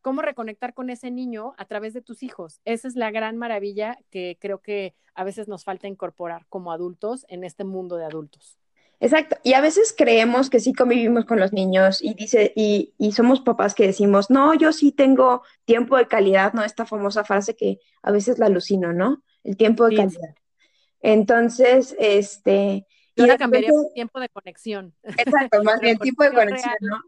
¿cómo 0.00 0.22
reconectar 0.22 0.74
con 0.74 0.90
ese 0.90 1.10
niño 1.10 1.54
a 1.58 1.64
través 1.66 1.94
de 1.94 2.02
tus 2.02 2.22
hijos? 2.22 2.60
Esa 2.64 2.88
es 2.88 2.96
la 2.96 3.10
gran 3.10 3.36
maravilla 3.36 3.98
que 4.10 4.36
creo 4.40 4.60
que 4.60 4.94
a 5.14 5.24
veces 5.24 5.48
nos 5.48 5.64
falta 5.64 5.88
incorporar 5.88 6.46
como 6.48 6.72
adultos 6.72 7.24
en 7.28 7.44
este 7.44 7.64
mundo 7.64 7.96
de 7.96 8.04
adultos. 8.04 8.58
Exacto. 9.02 9.36
Y 9.42 9.54
a 9.54 9.60
veces 9.60 9.92
creemos 9.96 10.48
que 10.48 10.60
sí 10.60 10.72
convivimos 10.72 11.24
con 11.24 11.40
los 11.40 11.52
niños 11.52 12.00
y 12.00 12.14
dice, 12.14 12.52
y, 12.54 12.94
y, 12.98 13.10
somos 13.12 13.40
papás 13.40 13.74
que 13.74 13.84
decimos, 13.84 14.30
no, 14.30 14.54
yo 14.54 14.72
sí 14.72 14.92
tengo 14.92 15.42
tiempo 15.64 15.96
de 15.96 16.06
calidad, 16.06 16.52
¿no? 16.52 16.62
Esta 16.62 16.86
famosa 16.86 17.24
frase 17.24 17.56
que 17.56 17.80
a 18.02 18.12
veces 18.12 18.38
la 18.38 18.46
alucino, 18.46 18.92
¿no? 18.92 19.24
El 19.44 19.56
tiempo 19.56 19.88
de 19.88 19.96
calidad. 19.96 20.34
Entonces, 21.00 21.94
este... 21.98 22.86
Yo 23.14 23.26
la 23.26 23.36
cambiaría 23.36 23.70
tiempo 23.94 24.20
de 24.20 24.28
conexión. 24.30 24.94
Exacto, 25.02 25.62
más 25.62 25.80
bien 25.80 25.98
tiempo 25.98 26.24
de 26.24 26.32
conexión, 26.32 26.74
¿no? 26.80 26.98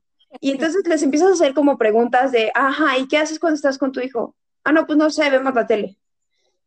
Y 0.40 0.50
entonces 0.50 0.86
les 0.86 1.02
empiezas 1.02 1.30
a 1.30 1.32
hacer 1.34 1.54
como 1.54 1.78
preguntas 1.78 2.32
de, 2.32 2.50
ajá, 2.54 2.98
¿y 2.98 3.06
qué 3.08 3.18
haces 3.18 3.38
cuando 3.38 3.54
estás 3.54 3.78
con 3.78 3.92
tu 3.92 4.00
hijo? 4.00 4.34
Ah, 4.64 4.72
no, 4.72 4.86
pues 4.86 4.98
no 4.98 5.10
sé, 5.10 5.30
vemos 5.30 5.54
la 5.54 5.66
tele. 5.66 5.96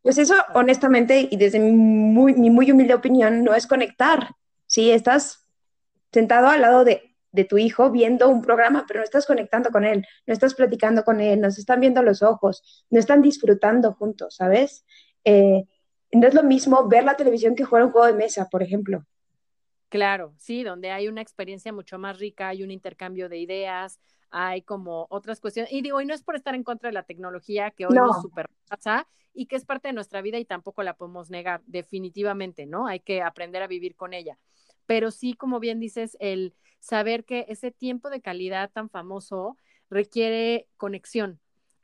Pues 0.02 0.18
eso, 0.18 0.34
honestamente, 0.54 1.28
y 1.30 1.36
desde 1.36 1.58
mi 1.58 1.72
muy, 1.72 2.34
mi 2.34 2.50
muy 2.50 2.70
humilde 2.70 2.94
opinión, 2.94 3.44
no 3.44 3.54
es 3.54 3.66
conectar. 3.66 4.30
Sí, 4.66 4.90
estás 4.90 5.46
sentado 6.12 6.48
al 6.48 6.62
lado 6.62 6.84
de, 6.84 7.14
de, 7.32 7.44
tu 7.44 7.58
hijo 7.58 7.90
viendo 7.90 8.28
un 8.28 8.42
programa, 8.42 8.84
pero 8.86 9.00
no 9.00 9.04
estás 9.04 9.26
conectando 9.26 9.70
con 9.70 9.84
él, 9.84 10.06
no 10.26 10.32
estás 10.32 10.54
platicando 10.54 11.04
con 11.04 11.20
él, 11.20 11.40
no 11.40 11.50
se 11.50 11.60
están 11.60 11.80
viendo 11.80 12.02
los 12.02 12.22
ojos, 12.22 12.86
no 12.90 12.98
están 12.98 13.22
disfrutando 13.22 13.92
juntos, 13.92 14.36
¿sabes? 14.36 14.84
Eh, 15.28 15.64
no 16.12 16.26
es 16.26 16.32
lo 16.32 16.42
mismo 16.42 16.88
ver 16.88 17.04
la 17.04 17.16
televisión 17.16 17.54
que 17.54 17.64
jugar 17.64 17.84
un 17.84 17.92
juego 17.92 18.06
de 18.06 18.14
mesa, 18.14 18.48
por 18.48 18.62
ejemplo. 18.62 19.04
Claro, 19.90 20.34
sí, 20.38 20.62
donde 20.62 20.90
hay 20.90 21.06
una 21.08 21.20
experiencia 21.20 21.72
mucho 21.72 21.98
más 21.98 22.18
rica, 22.18 22.48
hay 22.48 22.62
un 22.62 22.70
intercambio 22.70 23.28
de 23.28 23.38
ideas, 23.38 24.00
hay 24.30 24.62
como 24.62 25.06
otras 25.10 25.40
cuestiones. 25.40 25.70
Y 25.72 25.82
digo, 25.82 26.00
y 26.00 26.06
no 26.06 26.14
es 26.14 26.22
por 26.22 26.34
estar 26.34 26.54
en 26.54 26.64
contra 26.64 26.88
de 26.88 26.94
la 26.94 27.02
tecnología 27.02 27.70
que 27.70 27.86
hoy 27.86 27.96
nos 27.96 28.22
superpasa 28.22 29.06
y 29.34 29.46
que 29.46 29.56
es 29.56 29.64
parte 29.64 29.88
de 29.88 29.94
nuestra 29.94 30.22
vida 30.22 30.38
y 30.38 30.44
tampoco 30.46 30.82
la 30.82 30.94
podemos 30.94 31.30
negar, 31.30 31.62
definitivamente, 31.66 32.66
¿no? 32.66 32.86
Hay 32.86 33.00
que 33.00 33.22
aprender 33.22 33.62
a 33.62 33.66
vivir 33.66 33.96
con 33.96 34.14
ella. 34.14 34.38
Pero 34.86 35.10
sí, 35.10 35.34
como 35.34 35.60
bien 35.60 35.78
dices, 35.78 36.16
el 36.20 36.54
saber 36.80 37.24
que 37.24 37.44
ese 37.48 37.70
tiempo 37.70 38.08
de 38.08 38.22
calidad 38.22 38.70
tan 38.70 38.88
famoso 38.88 39.56
requiere 39.90 40.66
conexión, 40.76 41.40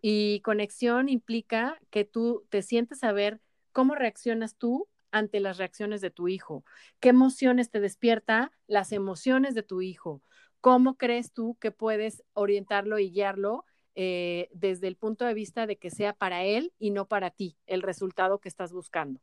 y 0.07 0.41
conexión 0.41 1.09
implica 1.09 1.79
que 1.89 2.05
tú 2.05 2.45
te 2.51 2.61
sientes 2.61 3.03
a 3.05 3.13
ver 3.13 3.41
cómo 3.73 3.95
reaccionas 3.95 4.55
tú 4.55 4.87
ante 5.11 5.41
las 5.41 5.57
reacciones 5.57 6.03
de 6.03 6.11
tu 6.11 6.29
hijo, 6.29 6.63
qué 7.01 7.09
emociones 7.09 7.71
te 7.71 7.81
despierta 7.81 8.53
las 8.67 8.93
emociones 8.93 9.55
de 9.55 9.63
tu 9.63 9.81
hijo, 9.81 10.21
cómo 10.61 10.99
crees 10.99 11.33
tú 11.33 11.57
que 11.59 11.71
puedes 11.71 12.23
orientarlo 12.35 12.99
y 12.99 13.13
guiarlo 13.13 13.65
eh, 13.95 14.51
desde 14.53 14.89
el 14.89 14.97
punto 14.97 15.25
de 15.25 15.33
vista 15.33 15.67
de 15.67 15.77
que 15.77 15.89
sea 15.89 16.13
para 16.13 16.45
él 16.45 16.75
y 16.79 16.91
no 16.91 17.07
para 17.07 17.31
ti 17.31 17.57
el 17.67 17.81
resultado 17.81 18.41
que 18.41 18.51
estás 18.51 18.75
buscando. 18.75 19.21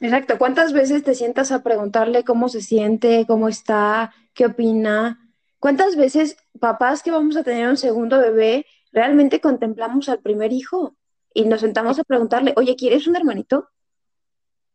Exacto. 0.00 0.38
¿Cuántas 0.38 0.72
veces 0.72 1.02
te 1.02 1.16
sientas 1.16 1.50
a 1.50 1.64
preguntarle 1.64 2.22
cómo 2.22 2.48
se 2.48 2.60
siente, 2.60 3.24
cómo 3.26 3.48
está, 3.48 4.14
qué 4.32 4.46
opina? 4.46 5.28
¿Cuántas 5.58 5.96
veces 5.96 6.36
papás 6.60 7.02
que 7.02 7.10
vamos 7.10 7.36
a 7.36 7.42
tener 7.42 7.68
un 7.68 7.76
segundo 7.76 8.20
bebé 8.20 8.64
realmente 8.92 9.40
contemplamos 9.40 10.08
al 10.08 10.20
primer 10.20 10.52
hijo 10.52 10.96
y 11.34 11.44
nos 11.44 11.60
sentamos 11.60 11.98
a 11.98 12.04
preguntarle, 12.04 12.54
oye, 12.56 12.76
¿quieres 12.76 13.06
un 13.06 13.16
hermanito? 13.16 13.68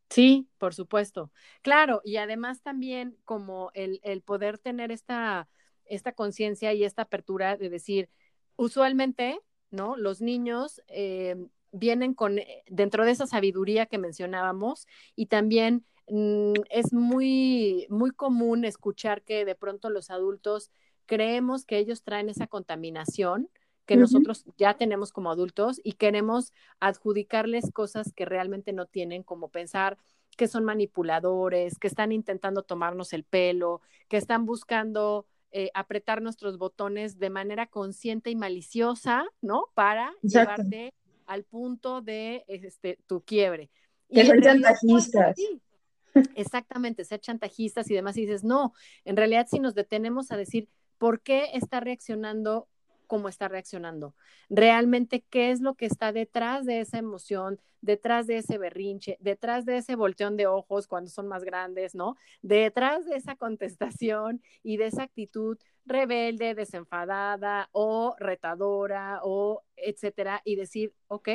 Sí, 0.10 0.48
por 0.60 0.76
supuesto. 0.76 1.32
Claro, 1.64 2.02
y 2.04 2.18
además 2.18 2.62
también 2.62 3.18
como 3.26 3.72
el, 3.74 4.00
poder 4.22 4.60
tener 4.60 4.92
esta, 4.92 5.50
esta 5.86 6.12
conciencia 6.12 6.72
y 6.74 6.84
esta 6.84 7.04
apertura 7.04 7.58
de 7.58 7.70
decir, 7.70 8.10
usualmente, 8.56 9.40
¿no? 9.72 9.98
Los 9.98 10.22
niños 10.22 10.82
eh, 10.88 11.36
vienen 11.72 12.14
con, 12.14 12.38
eh, 12.38 12.64
dentro 12.68 13.06
de 13.06 13.12
esa 13.12 13.26
sabiduría 13.26 13.88
que 13.88 13.98
mencionábamos, 13.98 14.88
y 15.16 15.26
también 15.26 15.84
mm, 16.08 16.54
es 16.70 16.94
muy, 16.94 17.88
muy 17.90 18.12
común 18.12 18.66
escuchar 18.66 19.24
que 19.24 19.46
de 19.46 19.56
pronto 19.56 19.90
los 19.90 20.12
adultos 20.12 20.70
creemos 21.08 21.66
que 21.66 21.80
ellos 21.80 22.04
traen 22.04 22.30
esa 22.30 22.46
contaminación 22.48 23.50
que 23.86 23.98
nosotros 23.98 24.46
ya 24.58 24.76
tenemos 24.76 25.12
como 25.12 25.32
adultos 25.32 25.82
y 25.84 25.94
queremos 25.94 26.54
adjudicarles 26.80 27.72
cosas 27.72 28.14
que 28.14 28.26
realmente 28.26 28.72
no 28.74 28.86
tienen, 28.86 29.24
como 29.24 29.50
pensar 29.50 29.98
que 30.38 30.48
son 30.48 30.64
manipuladores, 30.64 31.78
que 31.78 31.88
están 31.88 32.12
intentando 32.12 32.64
tomarnos 32.64 33.14
el 33.14 33.24
pelo, 33.24 33.82
que 34.08 34.18
están 34.18 34.46
buscando 34.46 35.26
eh, 35.52 35.70
apretar 35.74 36.22
nuestros 36.22 36.58
botones 36.58 37.20
de 37.20 37.30
manera 37.30 37.68
consciente 37.68 38.32
y 38.32 38.36
maliciosa, 38.36 39.26
¿no? 39.42 39.66
Para 39.76 40.12
llevarte 40.22 40.94
al 41.28 41.44
punto 41.44 42.02
de 42.02 42.44
este, 42.48 42.98
tu 43.06 43.22
quiebre. 43.22 43.70
Que 44.10 44.26
son 44.26 44.42
chantajistas. 44.42 45.38
Exactamente, 46.36 47.06
ser 47.06 47.20
chantajistas 47.20 47.90
y 47.90 47.94
demás. 47.94 48.18
Y 48.18 48.22
dices, 48.22 48.44
no, 48.44 48.74
en 49.06 49.16
realidad 49.16 49.48
si 49.50 49.60
nos 49.60 49.76
detenemos 49.76 50.32
a 50.32 50.38
decir, 50.38 50.70
¿por 50.98 51.22
qué 51.22 51.50
está 51.54 51.80
reaccionando 51.80 52.68
cómo 53.14 53.30
está 53.30 53.48
reaccionando. 53.48 54.16
Realmente, 54.50 55.24
¿qué 55.30 55.52
es 55.52 55.62
lo 55.62 55.76
que 55.76 55.86
está 55.86 56.12
detrás 56.12 56.66
de 56.66 56.80
esa 56.80 56.98
emoción, 56.98 57.62
detrás 57.80 58.26
de 58.26 58.38
ese 58.38 58.58
berrinche, 58.58 59.18
detrás 59.20 59.66
de 59.66 59.78
ese 59.78 59.96
volteón 59.96 60.36
de 60.36 60.48
ojos 60.48 60.88
cuando 60.88 61.12
son 61.12 61.28
más 61.28 61.44
grandes, 61.44 61.94
¿no? 61.94 62.16
Detrás 62.42 63.06
de 63.06 63.16
esa 63.16 63.36
contestación 63.36 64.42
y 64.64 64.78
de 64.78 64.88
esa 64.88 65.04
actitud 65.04 65.60
rebelde, 65.86 66.56
desenfadada 66.56 67.70
o 67.72 68.16
retadora 68.18 69.20
o 69.22 69.62
etcétera, 69.76 70.42
y 70.44 70.56
decir, 70.56 70.92
ok, 71.06 71.30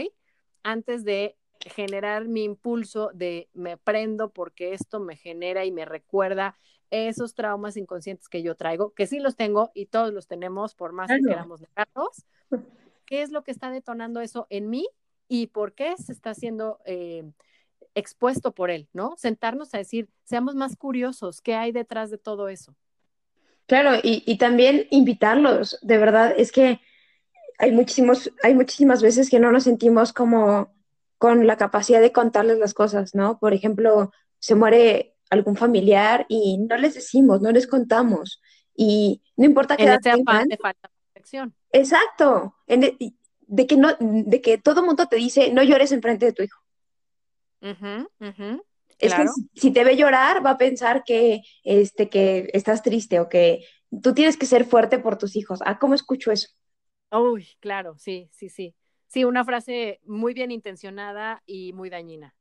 antes 0.65 1.05
de 1.05 1.37
generar 1.61 2.27
mi 2.27 2.43
impulso 2.43 3.13
de 3.15 3.51
me 3.53 3.77
prendo 3.77 4.33
porque 4.33 4.75
esto 4.75 4.99
me 4.99 5.17
genera 5.17 5.65
y 5.65 5.71
me 5.71 5.85
recuerda 5.85 6.57
esos 6.91 7.35
traumas 7.35 7.77
inconscientes 7.77 8.29
que 8.29 8.43
yo 8.43 8.55
traigo, 8.55 8.91
que 8.95 9.07
sí 9.07 9.19
los 9.19 9.37
tengo 9.37 9.71
y 9.75 9.87
todos 9.87 10.13
los 10.13 10.27
tenemos 10.27 10.75
por 10.75 10.93
más 10.93 11.09
que 11.09 11.21
queramos 11.27 11.61
dejarlos. 11.61 12.25
¿Qué 13.05 13.23
es 13.23 13.31
lo 13.31 13.43
que 13.43 13.51
está 13.51 13.71
detonando 13.71 14.21
eso 14.21 14.47
en 14.51 14.71
mí 14.71 14.87
y 15.29 15.49
por 15.49 15.75
qué 15.75 15.97
se 15.97 16.13
está 16.13 16.31
haciendo 16.31 16.81
eh, 16.85 17.25
expuesto 17.95 18.53
por 18.53 18.71
él, 18.71 18.89
¿no? 18.93 19.15
Sentarnos 19.17 19.75
a 19.75 19.79
decir, 19.79 20.09
seamos 20.25 20.55
más 20.55 20.77
curiosos, 20.77 21.41
¿qué 21.41 21.55
hay 21.55 21.73
detrás 21.73 22.11
de 22.11 22.19
todo 22.19 22.49
eso? 22.49 22.75
Claro, 23.67 23.99
y, 24.03 24.23
y 24.27 24.39
también 24.39 24.87
invitarlos, 24.91 25.79
de 25.83 25.99
verdad, 25.99 26.35
es 26.37 26.53
que 26.53 26.81
hay 27.59 27.73
muchísimos, 27.73 28.31
hay 28.43 28.55
muchísimas 28.55 29.03
veces 29.03 29.29
que 29.29 29.41
no 29.41 29.53
nos 29.53 29.65
sentimos 29.65 30.13
como 30.13 30.73
con 31.19 31.47
la 31.47 31.57
capacidad 31.57 32.01
de 32.01 32.13
contarles 32.13 32.59
las 32.59 32.73
cosas, 32.73 33.15
¿no? 33.15 33.39
Por 33.39 33.53
ejemplo, 33.53 34.13
se 34.39 34.55
muere 34.55 35.17
algún 35.31 35.57
familiar 35.57 36.27
y 36.29 36.59
no 36.59 36.77
les 36.77 36.95
decimos, 36.95 37.41
no 37.41 37.51
les 37.53 37.67
contamos. 37.67 38.41
Y 38.75 39.23
no 39.37 39.45
importa 39.45 39.77
que... 39.77 39.85
En 39.85 39.93
este 39.93 40.11
afán 40.11 40.49
de 40.49 40.57
falta 40.57 40.91
protección. 41.13 41.55
Exacto. 41.73 42.55
de, 42.67 43.67
que 43.67 43.77
no, 43.77 43.97
de 43.99 44.41
que 44.41 44.59
todo 44.59 44.85
mundo 44.85 45.07
te 45.07 45.17
dice 45.17 45.53
no 45.53 45.63
llores 45.63 45.93
enfrente 45.93 46.27
de 46.27 46.33
tu 46.33 46.43
hijo. 46.43 46.61
Es 48.99 49.15
que 49.15 49.27
si, 49.55 49.71
te 49.71 49.85
ve 49.85 49.97
llorar, 49.97 50.45
va 50.45 50.51
a 50.51 50.59
pensar 50.59 51.05
que, 51.05 51.43
este, 51.63 52.09
que 52.09 52.51
estás 52.53 52.83
triste 52.83 53.21
o 53.21 53.29
que 53.29 53.65
tú 54.03 54.13
tienes 54.13 54.37
que 54.37 54.47
ser 54.47 54.65
fuerte 54.65 54.99
por 54.99 55.19
tus 55.19 55.37
hijos. 55.37 55.61
Ah, 55.65 55.79
¿cómo 55.79 55.95
escucho 55.95 56.33
eso? 56.33 56.49
Uy, 57.11 57.49
claro, 57.61 57.97
sí, 57.97 58.29
sí, 58.33 58.49
sí. 58.49 58.75
Sí, 59.07 59.25
una 59.25 59.45
frase 59.45 60.01
muy 60.05 60.35
bien 60.35 60.51
intencionada 60.51 61.43
y 61.47 61.73
muy 61.73 61.89
dañina. 61.89 62.35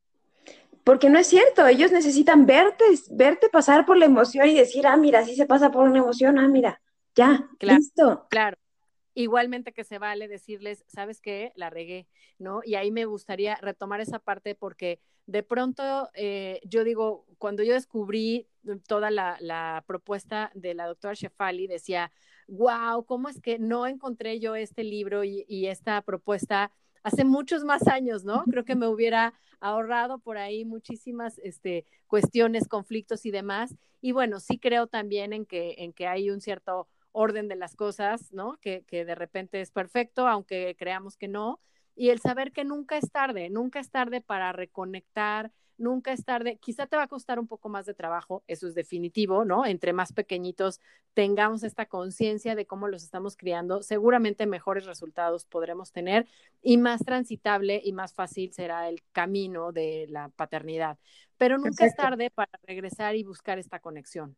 Porque 0.88 1.10
no 1.10 1.18
es 1.18 1.26
cierto, 1.26 1.66
ellos 1.66 1.92
necesitan 1.92 2.46
verte, 2.46 2.82
verte 3.10 3.50
pasar 3.50 3.84
por 3.84 3.98
la 3.98 4.06
emoción 4.06 4.48
y 4.48 4.54
decir, 4.54 4.86
ah, 4.86 4.96
mira, 4.96 5.22
si 5.22 5.36
se 5.36 5.44
pasa 5.44 5.70
por 5.70 5.86
una 5.86 5.98
emoción, 5.98 6.38
ah, 6.38 6.48
mira, 6.48 6.80
ya, 7.14 7.46
listo. 7.60 8.26
Claro. 8.30 8.56
Igualmente 9.12 9.74
que 9.74 9.84
se 9.84 9.98
vale 9.98 10.28
decirles, 10.28 10.86
¿sabes 10.88 11.20
qué? 11.20 11.52
La 11.56 11.68
regué, 11.68 12.06
¿no? 12.38 12.62
Y 12.64 12.76
ahí 12.76 12.90
me 12.90 13.04
gustaría 13.04 13.56
retomar 13.56 14.00
esa 14.00 14.18
parte 14.18 14.54
porque 14.54 14.98
de 15.26 15.42
pronto 15.42 16.08
eh, 16.14 16.58
yo 16.64 16.84
digo, 16.84 17.26
cuando 17.36 17.62
yo 17.62 17.74
descubrí 17.74 18.48
toda 18.86 19.10
la, 19.10 19.84
propuesta 19.86 20.50
de 20.54 20.72
la 20.72 20.86
doctora 20.86 21.12
Shefali, 21.12 21.66
decía, 21.66 22.10
wow, 22.46 23.04
¿cómo 23.04 23.28
es 23.28 23.42
que 23.42 23.58
no 23.58 23.86
encontré 23.86 24.40
yo 24.40 24.56
este 24.56 24.84
libro 24.84 25.22
y, 25.22 25.44
y 25.48 25.66
esta 25.66 26.00
propuesta? 26.00 26.72
Hace 27.02 27.24
muchos 27.24 27.64
más 27.64 27.86
años, 27.88 28.24
¿no? 28.24 28.44
Creo 28.44 28.64
que 28.64 28.74
me 28.74 28.86
hubiera 28.86 29.34
ahorrado 29.60 30.18
por 30.18 30.38
ahí 30.38 30.64
muchísimas 30.64 31.38
este, 31.38 31.84
cuestiones, 32.06 32.68
conflictos 32.68 33.26
y 33.26 33.30
demás. 33.30 33.74
Y 34.00 34.12
bueno, 34.12 34.40
sí 34.40 34.58
creo 34.58 34.86
también 34.86 35.32
en 35.32 35.46
que, 35.46 35.74
en 35.78 35.92
que 35.92 36.06
hay 36.06 36.30
un 36.30 36.40
cierto 36.40 36.88
orden 37.12 37.48
de 37.48 37.56
las 37.56 37.74
cosas, 37.74 38.32
¿no? 38.32 38.58
Que, 38.60 38.84
que 38.86 39.04
de 39.04 39.14
repente 39.14 39.60
es 39.60 39.70
perfecto, 39.70 40.28
aunque 40.28 40.76
creamos 40.78 41.16
que 41.16 41.28
no. 41.28 41.60
Y 41.94 42.10
el 42.10 42.20
saber 42.20 42.52
que 42.52 42.64
nunca 42.64 42.96
es 42.96 43.10
tarde, 43.10 43.50
nunca 43.50 43.80
es 43.80 43.90
tarde 43.90 44.20
para 44.20 44.52
reconectar, 44.52 45.52
nunca 45.78 46.12
es 46.12 46.24
tarde. 46.24 46.58
Quizá 46.58 46.86
te 46.86 46.96
va 46.96 47.04
a 47.04 47.08
costar 47.08 47.38
un 47.38 47.46
poco 47.46 47.68
más 47.68 47.86
de 47.86 47.94
trabajo, 47.94 48.42
eso 48.46 48.66
es 48.66 48.74
definitivo, 48.74 49.44
¿no? 49.44 49.64
Entre 49.64 49.92
más 49.92 50.12
pequeñitos 50.12 50.80
tengamos 51.14 51.62
esta 51.62 51.86
conciencia 51.86 52.54
de 52.54 52.66
cómo 52.66 52.88
los 52.88 53.02
estamos 53.02 53.36
criando, 53.36 53.82
seguramente 53.82 54.46
mejores 54.46 54.84
resultados 54.84 55.44
podremos 55.44 55.92
tener 55.92 56.26
y 56.62 56.76
más 56.76 57.04
transitable 57.04 57.80
y 57.82 57.92
más 57.92 58.12
fácil 58.12 58.52
será 58.52 58.88
el 58.88 59.02
camino 59.12 59.72
de 59.72 60.06
la 60.08 60.28
paternidad. 60.28 60.98
Pero 61.38 61.56
nunca 61.56 61.86
es 61.86 61.94
tarde 61.94 62.30
para 62.30 62.50
regresar 62.64 63.16
y 63.16 63.24
buscar 63.24 63.58
esta 63.58 63.78
conexión. 63.78 64.36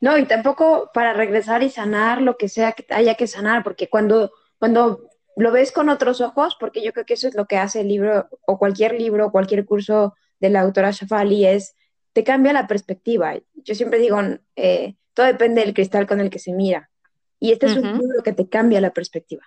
No, 0.00 0.16
y 0.16 0.26
tampoco 0.26 0.90
para 0.92 1.12
regresar 1.12 1.62
y 1.62 1.70
sanar 1.70 2.22
lo 2.22 2.36
que 2.36 2.48
sea 2.48 2.72
que 2.72 2.86
haya 2.94 3.14
que 3.14 3.26
sanar, 3.26 3.62
porque 3.62 3.88
cuando, 3.88 4.32
cuando 4.58 5.10
lo 5.36 5.52
ves 5.52 5.72
con 5.72 5.88
otros 5.88 6.20
ojos, 6.20 6.56
porque 6.58 6.82
yo 6.82 6.92
creo 6.92 7.04
que 7.04 7.14
eso 7.14 7.28
es 7.28 7.34
lo 7.34 7.46
que 7.46 7.58
hace 7.58 7.82
el 7.82 7.88
libro 7.88 8.28
o 8.46 8.58
cualquier 8.58 8.94
libro, 8.94 9.30
cualquier 9.30 9.66
curso 9.66 10.14
de 10.40 10.50
la 10.50 10.60
autora 10.60 10.90
Shafali 10.90 11.46
es, 11.46 11.74
te 12.12 12.24
cambia 12.24 12.52
la 12.52 12.66
perspectiva. 12.66 13.34
Yo 13.54 13.74
siempre 13.74 13.98
digo, 13.98 14.18
eh, 14.56 14.96
todo 15.14 15.26
depende 15.26 15.62
del 15.62 15.74
cristal 15.74 16.06
con 16.06 16.20
el 16.20 16.30
que 16.30 16.38
se 16.38 16.52
mira. 16.52 16.90
Y 17.38 17.52
este 17.52 17.66
es 17.66 17.76
un 17.76 17.98
libro 17.98 18.22
que 18.22 18.32
te 18.32 18.48
cambia 18.48 18.80
la 18.80 18.92
perspectiva. 18.92 19.44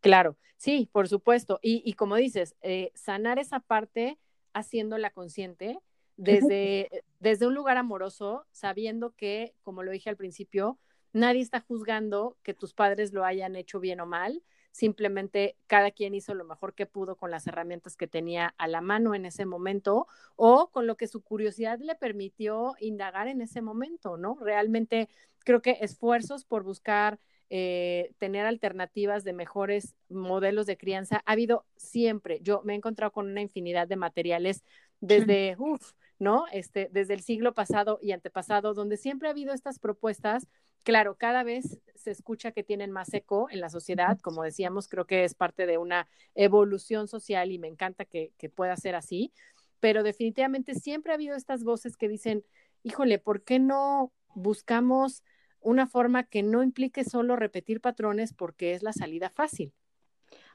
Claro, 0.00 0.36
sí, 0.56 0.88
por 0.90 1.08
supuesto. 1.08 1.60
Y, 1.62 1.92
como 1.94 2.16
dices, 2.16 2.56
eh, 2.62 2.90
sanar 2.94 3.38
esa 3.38 3.60
parte 3.60 4.18
haciéndola 4.52 5.10
consciente 5.10 5.78
desde, 6.16 7.04
desde 7.20 7.46
un 7.46 7.54
lugar 7.54 7.76
amoroso, 7.76 8.46
sabiendo 8.50 9.14
que, 9.14 9.54
como 9.62 9.82
lo 9.82 9.92
dije 9.92 10.10
al 10.10 10.16
principio, 10.16 10.78
nadie 11.12 11.40
está 11.40 11.60
juzgando 11.60 12.36
que 12.42 12.54
tus 12.54 12.74
padres 12.74 13.12
lo 13.12 13.24
hayan 13.24 13.56
hecho 13.56 13.80
bien 13.80 14.00
o 14.00 14.06
mal, 14.06 14.42
simplemente 14.70 15.56
cada 15.66 15.90
quien 15.90 16.14
hizo 16.14 16.34
lo 16.34 16.44
mejor 16.44 16.74
que 16.74 16.86
pudo 16.86 17.16
con 17.16 17.30
las 17.30 17.46
herramientas 17.46 17.96
que 17.96 18.06
tenía 18.06 18.54
a 18.58 18.68
la 18.68 18.80
mano 18.80 19.14
en 19.14 19.26
ese 19.26 19.46
momento 19.46 20.06
o 20.36 20.70
con 20.70 20.86
lo 20.86 20.96
que 20.96 21.08
su 21.08 21.22
curiosidad 21.22 21.78
le 21.80 21.94
permitió 21.94 22.74
indagar 22.80 23.28
en 23.28 23.40
ese 23.40 23.62
momento, 23.62 24.16
¿no? 24.16 24.36
Realmente 24.40 25.08
creo 25.40 25.62
que 25.62 25.78
esfuerzos 25.80 26.44
por 26.44 26.62
buscar 26.62 27.18
eh, 27.52 28.12
tener 28.18 28.46
alternativas 28.46 29.24
de 29.24 29.32
mejores 29.32 29.96
modelos 30.08 30.66
de 30.66 30.76
crianza 30.76 31.22
ha 31.26 31.32
habido 31.32 31.66
siempre. 31.76 32.38
Yo 32.42 32.62
me 32.64 32.74
he 32.74 32.76
encontrado 32.76 33.10
con 33.12 33.26
una 33.26 33.40
infinidad 33.40 33.88
de 33.88 33.96
materiales 33.96 34.62
desde, 35.00 35.56
uff, 35.58 35.92
¿no? 36.20 36.44
Este, 36.52 36.88
desde 36.92 37.14
el 37.14 37.22
siglo 37.22 37.54
pasado 37.54 37.98
y 38.00 38.12
antepasado, 38.12 38.72
donde 38.74 38.96
siempre 38.96 39.26
ha 39.26 39.32
habido 39.32 39.52
estas 39.52 39.80
propuestas 39.80 40.46
claro, 40.82 41.16
cada 41.16 41.42
vez 41.42 41.80
se 41.94 42.10
escucha 42.10 42.52
que 42.52 42.62
tienen 42.62 42.90
más 42.90 43.12
eco 43.12 43.48
en 43.50 43.60
la 43.60 43.68
sociedad, 43.68 44.18
como 44.20 44.42
decíamos, 44.42 44.88
creo 44.88 45.06
que 45.06 45.24
es 45.24 45.34
parte 45.34 45.66
de 45.66 45.78
una 45.78 46.08
evolución 46.34 47.08
social 47.08 47.52
y 47.52 47.58
me 47.58 47.68
encanta 47.68 48.04
que, 48.04 48.32
pueda 48.54 48.76
ser 48.76 48.94
así, 48.94 49.32
pero 49.80 50.02
definitivamente 50.02 50.74
siempre 50.74 51.12
ha 51.12 51.14
habido 51.14 51.36
estas 51.36 51.64
voces 51.64 51.96
que 51.96 52.08
dicen, 52.08 52.44
híjole, 52.82 53.18
¿por 53.18 53.42
qué 53.42 53.58
no 53.58 54.12
buscamos 54.34 55.22
una 55.60 55.86
forma 55.86 56.24
que 56.24 56.42
no 56.42 56.62
implique 56.62 57.04
solo 57.04 57.36
repetir 57.36 57.80
patrones 57.80 58.32
porque 58.32 58.72
es 58.72 58.82
la 58.82 58.92
salida 58.92 59.30
fácil? 59.30 59.72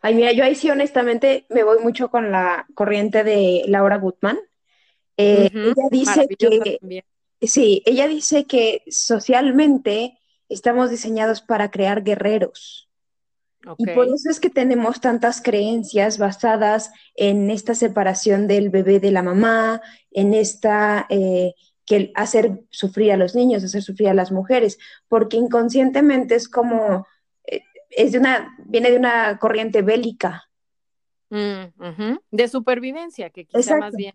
Ay, 0.01 0.16
mira, 0.16 0.32
yo 0.32 0.43
ahí 0.43 0.55
sí 0.55 0.70
honestamente 0.70 1.45
me 1.49 1.63
voy 1.63 1.80
mucho 1.80 2.09
con 2.09 2.32
la 2.32 2.66
corriente 2.74 3.24
de 3.24 3.63
Laura 3.68 3.97
Gutman. 3.97 4.38
Eh, 5.18 5.49
ella 5.53 5.88
dice 5.89 6.28
que 6.38 7.03
Sí, 7.41 7.84
ella 7.86 8.07
dice 8.07 8.45
que 8.45 8.84
socialmente 8.88 10.18
estamos 10.49 10.89
diseñados 10.89 11.41
para 11.41 11.72
crear 11.72 12.03
guerreros. 12.03 12.89
Y 13.80 13.88
por 13.88 14.05
eso 14.05 14.30
es 14.30 14.39
que 14.39 14.51
tenemos 14.51 15.01
tantas 15.01 15.41
creencias 15.41 16.20
basadas 16.20 16.91
en 17.16 17.49
esta 17.49 17.74
separación 17.74 18.47
del 18.47 18.70
bebé 18.70 18.99
de 18.99 19.11
la 19.11 19.24
mamá, 19.24 19.82
en 20.11 20.36
esta 20.36 21.07
eh, 21.09 21.55
que 21.84 22.11
hacer 22.13 22.63
sufrir 22.70 23.11
a 23.11 23.18
los 23.18 23.34
niños, 23.34 23.63
hacer 23.63 23.82
sufrir 23.82 24.09
a 24.09 24.13
las 24.13 24.32
mujeres, 24.32 24.78
porque 25.07 25.38
inconscientemente 25.38 26.36
es 26.36 26.47
como 26.47 27.07
eh, 27.43 27.63
es 27.89 28.11
de 28.11 28.20
una 28.20 28.55
viene 28.66 28.91
de 28.91 28.97
una 28.97 29.39
corriente 29.39 29.82
bélica. 29.82 30.47
Mm, 31.32 32.18
de 32.30 32.47
supervivencia, 32.47 33.32
que 33.32 33.45
quizá 33.45 33.78
más 33.78 33.95
bien 33.95 34.13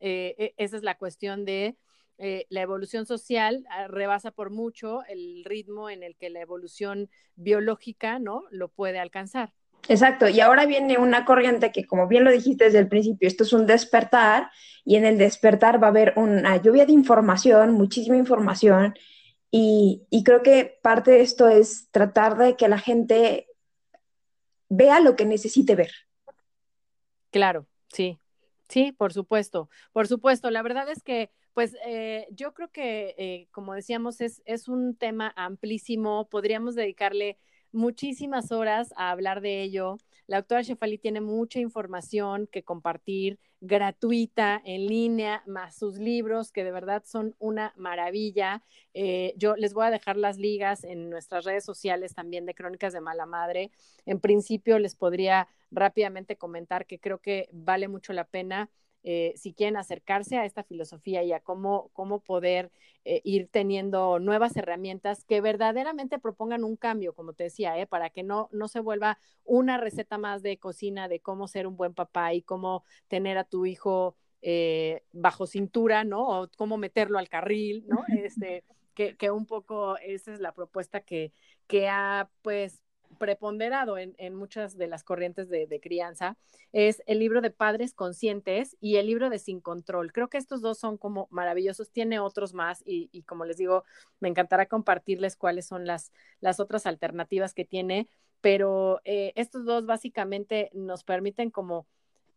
eh, 0.00 0.34
e, 0.38 0.54
esa 0.56 0.76
es 0.76 0.82
la 0.82 0.96
cuestión 0.96 1.44
de 1.44 1.76
eh, 2.18 2.46
la 2.48 2.62
evolución 2.62 3.06
social 3.06 3.64
ah, 3.70 3.86
rebasa 3.86 4.32
por 4.32 4.50
mucho 4.50 5.04
el 5.08 5.44
ritmo 5.44 5.88
en 5.88 6.02
el 6.02 6.16
que 6.16 6.30
la 6.30 6.40
evolución 6.40 7.10
biológica, 7.36 8.18
¿no? 8.18 8.44
Lo 8.50 8.68
puede 8.68 8.98
alcanzar. 8.98 9.52
Exacto, 9.88 10.28
y 10.28 10.40
ahora 10.40 10.66
viene 10.66 10.98
una 10.98 11.24
corriente 11.24 11.70
que, 11.70 11.86
como 11.86 12.08
bien 12.08 12.24
lo 12.24 12.32
dijiste 12.32 12.64
desde 12.64 12.80
el 12.80 12.88
principio, 12.88 13.28
esto 13.28 13.44
es 13.44 13.52
un 13.52 13.66
despertar 13.66 14.50
y 14.84 14.96
en 14.96 15.04
el 15.04 15.16
despertar 15.16 15.80
va 15.80 15.86
a 15.86 15.90
haber 15.90 16.12
una 16.16 16.56
lluvia 16.60 16.84
de 16.84 16.92
información, 16.92 17.72
muchísima 17.72 18.16
información, 18.16 18.94
y, 19.50 20.02
y 20.10 20.24
creo 20.24 20.42
que 20.42 20.78
parte 20.82 21.12
de 21.12 21.20
esto 21.20 21.48
es 21.48 21.88
tratar 21.90 22.36
de 22.36 22.56
que 22.56 22.68
la 22.68 22.78
gente 22.78 23.46
vea 24.68 25.00
lo 25.00 25.16
que 25.16 25.24
necesite 25.24 25.74
ver. 25.74 25.92
Claro, 27.30 27.66
sí, 27.88 28.18
sí, 28.68 28.92
por 28.92 29.12
supuesto, 29.12 29.68
por 29.92 30.06
supuesto. 30.08 30.50
La 30.50 30.62
verdad 30.62 30.88
es 30.90 31.02
que 31.02 31.30
pues 31.54 31.76
eh, 31.84 32.26
yo 32.30 32.54
creo 32.54 32.70
que, 32.70 33.14
eh, 33.18 33.48
como 33.50 33.74
decíamos, 33.74 34.20
es, 34.20 34.42
es 34.44 34.68
un 34.68 34.96
tema 34.96 35.32
amplísimo. 35.36 36.28
Podríamos 36.28 36.74
dedicarle 36.76 37.36
muchísimas 37.72 38.52
horas 38.52 38.92
a 38.96 39.10
hablar 39.10 39.40
de 39.40 39.62
ello. 39.62 39.98
La 40.28 40.36
doctora 40.36 40.60
Shefali 40.60 40.98
tiene 40.98 41.22
mucha 41.22 41.58
información 41.58 42.48
que 42.52 42.62
compartir 42.62 43.40
gratuita, 43.62 44.60
en 44.62 44.86
línea, 44.86 45.42
más 45.46 45.74
sus 45.76 45.96
libros, 45.98 46.52
que 46.52 46.64
de 46.64 46.70
verdad 46.70 47.02
son 47.06 47.34
una 47.38 47.72
maravilla. 47.78 48.62
Eh, 48.92 49.32
yo 49.38 49.56
les 49.56 49.72
voy 49.72 49.86
a 49.86 49.90
dejar 49.90 50.18
las 50.18 50.36
ligas 50.36 50.84
en 50.84 51.08
nuestras 51.08 51.46
redes 51.46 51.64
sociales 51.64 52.14
también 52.14 52.44
de 52.44 52.54
Crónicas 52.54 52.92
de 52.92 53.00
Mala 53.00 53.24
Madre. 53.24 53.70
En 54.04 54.20
principio 54.20 54.78
les 54.78 54.94
podría 54.94 55.48
rápidamente 55.70 56.36
comentar 56.36 56.84
que 56.84 57.00
creo 57.00 57.22
que 57.22 57.48
vale 57.50 57.88
mucho 57.88 58.12
la 58.12 58.24
pena 58.24 58.68
eh, 59.04 59.32
si 59.36 59.54
quieren 59.54 59.76
acercarse 59.76 60.38
a 60.38 60.44
esta 60.44 60.64
filosofía 60.64 61.22
y 61.22 61.32
a 61.32 61.40
cómo, 61.40 61.90
cómo 61.92 62.20
poder 62.20 62.70
eh, 63.04 63.20
ir 63.24 63.48
teniendo 63.48 64.18
nuevas 64.18 64.56
herramientas 64.56 65.24
que 65.24 65.40
verdaderamente 65.40 66.18
propongan 66.18 66.64
un 66.64 66.76
cambio, 66.76 67.14
como 67.14 67.32
te 67.32 67.44
decía, 67.44 67.78
¿eh? 67.78 67.86
para 67.86 68.10
que 68.10 68.22
no, 68.22 68.48
no 68.52 68.68
se 68.68 68.80
vuelva 68.80 69.18
una 69.44 69.78
receta 69.78 70.18
más 70.18 70.42
de 70.42 70.58
cocina 70.58 71.08
de 71.08 71.20
cómo 71.20 71.48
ser 71.48 71.66
un 71.66 71.76
buen 71.76 71.94
papá 71.94 72.34
y 72.34 72.42
cómo 72.42 72.84
tener 73.06 73.38
a 73.38 73.44
tu 73.44 73.66
hijo 73.66 74.16
bajo 75.12 75.46
cintura, 75.48 76.04
¿no? 76.04 76.28
O 76.28 76.48
cómo 76.56 76.76
meterlo 76.76 77.18
al 77.18 77.28
carril, 77.28 77.84
¿no? 77.88 78.04
Este, 78.24 78.64
que, 78.94 79.16
que 79.16 79.30
un 79.30 79.46
poco 79.46 79.96
esa 79.98 80.32
es 80.32 80.40
la 80.40 80.52
propuesta 80.52 81.00
que, 81.00 81.32
que 81.66 81.88
ha, 81.88 82.30
pues, 82.42 82.82
preponderado 83.18 83.98
en, 83.98 84.34
muchas 84.34 84.76
de 84.78 84.86
las 84.86 85.04
corrientes 85.04 85.48
de, 85.48 85.80
crianza, 85.80 86.36
es 86.72 87.02
el 87.06 87.18
libro 87.18 87.40
de 87.40 87.50
Padres 87.50 87.94
Conscientes 87.94 88.76
y 88.80 88.96
el 88.96 89.06
libro 89.06 89.30
de 89.30 89.38
Sin 89.38 89.60
Control. 89.60 90.12
Creo 90.12 90.28
que 90.28 90.38
estos 90.38 90.60
dos 90.60 90.78
son 90.78 90.96
como 90.96 91.28
maravillosos, 91.30 91.90
tiene 91.90 92.20
otros 92.20 92.54
más 92.54 92.82
y, 92.86 93.22
como 93.22 93.44
les 93.44 93.56
digo, 93.56 93.84
me 94.20 94.28
encantará 94.28 94.66
compartirles 94.66 95.36
cuáles 95.36 95.66
son 95.66 95.86
las, 95.86 96.12
otras 96.58 96.86
alternativas 96.86 97.54
que 97.54 97.64
tiene, 97.64 98.08
pero 98.40 99.00
eh, 99.04 99.32
estos 99.36 99.64
dos 99.64 99.84
básicamente 99.84 100.70
nos 100.72 101.04
permiten 101.04 101.50
como 101.50 101.86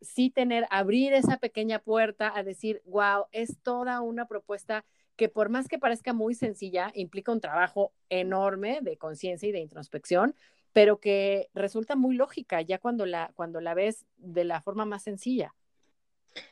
sí 0.01 0.29
tener, 0.29 0.65
abrir 0.69 1.13
esa 1.13 1.37
pequeña 1.37 1.79
puerta 1.79 2.31
a 2.35 2.43
decir, 2.43 2.81
wow, 2.85 3.25
es 3.31 3.59
toda 3.61 4.01
una 4.01 4.27
propuesta 4.27 4.83
que 5.15 5.29
por 5.29 5.49
más 5.49 5.67
que 5.67 5.77
parezca 5.77 6.13
muy 6.13 6.33
sencilla, 6.33 6.91
implica 6.95 7.31
un 7.31 7.41
trabajo 7.41 7.93
enorme 8.09 8.79
de 8.81 8.97
conciencia 8.97 9.47
y 9.47 9.51
de 9.51 9.59
introspección, 9.59 10.35
pero 10.73 10.99
que 10.99 11.49
resulta 11.53 11.95
muy 11.95 12.15
lógica 12.15 12.61
ya 12.61 12.79
cuando 12.79 13.05
la, 13.05 13.31
cuando 13.35 13.61
la 13.61 13.73
ves 13.73 14.05
de 14.17 14.43
la 14.43 14.61
forma 14.61 14.85
más 14.85 15.03
sencilla. 15.03 15.53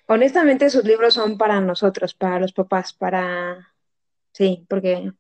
Honestamente, 0.08 0.70
sus 0.70 0.84
libros 0.84 1.14
son 1.14 1.38
para 1.38 1.62
nosotros, 1.62 2.14
para 2.14 2.40
los 2.40 2.54
papás, 2.54 2.94
para... 2.94 3.74
Sí, 4.34 4.66
porque 4.68 5.12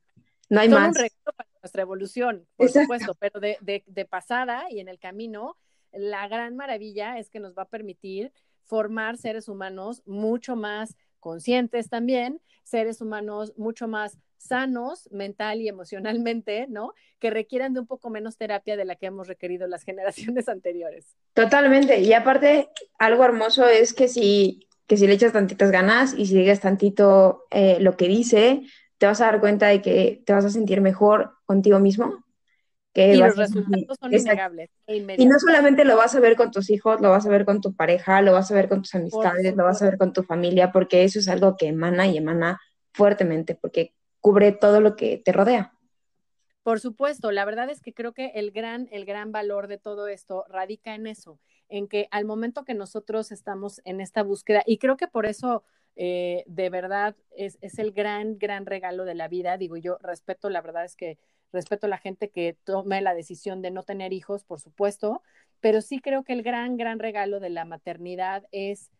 no 0.49 0.59
hay 0.59 0.69
más. 0.69 0.89
un 0.89 1.33
para 1.35 1.49
nuestra 1.61 1.81
evolución, 1.81 2.47
por 2.55 2.69
supuesto, 2.69 3.15
pero 3.15 3.39
de, 3.39 3.57
de, 3.61 3.83
de 3.85 4.05
pasada 4.05 4.65
y 4.69 4.79
en 4.79 4.87
el 4.87 4.99
camino, 4.99 5.57
la 5.91 6.27
gran 6.27 6.55
maravilla 6.55 7.17
es 7.17 7.29
que 7.29 7.39
nos 7.39 7.57
va 7.57 7.63
a 7.63 7.69
permitir 7.69 8.31
formar 8.63 9.17
seres 9.17 9.49
humanos 9.49 10.03
mucho 10.05 10.55
más 10.55 10.95
conscientes 11.19 11.89
también, 11.89 12.41
seres 12.63 13.01
humanos 13.01 13.53
mucho 13.57 13.87
más 13.87 14.17
sanos 14.37 15.09
mental 15.11 15.61
y 15.61 15.67
emocionalmente, 15.67 16.65
¿no? 16.69 16.93
Que 17.19 17.29
requieran 17.29 17.73
de 17.73 17.81
un 17.81 17.87
poco 17.87 18.09
menos 18.09 18.37
terapia 18.37 18.77
de 18.77 18.85
la 18.85 18.95
que 18.95 19.07
hemos 19.07 19.27
requerido 19.27 19.67
las 19.67 19.83
generaciones 19.85 20.49
anteriores. 20.49 21.15
Totalmente. 21.33 21.99
Y 21.99 22.13
aparte, 22.13 22.69
algo 22.97 23.25
hermoso 23.25 23.67
es 23.67 23.93
que 23.93 24.07
si, 24.07 24.67
que 24.87 24.97
si 24.97 25.07
le 25.07 25.13
echas 25.13 25.33
tantitas 25.33 25.71
ganas 25.71 26.13
y 26.13 26.25
si 26.25 26.35
sigues 26.35 26.61
tantito 26.61 27.45
eh, 27.51 27.77
lo 27.79 27.97
que 27.97 28.07
dice, 28.07 28.61
te 28.97 29.05
vas 29.05 29.21
a 29.21 29.25
dar 29.25 29.39
cuenta 29.39 29.67
de 29.67 29.81
que 29.81 30.23
te 30.25 30.33
vas 30.33 30.45
a 30.45 30.49
sentir 30.49 30.81
mejor 30.81 31.33
contigo 31.45 31.79
mismo 31.79 32.23
y 32.93 33.17
los 33.17 33.35
resultados 33.35 33.97
son 33.99 34.13
innegables. 34.13 34.69
E 34.87 34.97
y 35.17 35.25
no 35.25 35.39
solamente 35.39 35.85
lo 35.85 35.95
vas 35.95 36.15
a 36.15 36.19
ver 36.19 36.35
con 36.35 36.51
tus 36.51 36.69
hijos, 36.69 37.01
lo 37.01 37.09
vas 37.09 37.25
a 37.25 37.29
ver 37.29 37.45
con 37.45 37.61
tu 37.61 37.73
pareja, 37.73 38.21
lo 38.21 38.33
vas 38.33 38.51
a 38.51 38.55
ver 38.55 38.67
con 38.67 38.81
tus 38.81 38.95
amistades, 38.95 39.55
lo 39.55 39.63
vas 39.63 39.81
a 39.81 39.85
ver 39.85 39.97
con 39.97 40.13
tu 40.13 40.23
familia, 40.23 40.71
porque 40.71 41.03
eso 41.03 41.19
es 41.19 41.27
algo 41.27 41.55
que 41.57 41.67
emana 41.67 42.07
y 42.07 42.17
emana 42.17 42.59
fuertemente, 42.91 43.55
porque 43.55 43.93
cubre 44.19 44.51
todo 44.51 44.81
lo 44.81 44.95
que 44.95 45.17
te 45.17 45.31
rodea. 45.31 45.73
Por 46.63 46.79
supuesto, 46.79 47.31
la 47.31 47.45
verdad 47.45 47.69
es 47.69 47.81
que 47.81 47.93
creo 47.93 48.13
que 48.13 48.31
el 48.35 48.51
gran, 48.51 48.87
el 48.91 49.05
gran 49.05 49.31
valor 49.31 49.67
de 49.67 49.77
todo 49.77 50.07
esto 50.07 50.45
radica 50.49 50.93
en 50.93 51.07
eso, 51.07 51.39
en 51.69 51.87
que 51.87 52.07
al 52.11 52.25
momento 52.25 52.65
que 52.65 52.73
nosotros 52.73 53.31
estamos 53.31 53.81
en 53.85 54.01
esta 54.01 54.23
búsqueda, 54.23 54.63
y 54.65 54.77
creo 54.77 54.97
que 54.97 55.07
por 55.07 55.25
eso 55.25 55.63
eh, 55.95 56.43
de 56.47 56.69
verdad 56.69 57.15
es, 57.31 57.57
es 57.61 57.79
el 57.79 57.91
gran, 57.91 58.37
gran 58.37 58.65
regalo 58.65 59.05
de 59.05 59.15
la 59.15 59.27
vida, 59.27 59.57
digo 59.57 59.77
yo, 59.77 59.97
respeto, 60.01 60.49
la 60.49 60.61
verdad 60.61 60.85
es 60.85 60.95
que 60.95 61.17
respeto 61.51 61.87
a 61.87 61.89
la 61.89 61.97
gente 61.97 62.29
que 62.29 62.57
tome 62.63 63.01
la 63.01 63.13
decisión 63.13 63.61
de 63.61 63.71
no 63.71 63.83
tener 63.83 64.13
hijos, 64.13 64.43
por 64.43 64.59
supuesto, 64.59 65.21
pero 65.59 65.81
sí 65.81 65.99
creo 65.99 66.23
que 66.23 66.33
el 66.33 66.43
gran, 66.43 66.77
gran 66.77 66.99
regalo 66.99 67.39
de 67.39 67.49
la 67.49 67.65
maternidad 67.65 68.45
es 68.51 68.91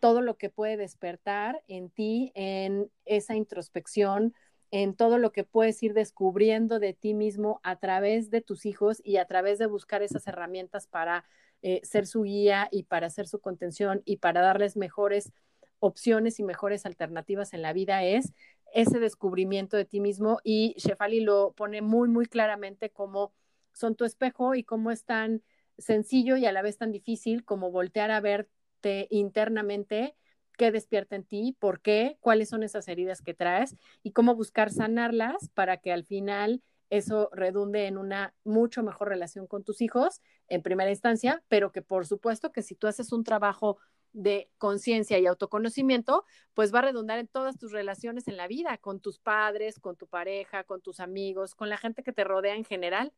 todo 0.00 0.20
lo 0.20 0.36
que 0.36 0.50
puede 0.50 0.76
despertar 0.76 1.62
en 1.68 1.90
ti, 1.90 2.32
en 2.34 2.90
esa 3.04 3.34
introspección, 3.34 4.34
en 4.70 4.94
todo 4.94 5.18
lo 5.18 5.32
que 5.32 5.44
puedes 5.44 5.82
ir 5.82 5.94
descubriendo 5.94 6.78
de 6.78 6.92
ti 6.92 7.14
mismo 7.14 7.60
a 7.62 7.76
través 7.76 8.30
de 8.30 8.40
tus 8.40 8.66
hijos 8.66 9.00
y 9.02 9.16
a 9.16 9.24
través 9.24 9.58
de 9.58 9.66
buscar 9.66 10.02
esas 10.02 10.26
herramientas 10.26 10.86
para 10.86 11.24
eh, 11.62 11.80
ser 11.82 12.06
su 12.06 12.22
guía 12.22 12.68
y 12.70 12.84
para 12.84 13.08
hacer 13.08 13.26
su 13.26 13.40
contención 13.40 14.02
y 14.04 14.18
para 14.18 14.42
darles 14.42 14.76
mejores 14.76 15.32
opciones 15.80 16.40
y 16.40 16.42
mejores 16.42 16.86
alternativas 16.86 17.54
en 17.54 17.62
la 17.62 17.72
vida 17.72 18.04
es 18.04 18.32
ese 18.72 18.98
descubrimiento 18.98 19.76
de 19.76 19.84
ti 19.84 20.00
mismo 20.00 20.40
y 20.44 20.74
Shefali 20.78 21.20
lo 21.20 21.52
pone 21.52 21.82
muy, 21.82 22.08
muy 22.08 22.26
claramente 22.26 22.90
como 22.90 23.32
son 23.72 23.94
tu 23.94 24.04
espejo 24.04 24.54
y 24.54 24.64
cómo 24.64 24.90
es 24.90 25.04
tan 25.04 25.42
sencillo 25.78 26.36
y 26.36 26.46
a 26.46 26.52
la 26.52 26.62
vez 26.62 26.76
tan 26.78 26.92
difícil 26.92 27.44
como 27.44 27.70
voltear 27.70 28.10
a 28.10 28.20
verte 28.20 29.06
internamente, 29.10 30.16
qué 30.56 30.72
despierta 30.72 31.16
en 31.16 31.24
ti, 31.24 31.56
por 31.58 31.80
qué, 31.80 32.18
cuáles 32.20 32.48
son 32.48 32.62
esas 32.62 32.88
heridas 32.88 33.22
que 33.22 33.34
traes 33.34 33.76
y 34.02 34.12
cómo 34.12 34.34
buscar 34.34 34.70
sanarlas 34.70 35.48
para 35.54 35.76
que 35.78 35.92
al 35.92 36.04
final 36.04 36.62
eso 36.90 37.28
redunde 37.32 37.86
en 37.86 37.98
una 37.98 38.34
mucho 38.44 38.82
mejor 38.82 39.08
relación 39.08 39.46
con 39.46 39.62
tus 39.62 39.80
hijos 39.80 40.20
en 40.48 40.62
primera 40.62 40.90
instancia, 40.90 41.42
pero 41.48 41.70
que 41.70 41.82
por 41.82 42.06
supuesto 42.06 42.50
que 42.50 42.62
si 42.62 42.74
tú 42.74 42.86
haces 42.86 43.12
un 43.12 43.24
trabajo 43.24 43.78
de 44.12 44.48
conciencia 44.58 45.18
y 45.18 45.26
autoconocimiento, 45.26 46.24
pues 46.54 46.74
va 46.74 46.80
a 46.80 46.82
redundar 46.82 47.18
en 47.18 47.28
todas 47.28 47.58
tus 47.58 47.72
relaciones 47.72 48.28
en 48.28 48.36
la 48.36 48.48
vida, 48.48 48.78
con 48.78 49.00
tus 49.00 49.18
padres, 49.18 49.78
con 49.78 49.96
tu 49.96 50.06
pareja, 50.06 50.64
con 50.64 50.80
tus 50.80 51.00
amigos, 51.00 51.54
con 51.54 51.68
la 51.68 51.76
gente 51.76 52.02
que 52.02 52.12
te 52.12 52.24
rodea 52.24 52.56
en 52.56 52.64
general. 52.64 53.12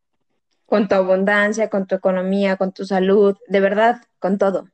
Con 0.67 0.89
tu 0.89 0.95
abundancia, 0.95 1.71
con 1.71 1.87
tu 1.87 1.95
economía, 1.95 2.57
con 2.57 2.73
tu 2.73 2.85
salud, 2.85 3.37
de 3.49 3.61
verdad, 3.61 4.03
con 4.19 4.39
todo. 4.39 4.69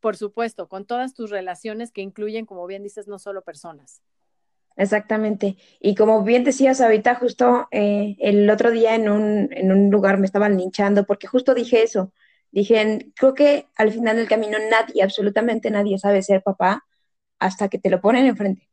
Por 0.00 0.16
supuesto, 0.16 0.68
con 0.68 0.84
todas 0.84 1.14
tus 1.14 1.30
relaciones 1.30 1.92
que 1.92 2.00
incluyen, 2.00 2.46
como 2.46 2.66
bien 2.66 2.82
dices, 2.82 3.06
no 3.06 3.18
solo 3.18 3.42
personas. 3.42 4.02
Exactamente. 4.76 5.56
Y 5.80 5.94
como 5.94 6.22
bien 6.24 6.44
decías 6.44 6.80
ahorita, 6.80 7.14
justo 7.16 7.68
eh, 7.70 8.16
el 8.18 8.48
otro 8.48 8.70
día 8.70 8.94
en 8.94 9.08
un, 9.08 9.48
en 9.52 9.70
un 9.70 9.90
lugar 9.90 10.18
me 10.18 10.26
estaban 10.26 10.56
linchando 10.56 11.04
porque 11.04 11.26
justo 11.26 11.54
dije 11.54 11.82
eso, 11.82 12.12
Dije, 12.52 13.10
creo 13.16 13.32
que 13.32 13.66
al 13.76 13.90
final 13.90 14.16
del 14.16 14.28
camino 14.28 14.58
nadie, 14.70 15.02
absolutamente 15.02 15.70
nadie 15.70 15.98
sabe 15.98 16.22
ser 16.22 16.42
papá 16.42 16.84
hasta 17.38 17.68
que 17.68 17.78
te 17.78 17.90
lo 17.90 18.00
ponen 18.00 18.26
enfrente. 18.26 18.68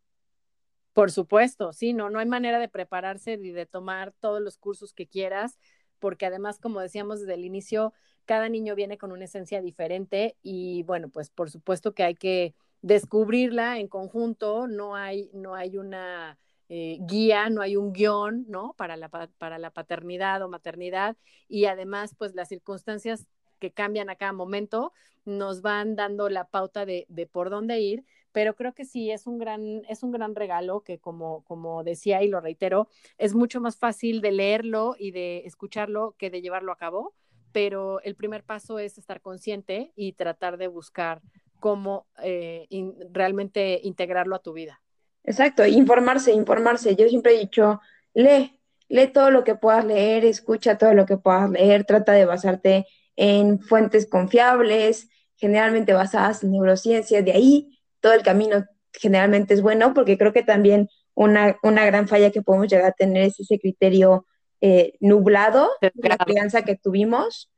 Por 0.94 1.12
supuesto, 1.12 1.72
sí, 1.72 1.94
no, 1.94 2.10
no 2.10 2.20
hay 2.20 2.26
manera 2.26 2.60
de 2.60 2.68
prepararse 2.68 3.38
ni 3.38 3.52
de 3.52 3.66
tomar 3.66 4.12
todos 4.20 4.42
los 4.42 4.58
cursos 4.58 4.94
que 4.94 5.08
quieras, 5.08 5.58
porque 6.00 6.26
además, 6.26 6.60
como 6.60 6.82
decíamos 6.82 7.22
desde 7.22 7.36
el 7.36 7.46
inicio, 7.46 7.94
cada 8.26 8.50
niño 8.50 8.76
viene 8.76 8.98
con 8.98 9.14
una 9.14 9.26
esencia 9.26 9.62
diferente 9.62 10.36
y 10.44 10.84
bueno, 10.84 11.10
pues 11.10 11.30
por 11.30 11.50
supuesto 11.50 11.94
que 11.94 12.04
hay 12.04 12.16
que 12.16 12.54
descubrirla 12.82 13.80
en 13.80 13.88
conjunto, 13.88 14.68
no 14.68 14.96
hay, 14.96 15.30
no 15.34 15.56
hay 15.56 15.78
una 15.78 16.38
eh, 16.68 16.98
guía, 17.02 17.50
no 17.50 17.62
hay 17.62 17.78
un 17.78 17.94
guion, 17.94 18.46
¿no? 18.50 18.74
Para 18.78 18.98
la, 18.98 19.10
para 19.10 19.58
la 19.58 19.72
paternidad 19.72 20.42
o 20.42 20.50
maternidad 20.50 21.16
y 21.48 21.66
además, 21.66 22.14
pues 22.18 22.36
las 22.36 22.50
circunstancias 22.50 23.26
que 23.60 23.72
cambian 23.72 24.10
a 24.10 24.16
cada 24.16 24.34
momento, 24.34 24.94
nos 25.26 25.62
van 25.62 25.96
dando 25.96 26.30
la 26.30 26.46
pauta 26.46 26.86
de, 26.86 27.06
por 27.32 27.50
dónde 27.50 27.80
ir, 27.80 28.06
pero 28.32 28.56
creo 28.56 28.74
que 28.74 28.86
sí 28.86 29.12
es 29.12 29.28
un 29.28 29.38
gran, 29.38 29.84
es 29.90 30.04
un 30.04 30.12
gran 30.12 30.36
regalo 30.36 30.82
que 30.82 31.00
como, 31.00 31.44
como 31.46 31.84
decía 31.84 32.24
y 32.24 32.28
lo 32.28 32.42
reitero, 32.42 32.88
es 33.18 33.34
mucho 33.34 33.62
más 33.62 33.78
fácil 33.78 34.22
de 34.22 34.32
leerlo 34.32 34.96
y 34.98 35.12
de 35.12 35.40
escucharlo 35.46 36.16
que 36.18 36.30
de 36.30 36.42
llevarlo 36.42 36.72
a 36.72 36.78
cabo, 36.78 37.14
pero 37.52 38.02
el 38.02 38.16
primer 38.16 38.44
paso 38.44 38.80
es 38.80 38.98
estar 38.98 39.22
consciente 39.22 39.92
y 39.96 40.14
tratar 40.14 40.58
de 40.58 40.68
buscar 40.68 41.22
cómo 41.60 42.08
eh, 42.24 42.68
realmente 43.12 43.80
integrarlo 43.84 44.36
a 44.36 44.42
tu 44.42 44.54
vida. 44.54 44.82
Exacto, 45.24 45.66
informarse, 45.66 46.32
informarse. 46.32 46.96
Yo 46.96 47.08
siempre 47.08 47.36
he 47.36 47.40
dicho, 47.40 47.82
lee, 48.14 48.60
lee 48.88 49.08
todo 49.08 49.32
lo 49.32 49.44
que 49.44 49.56
puedas 49.56 49.86
leer, 49.86 50.26
escucha 50.26 50.78
todo 50.78 50.94
lo 50.94 51.06
que 51.06 51.18
puedas 51.18 51.50
leer, 51.50 51.84
trata 51.84 52.14
de 52.14 52.26
basarte 52.26 52.86
en 53.22 53.60
fuentes 53.60 54.08
confiables, 54.08 55.10
generalmente 55.36 55.92
basadas 55.92 56.42
en 56.42 56.52
neurociencia, 56.52 57.22
de 57.22 57.34
ahí 57.34 57.80
todo 58.00 58.14
el 58.14 58.24
camino 58.24 58.66
generalmente 58.94 59.54
es 59.54 59.62
bueno, 59.62 59.94
porque 59.94 60.18
creo 60.18 60.32
que 60.32 60.42
también 60.42 60.88
una, 61.16 61.58
gran 61.62 62.08
falla 62.08 62.32
que 62.32 62.42
podemos 62.42 62.70
llegar 62.70 62.86
a 62.86 62.92
tener 62.94 63.24
es 63.24 63.38
ese 63.42 63.60
criterio 63.60 64.26
eh, 64.62 64.94
nublado 65.02 65.70
de 65.82 65.92
la 66.08 66.18
crianza 66.18 66.62
que 66.62 66.78
tuvimos 66.78 67.52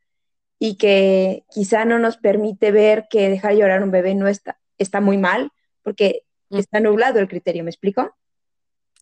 y 0.57 0.77
que 0.77 1.43
quizá 1.53 1.85
no 1.85 1.99
nos 1.99 2.17
permite 2.17 2.71
ver 2.71 3.05
que 3.07 3.29
dejar 3.29 3.53
llorar 3.53 3.81
a 3.81 3.85
un 3.85 3.91
bebé 3.91 4.15
no 4.15 4.27
está, 4.27 4.59
está 4.79 4.99
muy 4.99 5.19
mal, 5.19 5.51
porque 5.83 6.23
mm. 6.49 6.57
está 6.57 6.79
nublado 6.79 7.19
el 7.19 7.27
criterio, 7.27 7.63
¿me 7.63 7.69
explico? 7.69 8.15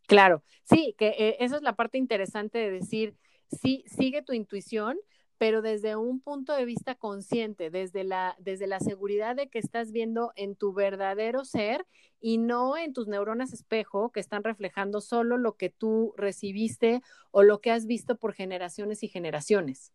Claro, 0.07 0.43
sí, 0.65 0.93
que 0.97 1.15
eh, 1.17 1.37
esa 1.39 1.55
es 1.55 1.61
la 1.61 1.77
parte 1.77 1.97
interesante 1.97 2.57
de 2.57 2.69
decir, 2.69 3.15
sí, 3.49 3.85
sigue 3.87 4.23
tu 4.23 4.33
intuición, 4.33 4.97
pero 5.39 5.61
desde 5.61 5.95
un 5.95 6.19
punto 6.19 6.53
de 6.53 6.65
vista 6.65 6.95
consciente, 6.95 7.69
desde 7.69 8.03
la, 8.03 8.35
desde 8.39 8.67
la 8.67 8.81
seguridad 8.81 9.37
de 9.37 9.47
que 9.47 9.57
estás 9.57 9.93
viendo 9.93 10.33
en 10.35 10.55
tu 10.55 10.73
verdadero 10.73 11.45
ser 11.45 11.87
y 12.19 12.37
no 12.37 12.77
en 12.77 12.91
tus 12.91 13.07
neuronas 13.07 13.53
espejo 13.53 14.11
que 14.11 14.19
están 14.19 14.43
reflejando 14.43 14.99
solo 14.99 15.37
lo 15.37 15.55
que 15.55 15.69
tú 15.69 16.13
recibiste 16.17 17.01
o 17.31 17.41
lo 17.41 17.61
que 17.61 17.71
has 17.71 17.85
visto 17.85 18.17
por 18.17 18.33
generaciones 18.33 19.01
y 19.01 19.07
generaciones. 19.07 19.93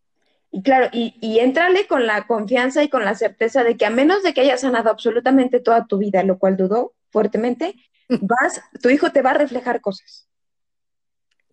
Y 0.51 0.63
claro, 0.63 0.89
y, 0.93 1.15
y 1.21 1.41
entrale 1.41 1.87
con 1.87 2.07
la 2.07 2.27
confianza 2.27 2.83
y 2.83 2.89
con 2.89 3.05
la 3.05 3.15
certeza 3.15 3.63
de 3.65 3.77
que 3.77 3.85
a 3.85 3.91
menos 3.91 4.23
de 4.23 4.33
que 4.33 4.41
hayas 4.41 4.63
sanado 4.63 4.89
absolutamente 4.89 5.61
toda 5.61 5.87
tu 5.87 5.99
vida, 5.99 6.23
lo 6.23 6.39
cual 6.39 6.57
dudó 6.57 6.95
fuertemente, 7.11 7.75
vas, 8.09 8.63
tu 8.83 8.89
hijo 8.89 9.13
te 9.13 9.21
va 9.21 9.33
a 9.33 9.35
reflejar 9.35 9.83
cosas. 9.83 10.27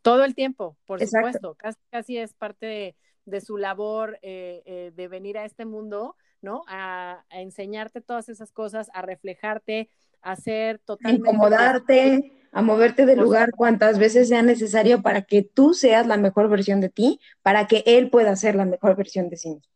Todo 0.01 0.23
el 0.23 0.33
tiempo, 0.33 0.77
por 0.85 1.05
supuesto, 1.05 1.55
casi, 1.55 1.79
casi 1.89 2.17
es 2.17 2.33
parte 2.33 2.65
de 2.65 2.95
de 3.25 3.41
su 3.41 3.57
labor 3.57 4.19
eh, 4.21 4.63
eh, 4.65 4.91
de 4.95 5.07
venir 5.07 5.37
a 5.37 5.45
este 5.45 5.65
mundo, 5.65 6.15
¿no? 6.41 6.63
A, 6.67 7.23
enseñarte 7.29 8.01
todas 8.01 8.29
esas 8.29 8.51
cosas, 8.51 8.89
a 8.93 9.01
reflejarte, 9.01 9.89
a 10.21 10.35
ser 10.35 10.79
totalmente... 10.79 11.27
A 11.27 11.31
incomodarte, 11.31 12.33
a 12.51 12.61
moverte 12.61 13.05
del 13.05 13.19
lugar 13.19 13.51
cuantas 13.51 13.99
veces 13.99 14.27
sea 14.27 14.41
necesario 14.41 15.01
para 15.01 15.21
que 15.23 15.43
tú 15.43 15.73
seas 15.73 16.07
la 16.07 16.17
mejor 16.17 16.49
versión 16.49 16.81
de 16.81 16.89
ti, 16.89 17.19
para 17.41 17.67
que 17.67 17.83
él 17.85 18.09
pueda 18.09 18.35
ser 18.35 18.55
la 18.55 18.65
mejor 18.65 18.95
versión 18.95 19.29
de 19.29 19.37
sí 19.37 19.49
mismo. 19.49 19.71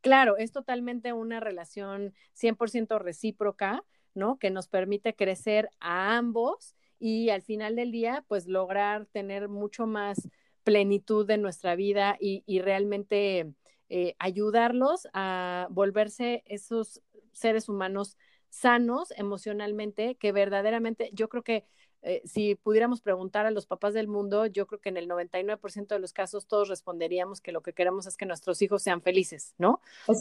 Claro, 0.00 0.38
es 0.38 0.50
totalmente 0.50 1.12
una 1.12 1.40
relación 1.40 2.14
100% 2.34 2.98
recíproca, 2.98 3.84
¿no? 4.14 4.38
Que 4.38 4.50
nos 4.50 4.66
permite 4.66 5.14
crecer 5.14 5.68
a 5.78 6.16
ambos 6.16 6.74
y 6.98 7.30
al 7.30 7.42
final 7.42 7.76
del 7.76 7.92
día, 7.92 8.24
pues 8.28 8.46
lograr 8.46 9.06
tener 9.06 9.48
mucho 9.48 9.86
más 9.86 10.28
plenitud 10.64 11.26
de 11.26 11.38
nuestra 11.38 11.74
vida 11.74 12.16
y, 12.20 12.60
realmente 12.60 13.52
eh, 13.88 14.14
ayudarlos 14.18 15.08
a 15.12 15.66
volverse 15.70 16.42
esos 16.46 17.02
seres 17.32 17.68
humanos 17.68 18.16
sanos 18.48 19.12
emocionalmente, 19.16 20.16
que 20.16 20.32
verdaderamente 20.32 21.10
yo 21.12 21.28
creo 21.28 21.42
que 21.42 21.64
eh, 22.02 22.22
si 22.24 22.54
pudiéramos 22.54 23.02
preguntar 23.02 23.46
a 23.46 23.50
los 23.50 23.66
papás 23.66 23.92
del 23.92 24.08
mundo, 24.08 24.46
yo 24.46 24.66
creo 24.66 24.80
que 24.80 24.88
en 24.88 24.96
el 24.96 25.08
99% 25.08 25.88
de 25.88 26.00
los 26.00 26.12
casos 26.12 26.46
todos 26.46 26.68
responderíamos 26.68 27.40
que 27.40 27.52
lo 27.52 27.62
que 27.62 27.74
queremos 27.74 28.06
es 28.06 28.16
que 28.16 28.26
nuestros 28.26 28.62
hijos 28.62 28.82
sean 28.82 29.02
felices, 29.02 29.54
¿no? 29.58 29.80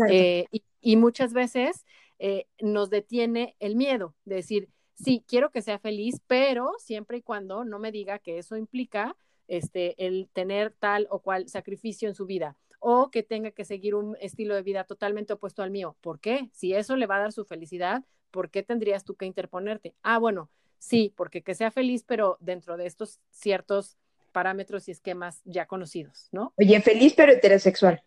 Eh, 0.09 0.45
y, 0.81 0.97
muchas 0.97 1.33
veces 1.33 1.85
nos 2.59 2.89
detiene 2.89 3.55
el 3.59 3.75
miedo 3.77 4.13
de 4.25 4.35
decir, 4.35 4.69
sí, 4.95 5.23
quiero 5.25 5.51
que 5.51 5.61
sea 5.61 5.79
feliz, 5.79 6.19
pero 6.27 6.73
siempre 6.79 7.17
y 7.17 7.21
cuando 7.21 7.63
no 7.63 7.79
me 7.79 7.91
diga 7.91 8.19
que 8.19 8.37
eso 8.37 8.57
implica 8.57 9.15
este, 9.49 10.05
el 10.05 10.29
tener 10.31 10.71
tal 10.71 11.07
o 11.09 11.19
cual 11.19 11.49
sacrificio 11.49 12.07
en 12.07 12.15
su 12.15 12.25
vida 12.25 12.55
o 12.79 13.11
que 13.11 13.23
tenga 13.23 13.51
que 13.51 13.65
seguir 13.65 13.93
un 13.93 14.15
estilo 14.21 14.55
de 14.55 14.61
vida 14.61 14.85
totalmente 14.85 15.33
opuesto 15.33 15.61
al 15.61 15.71
mío. 15.71 15.97
¿Por 16.01 16.19
qué? 16.19 16.49
Si 16.53 16.73
eso 16.73 16.95
le 16.95 17.07
va 17.07 17.17
a 17.17 17.19
dar 17.19 17.33
su 17.33 17.43
felicidad, 17.43 18.03
¿por 18.31 18.49
qué 18.49 18.63
tendrías 18.63 19.03
tú 19.03 19.15
que 19.15 19.25
interponerte? 19.25 19.93
Ah, 20.01 20.17
bueno, 20.17 20.49
sí, 20.77 21.13
porque 21.17 21.41
que 21.41 21.55
sea 21.55 21.71
feliz, 21.71 22.03
pero 22.07 22.37
dentro 22.39 22.77
de 22.77 22.85
estos 22.85 23.19
ciertos 23.31 23.97
parámetros 24.31 24.87
y 24.87 24.91
esquemas 24.91 25.41
ya 25.43 25.65
conocidos, 25.65 26.29
¿no? 26.31 26.53
Oye, 26.57 26.79
feliz 26.81 27.13
pero 27.15 27.33
heterosexual. 27.33 28.01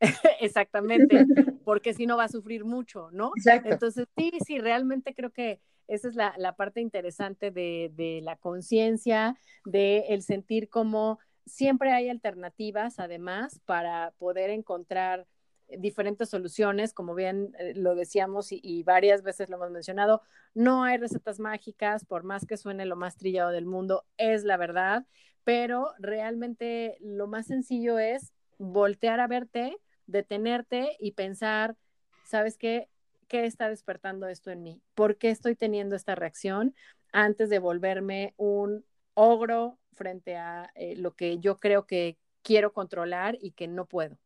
Exactamente, 0.40 1.24
porque 1.64 1.94
si 1.94 2.06
no 2.06 2.16
va 2.16 2.24
a 2.24 2.28
sufrir 2.28 2.64
mucho, 2.64 3.10
¿no? 3.12 3.32
Exacto. 3.36 3.70
Entonces, 3.70 4.06
sí, 4.16 4.32
sí, 4.44 4.58
realmente 4.58 5.14
creo 5.14 5.30
que 5.30 5.60
esa 5.88 6.08
es 6.08 6.14
la, 6.14 6.56
parte 6.56 6.80
interesante 6.80 7.50
de, 7.50 8.20
la 8.22 8.36
conciencia, 8.36 9.36
de 9.64 10.06
el 10.08 10.22
sentir 10.22 10.68
como 10.68 11.18
siempre 11.44 11.92
hay 11.92 12.08
alternativas, 12.08 12.98
además, 12.98 13.60
para 13.64 14.12
poder 14.18 14.50
encontrar 14.50 15.26
diferentes 15.68 16.28
soluciones, 16.28 16.92
como 16.92 17.14
bien 17.14 17.54
eh, 17.58 17.72
lo 17.74 17.94
decíamos 17.94 18.48
y, 18.50 18.82
varias 18.84 19.22
veces 19.22 19.48
lo 19.48 19.56
hemos 19.56 19.70
mencionado, 19.70 20.22
no 20.54 20.84
hay 20.84 20.96
recetas 20.96 21.40
mágicas, 21.40 22.04
por 22.04 22.22
más 22.22 22.46
que 22.46 22.56
suene 22.56 22.86
lo 22.86 22.96
más 22.96 23.16
trillado 23.16 23.50
del 23.50 23.66
mundo, 23.66 24.04
es 24.16 24.44
la 24.44 24.56
verdad, 24.56 25.06
pero 25.44 25.92
realmente 25.98 26.96
lo 27.00 27.26
más 27.26 27.46
sencillo 27.46 27.98
es 27.98 28.32
voltear 28.58 29.20
a 29.20 29.26
verte, 29.26 29.76
detenerte 30.06 30.96
y 31.00 31.12
pensar, 31.12 31.76
¿sabes 32.24 32.56
qué? 32.58 32.88
¿Qué 33.28 33.46
está 33.46 33.68
despertando 33.68 34.28
esto 34.28 34.50
en 34.50 34.62
mí? 34.62 34.80
¿Por 34.94 35.16
qué 35.16 35.30
estoy 35.30 35.56
teniendo 35.56 35.96
esta 35.96 36.14
reacción 36.14 36.74
antes 37.12 37.48
de 37.48 37.58
volverme 37.58 38.34
un 38.36 38.84
ogro 39.14 39.78
frente 39.92 40.36
a 40.36 40.70
eh, 40.74 40.96
lo 40.96 41.14
que 41.14 41.38
yo 41.38 41.56
creo 41.58 41.86
que 41.86 42.16
quiero 42.42 42.72
controlar 42.72 43.36
y 43.40 43.52
que 43.52 43.68
no 43.68 43.86
puedo? 43.86 44.16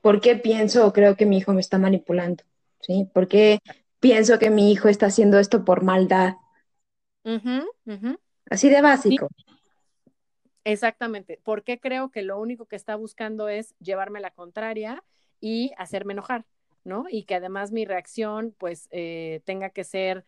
¿Por 0.00 0.20
qué 0.20 0.36
pienso 0.36 0.86
o 0.86 0.92
creo 0.92 1.16
que 1.16 1.26
mi 1.26 1.38
hijo 1.38 1.52
me 1.52 1.60
está 1.60 1.78
manipulando? 1.78 2.44
¿Sí? 2.80 3.08
¿Por 3.12 3.28
qué 3.28 3.58
pienso 4.00 4.38
que 4.38 4.50
mi 4.50 4.72
hijo 4.72 4.88
está 4.88 5.06
haciendo 5.06 5.38
esto 5.38 5.64
por 5.64 5.82
maldad? 5.82 6.34
Así 8.50 8.68
de 8.68 8.82
básico. 8.82 9.28
Exactamente. 10.64 11.40
¿Por 11.42 11.64
qué 11.64 11.80
creo 11.80 12.10
que 12.10 12.22
lo 12.22 12.38
único 12.38 12.66
que 12.66 12.76
está 12.76 12.96
buscando 12.96 13.48
es 13.48 13.74
llevarme 13.78 14.20
la 14.20 14.30
contraria 14.30 15.02
y 15.40 15.72
hacerme 15.76 16.12
enojar? 16.12 16.44
¿No? 16.84 17.06
Y 17.10 17.24
que 17.24 17.36
además 17.36 17.72
mi 17.72 17.84
reacción 17.84 18.54
pues 18.58 18.88
eh, 18.90 19.42
tenga 19.44 19.70
que 19.70 19.84
ser 19.84 20.24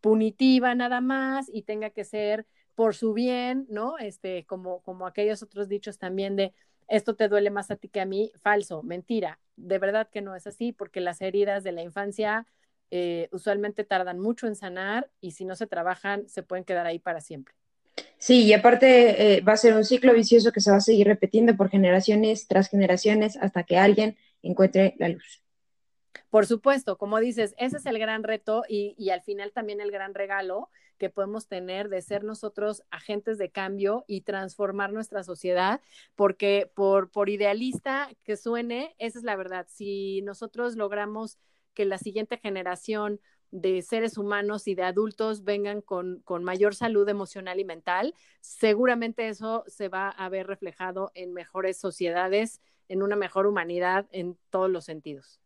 punitiva 0.00 0.74
nada 0.74 1.00
más 1.00 1.50
y 1.52 1.62
tenga 1.62 1.90
que 1.90 2.04
ser 2.04 2.46
por 2.74 2.94
su 2.94 3.12
bien, 3.14 3.66
¿no? 3.68 3.98
Este, 3.98 4.44
como, 4.44 4.80
como 4.82 5.06
aquellos 5.06 5.42
otros 5.42 5.68
dichos 5.68 5.98
también 5.98 6.36
de 6.36 6.52
esto 6.88 7.16
te 7.16 7.28
duele 7.28 7.50
más 7.50 7.70
a 7.70 7.76
ti 7.76 7.88
que 7.88 8.00
a 8.00 8.06
mí, 8.06 8.30
falso, 8.42 8.82
mentira. 8.82 9.40
De 9.56 9.78
verdad 9.78 10.08
que 10.10 10.20
no 10.22 10.36
es 10.36 10.46
así, 10.46 10.72
porque 10.72 11.00
las 11.00 11.20
heridas 11.20 11.64
de 11.64 11.72
la 11.72 11.82
infancia 11.82 12.46
eh, 12.90 13.28
usualmente 13.32 13.84
tardan 13.84 14.20
mucho 14.20 14.46
en 14.46 14.54
sanar 14.54 15.10
y 15.20 15.32
si 15.32 15.44
no 15.44 15.56
se 15.56 15.66
trabajan, 15.66 16.28
se 16.28 16.42
pueden 16.42 16.64
quedar 16.64 16.86
ahí 16.86 16.98
para 16.98 17.20
siempre. 17.20 17.54
Sí, 18.18 18.44
y 18.44 18.52
aparte 18.52 19.36
eh, 19.36 19.40
va 19.40 19.54
a 19.54 19.56
ser 19.56 19.74
un 19.74 19.84
ciclo 19.84 20.12
vicioso 20.14 20.52
que 20.52 20.60
se 20.60 20.70
va 20.70 20.76
a 20.78 20.80
seguir 20.80 21.06
repitiendo 21.06 21.56
por 21.56 21.70
generaciones 21.70 22.46
tras 22.46 22.68
generaciones 22.68 23.36
hasta 23.36 23.64
que 23.64 23.78
alguien 23.78 24.16
encuentre 24.42 24.94
la 24.98 25.08
luz. 25.08 25.42
Por 26.30 26.46
supuesto, 26.46 26.98
como 26.98 27.18
dices, 27.18 27.54
ese 27.58 27.78
es 27.78 27.86
el 27.86 27.98
gran 27.98 28.22
reto 28.22 28.64
y, 28.68 29.10
al 29.10 29.22
final 29.22 29.52
también 29.52 29.80
el 29.80 29.90
gran 29.90 30.14
regalo 30.14 30.70
que 30.98 31.10
podemos 31.10 31.46
tener 31.46 31.88
de 31.88 32.00
ser 32.00 32.24
nosotros 32.24 32.82
agentes 32.90 33.38
de 33.38 33.50
cambio 33.50 34.04
y 34.06 34.22
transformar 34.22 34.92
nuestra 34.92 35.22
sociedad, 35.22 35.80
porque 36.14 36.70
por, 36.74 37.10
por 37.10 37.28
idealista 37.28 38.10
que 38.24 38.36
suene, 38.36 38.94
esa 38.98 39.18
es 39.18 39.24
la 39.24 39.36
verdad. 39.36 39.66
Si 39.68 40.22
nosotros 40.22 40.76
logramos 40.76 41.38
que 41.74 41.84
la 41.84 41.98
siguiente 41.98 42.38
generación 42.38 43.20
de 43.50 43.82
seres 43.82 44.18
humanos 44.18 44.66
y 44.68 44.74
de 44.74 44.82
adultos 44.82 45.44
vengan 45.44 45.80
con, 45.80 46.20
con, 46.24 46.44
mayor 46.44 46.74
salud 46.74 47.08
emocional 47.08 47.60
y 47.60 47.64
mental, 47.64 48.14
seguramente 48.40 49.28
eso 49.28 49.64
se 49.66 49.88
va 49.88 50.08
a 50.08 50.28
ver 50.28 50.46
reflejado 50.46 51.10
en 51.14 51.32
mejores 51.32 51.78
sociedades, 51.78 52.60
en 52.88 53.02
una 53.02 53.16
mejor 53.16 53.46
humanidad 53.46 54.06
en 54.10 54.36
todos 54.50 54.70
los 54.70 54.84
sentidos. 54.84 55.40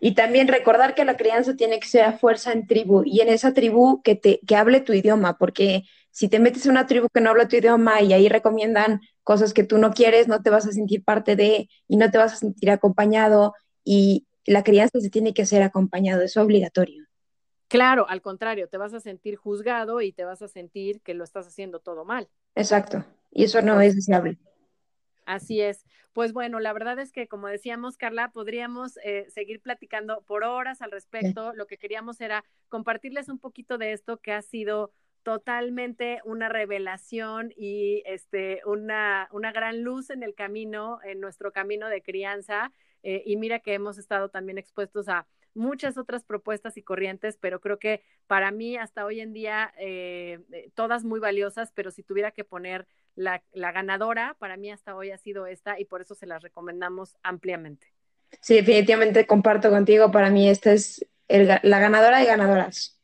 Y 0.00 0.14
también 0.14 0.48
recordar 0.48 0.94
que 0.94 1.04
la 1.04 1.16
crianza 1.16 1.54
tiene 1.56 1.80
que 1.80 1.88
ser 1.88 2.04
a 2.04 2.18
fuerza 2.18 2.52
en 2.52 2.66
tribu 2.66 3.02
y 3.04 3.20
en 3.20 3.28
esa 3.28 3.54
tribu 3.54 4.02
que, 4.02 4.14
te, 4.14 4.40
que 4.46 4.56
hable 4.56 4.80
tu 4.80 4.92
idioma, 4.92 5.38
porque 5.38 5.84
si 6.10 6.28
te 6.28 6.40
metes 6.40 6.64
en 6.66 6.72
una 6.72 6.86
tribu 6.86 7.08
que 7.12 7.20
no 7.20 7.30
habla 7.30 7.48
tu 7.48 7.56
idioma 7.56 8.02
y 8.02 8.12
ahí 8.12 8.28
recomiendan 8.28 9.00
cosas 9.22 9.54
que 9.54 9.64
tú 9.64 9.78
no 9.78 9.92
quieres, 9.92 10.26
no 10.26 10.42
te 10.42 10.50
vas 10.50 10.66
a 10.66 10.72
sentir 10.72 11.04
parte 11.04 11.36
de 11.36 11.68
y 11.86 11.96
no 11.96 12.10
te 12.10 12.18
vas 12.18 12.32
a 12.32 12.36
sentir 12.36 12.70
acompañado 12.70 13.54
y 13.84 14.26
la 14.44 14.64
crianza 14.64 15.00
se 15.00 15.10
tiene 15.10 15.34
que 15.34 15.42
hacer 15.42 15.62
acompañado, 15.62 16.22
es 16.22 16.36
obligatorio. 16.36 17.04
Claro, 17.68 18.08
al 18.08 18.22
contrario, 18.22 18.68
te 18.68 18.78
vas 18.78 18.94
a 18.94 19.00
sentir 19.00 19.36
juzgado 19.36 20.00
y 20.00 20.12
te 20.12 20.24
vas 20.24 20.40
a 20.40 20.48
sentir 20.48 21.02
que 21.02 21.12
lo 21.12 21.22
estás 21.22 21.46
haciendo 21.46 21.80
todo 21.80 22.04
mal. 22.04 22.28
Exacto, 22.54 23.04
y 23.30 23.44
eso 23.44 23.60
no 23.60 23.80
es 23.80 23.94
deseable. 23.94 24.38
Así 25.28 25.60
es. 25.60 25.84
Pues 26.14 26.32
bueno, 26.32 26.58
la 26.58 26.72
verdad 26.72 26.98
es 26.98 27.12
que 27.12 27.28
como 27.28 27.48
decíamos, 27.48 27.98
Carla, 27.98 28.30
podríamos 28.30 28.98
eh, 29.04 29.26
seguir 29.28 29.60
platicando 29.60 30.22
por 30.22 30.42
horas 30.42 30.80
al 30.80 30.90
respecto. 30.90 31.52
Lo 31.52 31.66
que 31.66 31.76
queríamos 31.76 32.22
era 32.22 32.46
compartirles 32.70 33.28
un 33.28 33.38
poquito 33.38 33.76
de 33.76 33.92
esto 33.92 34.16
que 34.16 34.32
ha 34.32 34.40
sido 34.40 34.90
totalmente 35.22 36.22
una 36.24 36.48
revelación 36.48 37.52
y 37.54 38.02
este, 38.06 38.62
una, 38.64 39.28
una 39.30 39.52
gran 39.52 39.82
luz 39.82 40.08
en 40.08 40.22
el 40.22 40.34
camino, 40.34 40.98
en 41.04 41.20
nuestro 41.20 41.52
camino 41.52 41.90
de 41.90 42.00
crianza. 42.00 42.72
Eh, 43.02 43.22
y 43.26 43.36
mira 43.36 43.58
que 43.58 43.74
hemos 43.74 43.98
estado 43.98 44.30
también 44.30 44.56
expuestos 44.56 45.10
a 45.10 45.26
muchas 45.52 45.98
otras 45.98 46.24
propuestas 46.24 46.78
y 46.78 46.82
corrientes, 46.82 47.36
pero 47.36 47.60
creo 47.60 47.78
que 47.78 48.02
para 48.26 48.50
mí 48.50 48.78
hasta 48.78 49.04
hoy 49.04 49.20
en 49.20 49.34
día 49.34 49.74
eh, 49.78 50.70
todas 50.74 51.04
muy 51.04 51.20
valiosas, 51.20 51.70
pero 51.72 51.90
si 51.90 52.02
tuviera 52.02 52.30
que 52.30 52.44
poner 52.44 52.86
la, 53.18 53.72
ganadora 53.72 54.36
para 54.38 54.56
mí 54.56 54.70
hasta 54.70 54.94
hoy 54.94 55.10
ha 55.10 55.18
sido 55.18 55.46
esta 55.46 55.78
y 55.78 55.84
por 55.84 56.00
eso 56.00 56.14
se 56.14 56.26
las 56.26 56.42
recomendamos 56.42 57.16
ampliamente. 57.22 57.92
Sí, 58.40 58.56
definitivamente 58.56 59.26
comparto 59.26 59.70
contigo. 59.70 60.10
Para 60.10 60.30
mí 60.30 60.48
esta 60.48 60.72
es 60.72 61.06
la 61.28 61.78
ganadora 61.78 62.18
de 62.18 62.26
ganadoras. 62.26 62.98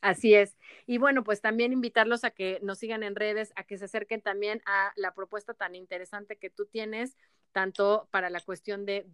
Así 0.00 0.34
es. 0.34 0.56
Y 0.86 0.98
bueno, 0.98 1.24
pues 1.24 1.40
también 1.40 1.72
invitarlos 1.72 2.24
a 2.24 2.30
que 2.30 2.58
nos 2.62 2.78
sigan 2.78 3.02
en 3.02 3.16
redes, 3.16 3.52
a 3.56 3.64
que 3.64 3.78
se 3.78 3.86
acerquen 3.86 4.20
también 4.20 4.60
a 4.66 4.92
la 4.96 5.14
propuesta 5.14 5.54
tan 5.54 5.74
interesante 5.74 6.36
que 6.36 6.50
tú 6.50 6.66
tienes, 6.66 7.16
tanto 7.52 8.06
para 8.10 8.28
la 8.28 8.40
cuestión 8.40 8.84
de, 8.84 9.06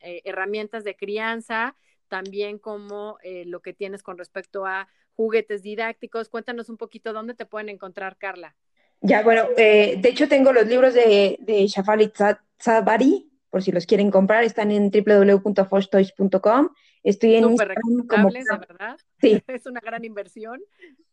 eh, 0.00 0.22
herramientas 0.24 0.84
de 0.84 0.96
crianza, 0.96 1.76
también 2.08 2.58
como 2.58 3.18
eh, 3.22 3.44
lo 3.46 3.60
que 3.60 3.72
tienes 3.72 4.02
con 4.02 4.18
respecto 4.18 4.66
a 4.66 4.88
juguetes 5.14 5.62
didácticos. 5.62 6.28
Cuéntanos 6.28 6.68
un 6.68 6.76
poquito 6.76 7.12
dónde 7.12 7.34
te 7.34 7.46
pueden 7.46 7.70
encontrar, 7.70 8.18
Carla. 8.18 8.54
Ya, 9.00 9.22
bueno, 9.22 9.42
eh, 9.56 9.96
de 10.00 10.08
hecho 10.08 10.28
tengo 10.28 10.52
los 10.52 10.66
libros 10.66 10.94
de, 10.94 11.38
de 11.40 11.66
Shafali 11.66 12.12
Tzabari, 12.58 13.30
por 13.50 13.62
si 13.62 13.72
los 13.72 13.86
quieren 13.86 14.10
comprar, 14.10 14.44
están 14.44 14.70
en 14.70 14.90
www.foshtoys.com. 14.90 16.68
Estoy 17.02 17.36
en 17.36 17.44
Instagram 17.44 18.06
como... 18.06 18.30
de 18.30 18.44
verdad. 18.68 18.96
Sí. 19.20 19.42
Es 19.48 19.66
una 19.66 19.80
gran 19.80 20.04
inversión. 20.04 20.60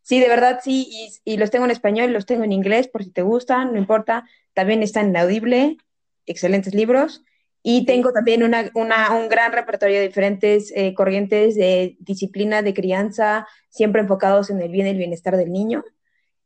Sí, 0.02 0.20
de 0.20 0.28
verdad, 0.28 0.60
sí, 0.64 0.92
y, 1.24 1.38
los 1.38 1.52
tengo 1.52 1.66
en 1.66 1.72
español, 1.72 2.12
los 2.12 2.26
tengo 2.26 2.44
en 2.44 2.52
inglés, 2.52 2.88
por 2.88 3.04
si 3.04 3.12
te 3.12 3.22
gustan, 3.22 3.74
no 3.74 3.80
importa. 3.80 4.28
También 4.54 4.84
están 4.84 5.10
en 5.10 5.18
Audible, 5.18 5.78
excelentes 6.26 6.74
libros. 6.74 7.24
Y 7.64 7.86
tengo 7.86 8.12
también 8.12 8.44
una, 8.44 8.70
un 8.76 9.30
gran 9.30 9.52
repertorio 9.52 9.98
de 9.98 10.08
diferentes 10.08 10.72
eh, 10.76 10.94
corrientes 10.94 11.56
de 11.56 11.98
disciplina 12.00 12.62
de 12.62 12.76
crianza, 12.76 13.48
siempre 13.70 14.02
enfocados 14.02 14.52
en 14.52 14.62
el 14.62 14.72
bien 14.72 14.86
y 14.86 14.92
el 14.92 14.98
bienestar 14.98 15.36
del 15.36 15.52
niño. 15.52 15.84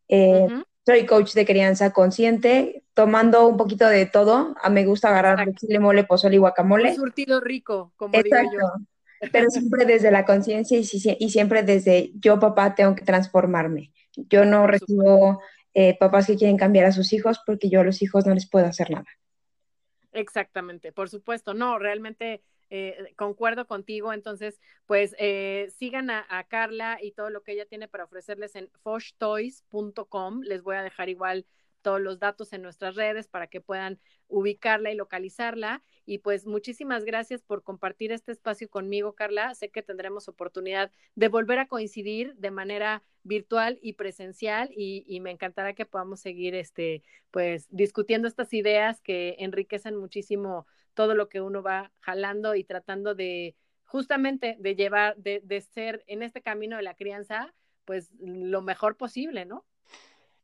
Eh, 0.08 0.48
soy 0.90 1.06
coach 1.06 1.34
de 1.34 1.46
crianza 1.46 1.92
consciente, 1.92 2.84
tomando 2.96 3.48
un 3.48 3.58
poquito 3.58 3.88
de 3.88 4.08
todo. 4.08 4.56
A 4.60 4.72
me 4.72 4.86
gusta 4.86 5.10
agarrar 5.10 5.54
chile, 5.54 5.80
mole, 5.80 6.04
pozole 6.04 6.36
y 6.36 6.40
guacamole. 6.40 6.90
Un 6.90 6.96
surtido 6.96 7.40
rico, 7.40 7.94
como 7.96 8.20
digo 8.20 8.38
yo. 8.52 9.30
Pero 9.32 9.52
siempre 9.52 9.86
desde 9.86 10.10
la 10.10 10.26
conciencia 10.26 10.80
y, 10.80 10.82
y, 10.82 11.30
siempre 11.30 11.62
desde 11.62 12.12
yo, 12.16 12.40
papá, 12.40 12.74
tengo 12.74 12.96
que 12.96 13.06
transformarme. 13.06 13.92
Yo 14.16 14.46
no 14.46 14.66
recibo 14.66 15.42
eh, 15.76 15.96
papás 16.00 16.26
que 16.26 16.38
quieren 16.38 16.58
cambiar 16.58 16.86
a 16.86 16.92
sus 16.92 17.14
hijos 17.14 17.40
porque 17.46 17.70
yo 17.70 17.82
a 17.82 17.84
los 17.84 18.02
hijos 18.02 18.26
no 18.26 18.34
les 18.34 18.50
puedo 18.50 18.66
hacer 18.66 18.90
nada. 18.90 19.06
Exactamente, 20.12 20.92
por 20.92 21.10
supuesto. 21.10 21.54
No, 21.54 21.78
realmente 21.78 22.42
eh, 22.70 23.14
concuerdo 23.16 23.68
contigo. 23.68 24.14
Entonces, 24.14 24.60
pues 24.86 25.16
eh, 25.20 25.72
sigan 25.78 26.10
a, 26.10 26.26
Carla 26.48 27.00
y 27.02 27.12
todo 27.12 27.30
lo 27.30 27.44
que 27.44 27.54
ella 27.54 27.66
tiene 27.66 27.88
para 27.88 28.06
ofrecerles 28.06 28.56
en 28.56 28.70
foshtoys.com. 28.84 30.42
Les 30.42 30.64
voy 30.64 30.76
a 30.76 30.84
dejar 30.84 31.10
igual 31.10 31.46
todos 31.82 32.02
los 32.02 32.20
datos 32.20 32.54
en 32.54 32.62
nuestras 32.62 32.96
redes 32.96 33.28
para 33.28 33.48
que 33.48 33.62
puedan 33.62 34.00
ubicarla 34.28 34.92
y 34.92 34.96
localizarla. 34.96 35.84
Y 36.06 36.20
pues 36.20 36.46
muchísimas 36.46 37.06
gracias 37.06 37.42
por 37.42 37.64
compartir 37.64 38.12
este 38.12 38.32
espacio 38.32 38.70
conmigo, 38.70 39.14
Carla. 39.14 39.54
Sé 39.56 39.70
que 39.70 39.82
tendremos 39.82 40.28
oportunidad 40.28 40.92
de 41.16 41.28
volver 41.28 41.60
a 41.60 41.68
coincidir 41.68 42.36
de 42.36 42.52
manera 42.52 43.04
virtual 43.24 43.80
y 43.82 43.94
presencial 43.94 44.70
y, 44.76 45.20
me 45.20 45.32
encantará 45.32 45.74
que 45.74 45.86
podamos 45.86 46.20
seguir 46.20 46.56
este, 46.56 47.04
pues 47.32 47.68
discutiendo 47.70 48.28
estas 48.28 48.54
ideas 48.54 49.02
que 49.02 49.36
enriquecen 49.40 49.96
muchísimo 49.96 50.66
todo 51.00 51.16
lo 51.16 51.30
que 51.30 51.40
uno 51.40 51.64
va 51.64 51.94
jalando 52.02 52.56
y 52.56 52.66
tratando 52.66 53.16
de 53.16 53.56
justamente 53.86 54.58
de 54.60 54.76
llevar, 54.76 55.16
de, 55.16 55.40
de 55.46 55.62
ser 55.62 56.04
en 56.08 56.24
este 56.24 56.42
camino 56.42 56.76
de 56.76 56.84
la 56.84 56.94
crianza, 56.94 57.56
pues 57.86 58.10
lo 58.20 58.62
mejor 58.62 58.98
posible, 58.98 59.46
¿no? 59.46 59.66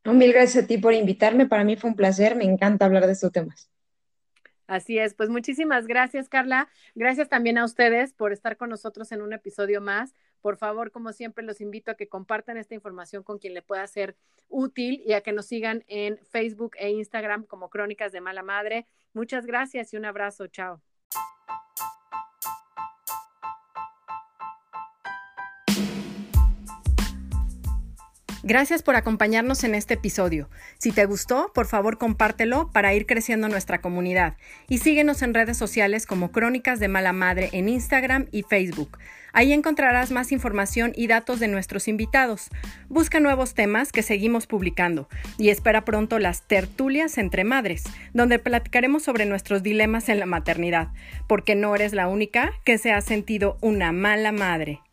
mil 0.06 0.32
gracias 0.32 0.64
a 0.64 0.66
ti 0.66 0.78
por 0.78 0.94
invitarme. 0.94 1.44
Para 1.46 1.62
mí 1.62 1.76
fue 1.76 1.90
un 1.90 1.96
placer. 1.96 2.36
Me 2.36 2.44
encanta 2.44 2.86
hablar 2.86 3.04
de 3.04 3.12
estos 3.12 3.32
temas. 3.32 3.68
Así 4.66 4.98
es, 4.98 5.14
pues 5.14 5.28
muchísimas 5.28 5.86
gracias, 5.86 6.28
Carla. 6.30 6.68
Gracias 6.94 7.28
también 7.28 7.58
a 7.58 7.64
ustedes 7.64 8.14
por 8.14 8.32
estar 8.32 8.56
con 8.56 8.70
nosotros 8.70 9.12
en 9.12 9.20
un 9.22 9.34
episodio 9.34 9.80
más. 9.82 10.14
Por 10.40 10.56
favor, 10.56 10.90
como 10.90 11.12
siempre, 11.12 11.44
los 11.44 11.60
invito 11.60 11.90
a 11.90 11.94
que 11.94 12.08
compartan 12.08 12.56
esta 12.56 12.74
información 12.74 13.22
con 13.22 13.38
quien 13.38 13.54
le 13.54 13.62
pueda 13.62 13.86
ser 13.86 14.16
útil 14.48 15.02
y 15.04 15.12
a 15.12 15.20
que 15.20 15.32
nos 15.32 15.46
sigan 15.46 15.84
en 15.88 16.18
Facebook 16.26 16.76
e 16.78 16.90
Instagram 16.90 17.44
como 17.44 17.70
Crónicas 17.70 18.12
de 18.12 18.20
Mala 18.20 18.42
Madre. 18.42 18.86
Muchas 19.12 19.46
gracias 19.46 19.92
y 19.92 19.96
un 19.96 20.04
abrazo. 20.04 20.46
Chao. 20.46 20.82
Gracias 28.48 28.84
por 28.84 28.94
acompañarnos 28.94 29.64
en 29.64 29.74
este 29.74 29.94
episodio. 29.94 30.48
Si 30.78 30.92
te 30.92 31.04
gustó, 31.04 31.50
por 31.52 31.66
favor 31.66 31.98
compártelo 31.98 32.70
para 32.72 32.94
ir 32.94 33.04
creciendo 33.04 33.48
nuestra 33.48 33.80
comunidad 33.80 34.36
y 34.68 34.78
síguenos 34.78 35.22
en 35.22 35.34
redes 35.34 35.58
sociales 35.58 36.06
como 36.06 36.30
Crónicas 36.30 36.78
de 36.78 36.86
Mala 36.86 37.12
Madre 37.12 37.48
en 37.50 37.68
Instagram 37.68 38.28
y 38.30 38.44
Facebook. 38.44 38.98
Ahí 39.32 39.52
encontrarás 39.52 40.12
más 40.12 40.30
información 40.30 40.92
y 40.94 41.08
datos 41.08 41.40
de 41.40 41.48
nuestros 41.48 41.88
invitados. 41.88 42.48
Busca 42.88 43.18
nuevos 43.18 43.54
temas 43.54 43.90
que 43.90 44.04
seguimos 44.04 44.46
publicando 44.46 45.08
y 45.38 45.48
espera 45.48 45.84
pronto 45.84 46.20
las 46.20 46.46
tertulias 46.46 47.18
entre 47.18 47.42
madres, 47.42 47.82
donde 48.14 48.38
platicaremos 48.38 49.02
sobre 49.02 49.26
nuestros 49.26 49.64
dilemas 49.64 50.08
en 50.08 50.20
la 50.20 50.26
maternidad, 50.26 50.90
porque 51.26 51.56
no 51.56 51.74
eres 51.74 51.92
la 51.94 52.06
única 52.06 52.52
que 52.64 52.78
se 52.78 52.92
ha 52.92 53.00
sentido 53.00 53.58
una 53.60 53.90
mala 53.90 54.30
madre. 54.30 54.85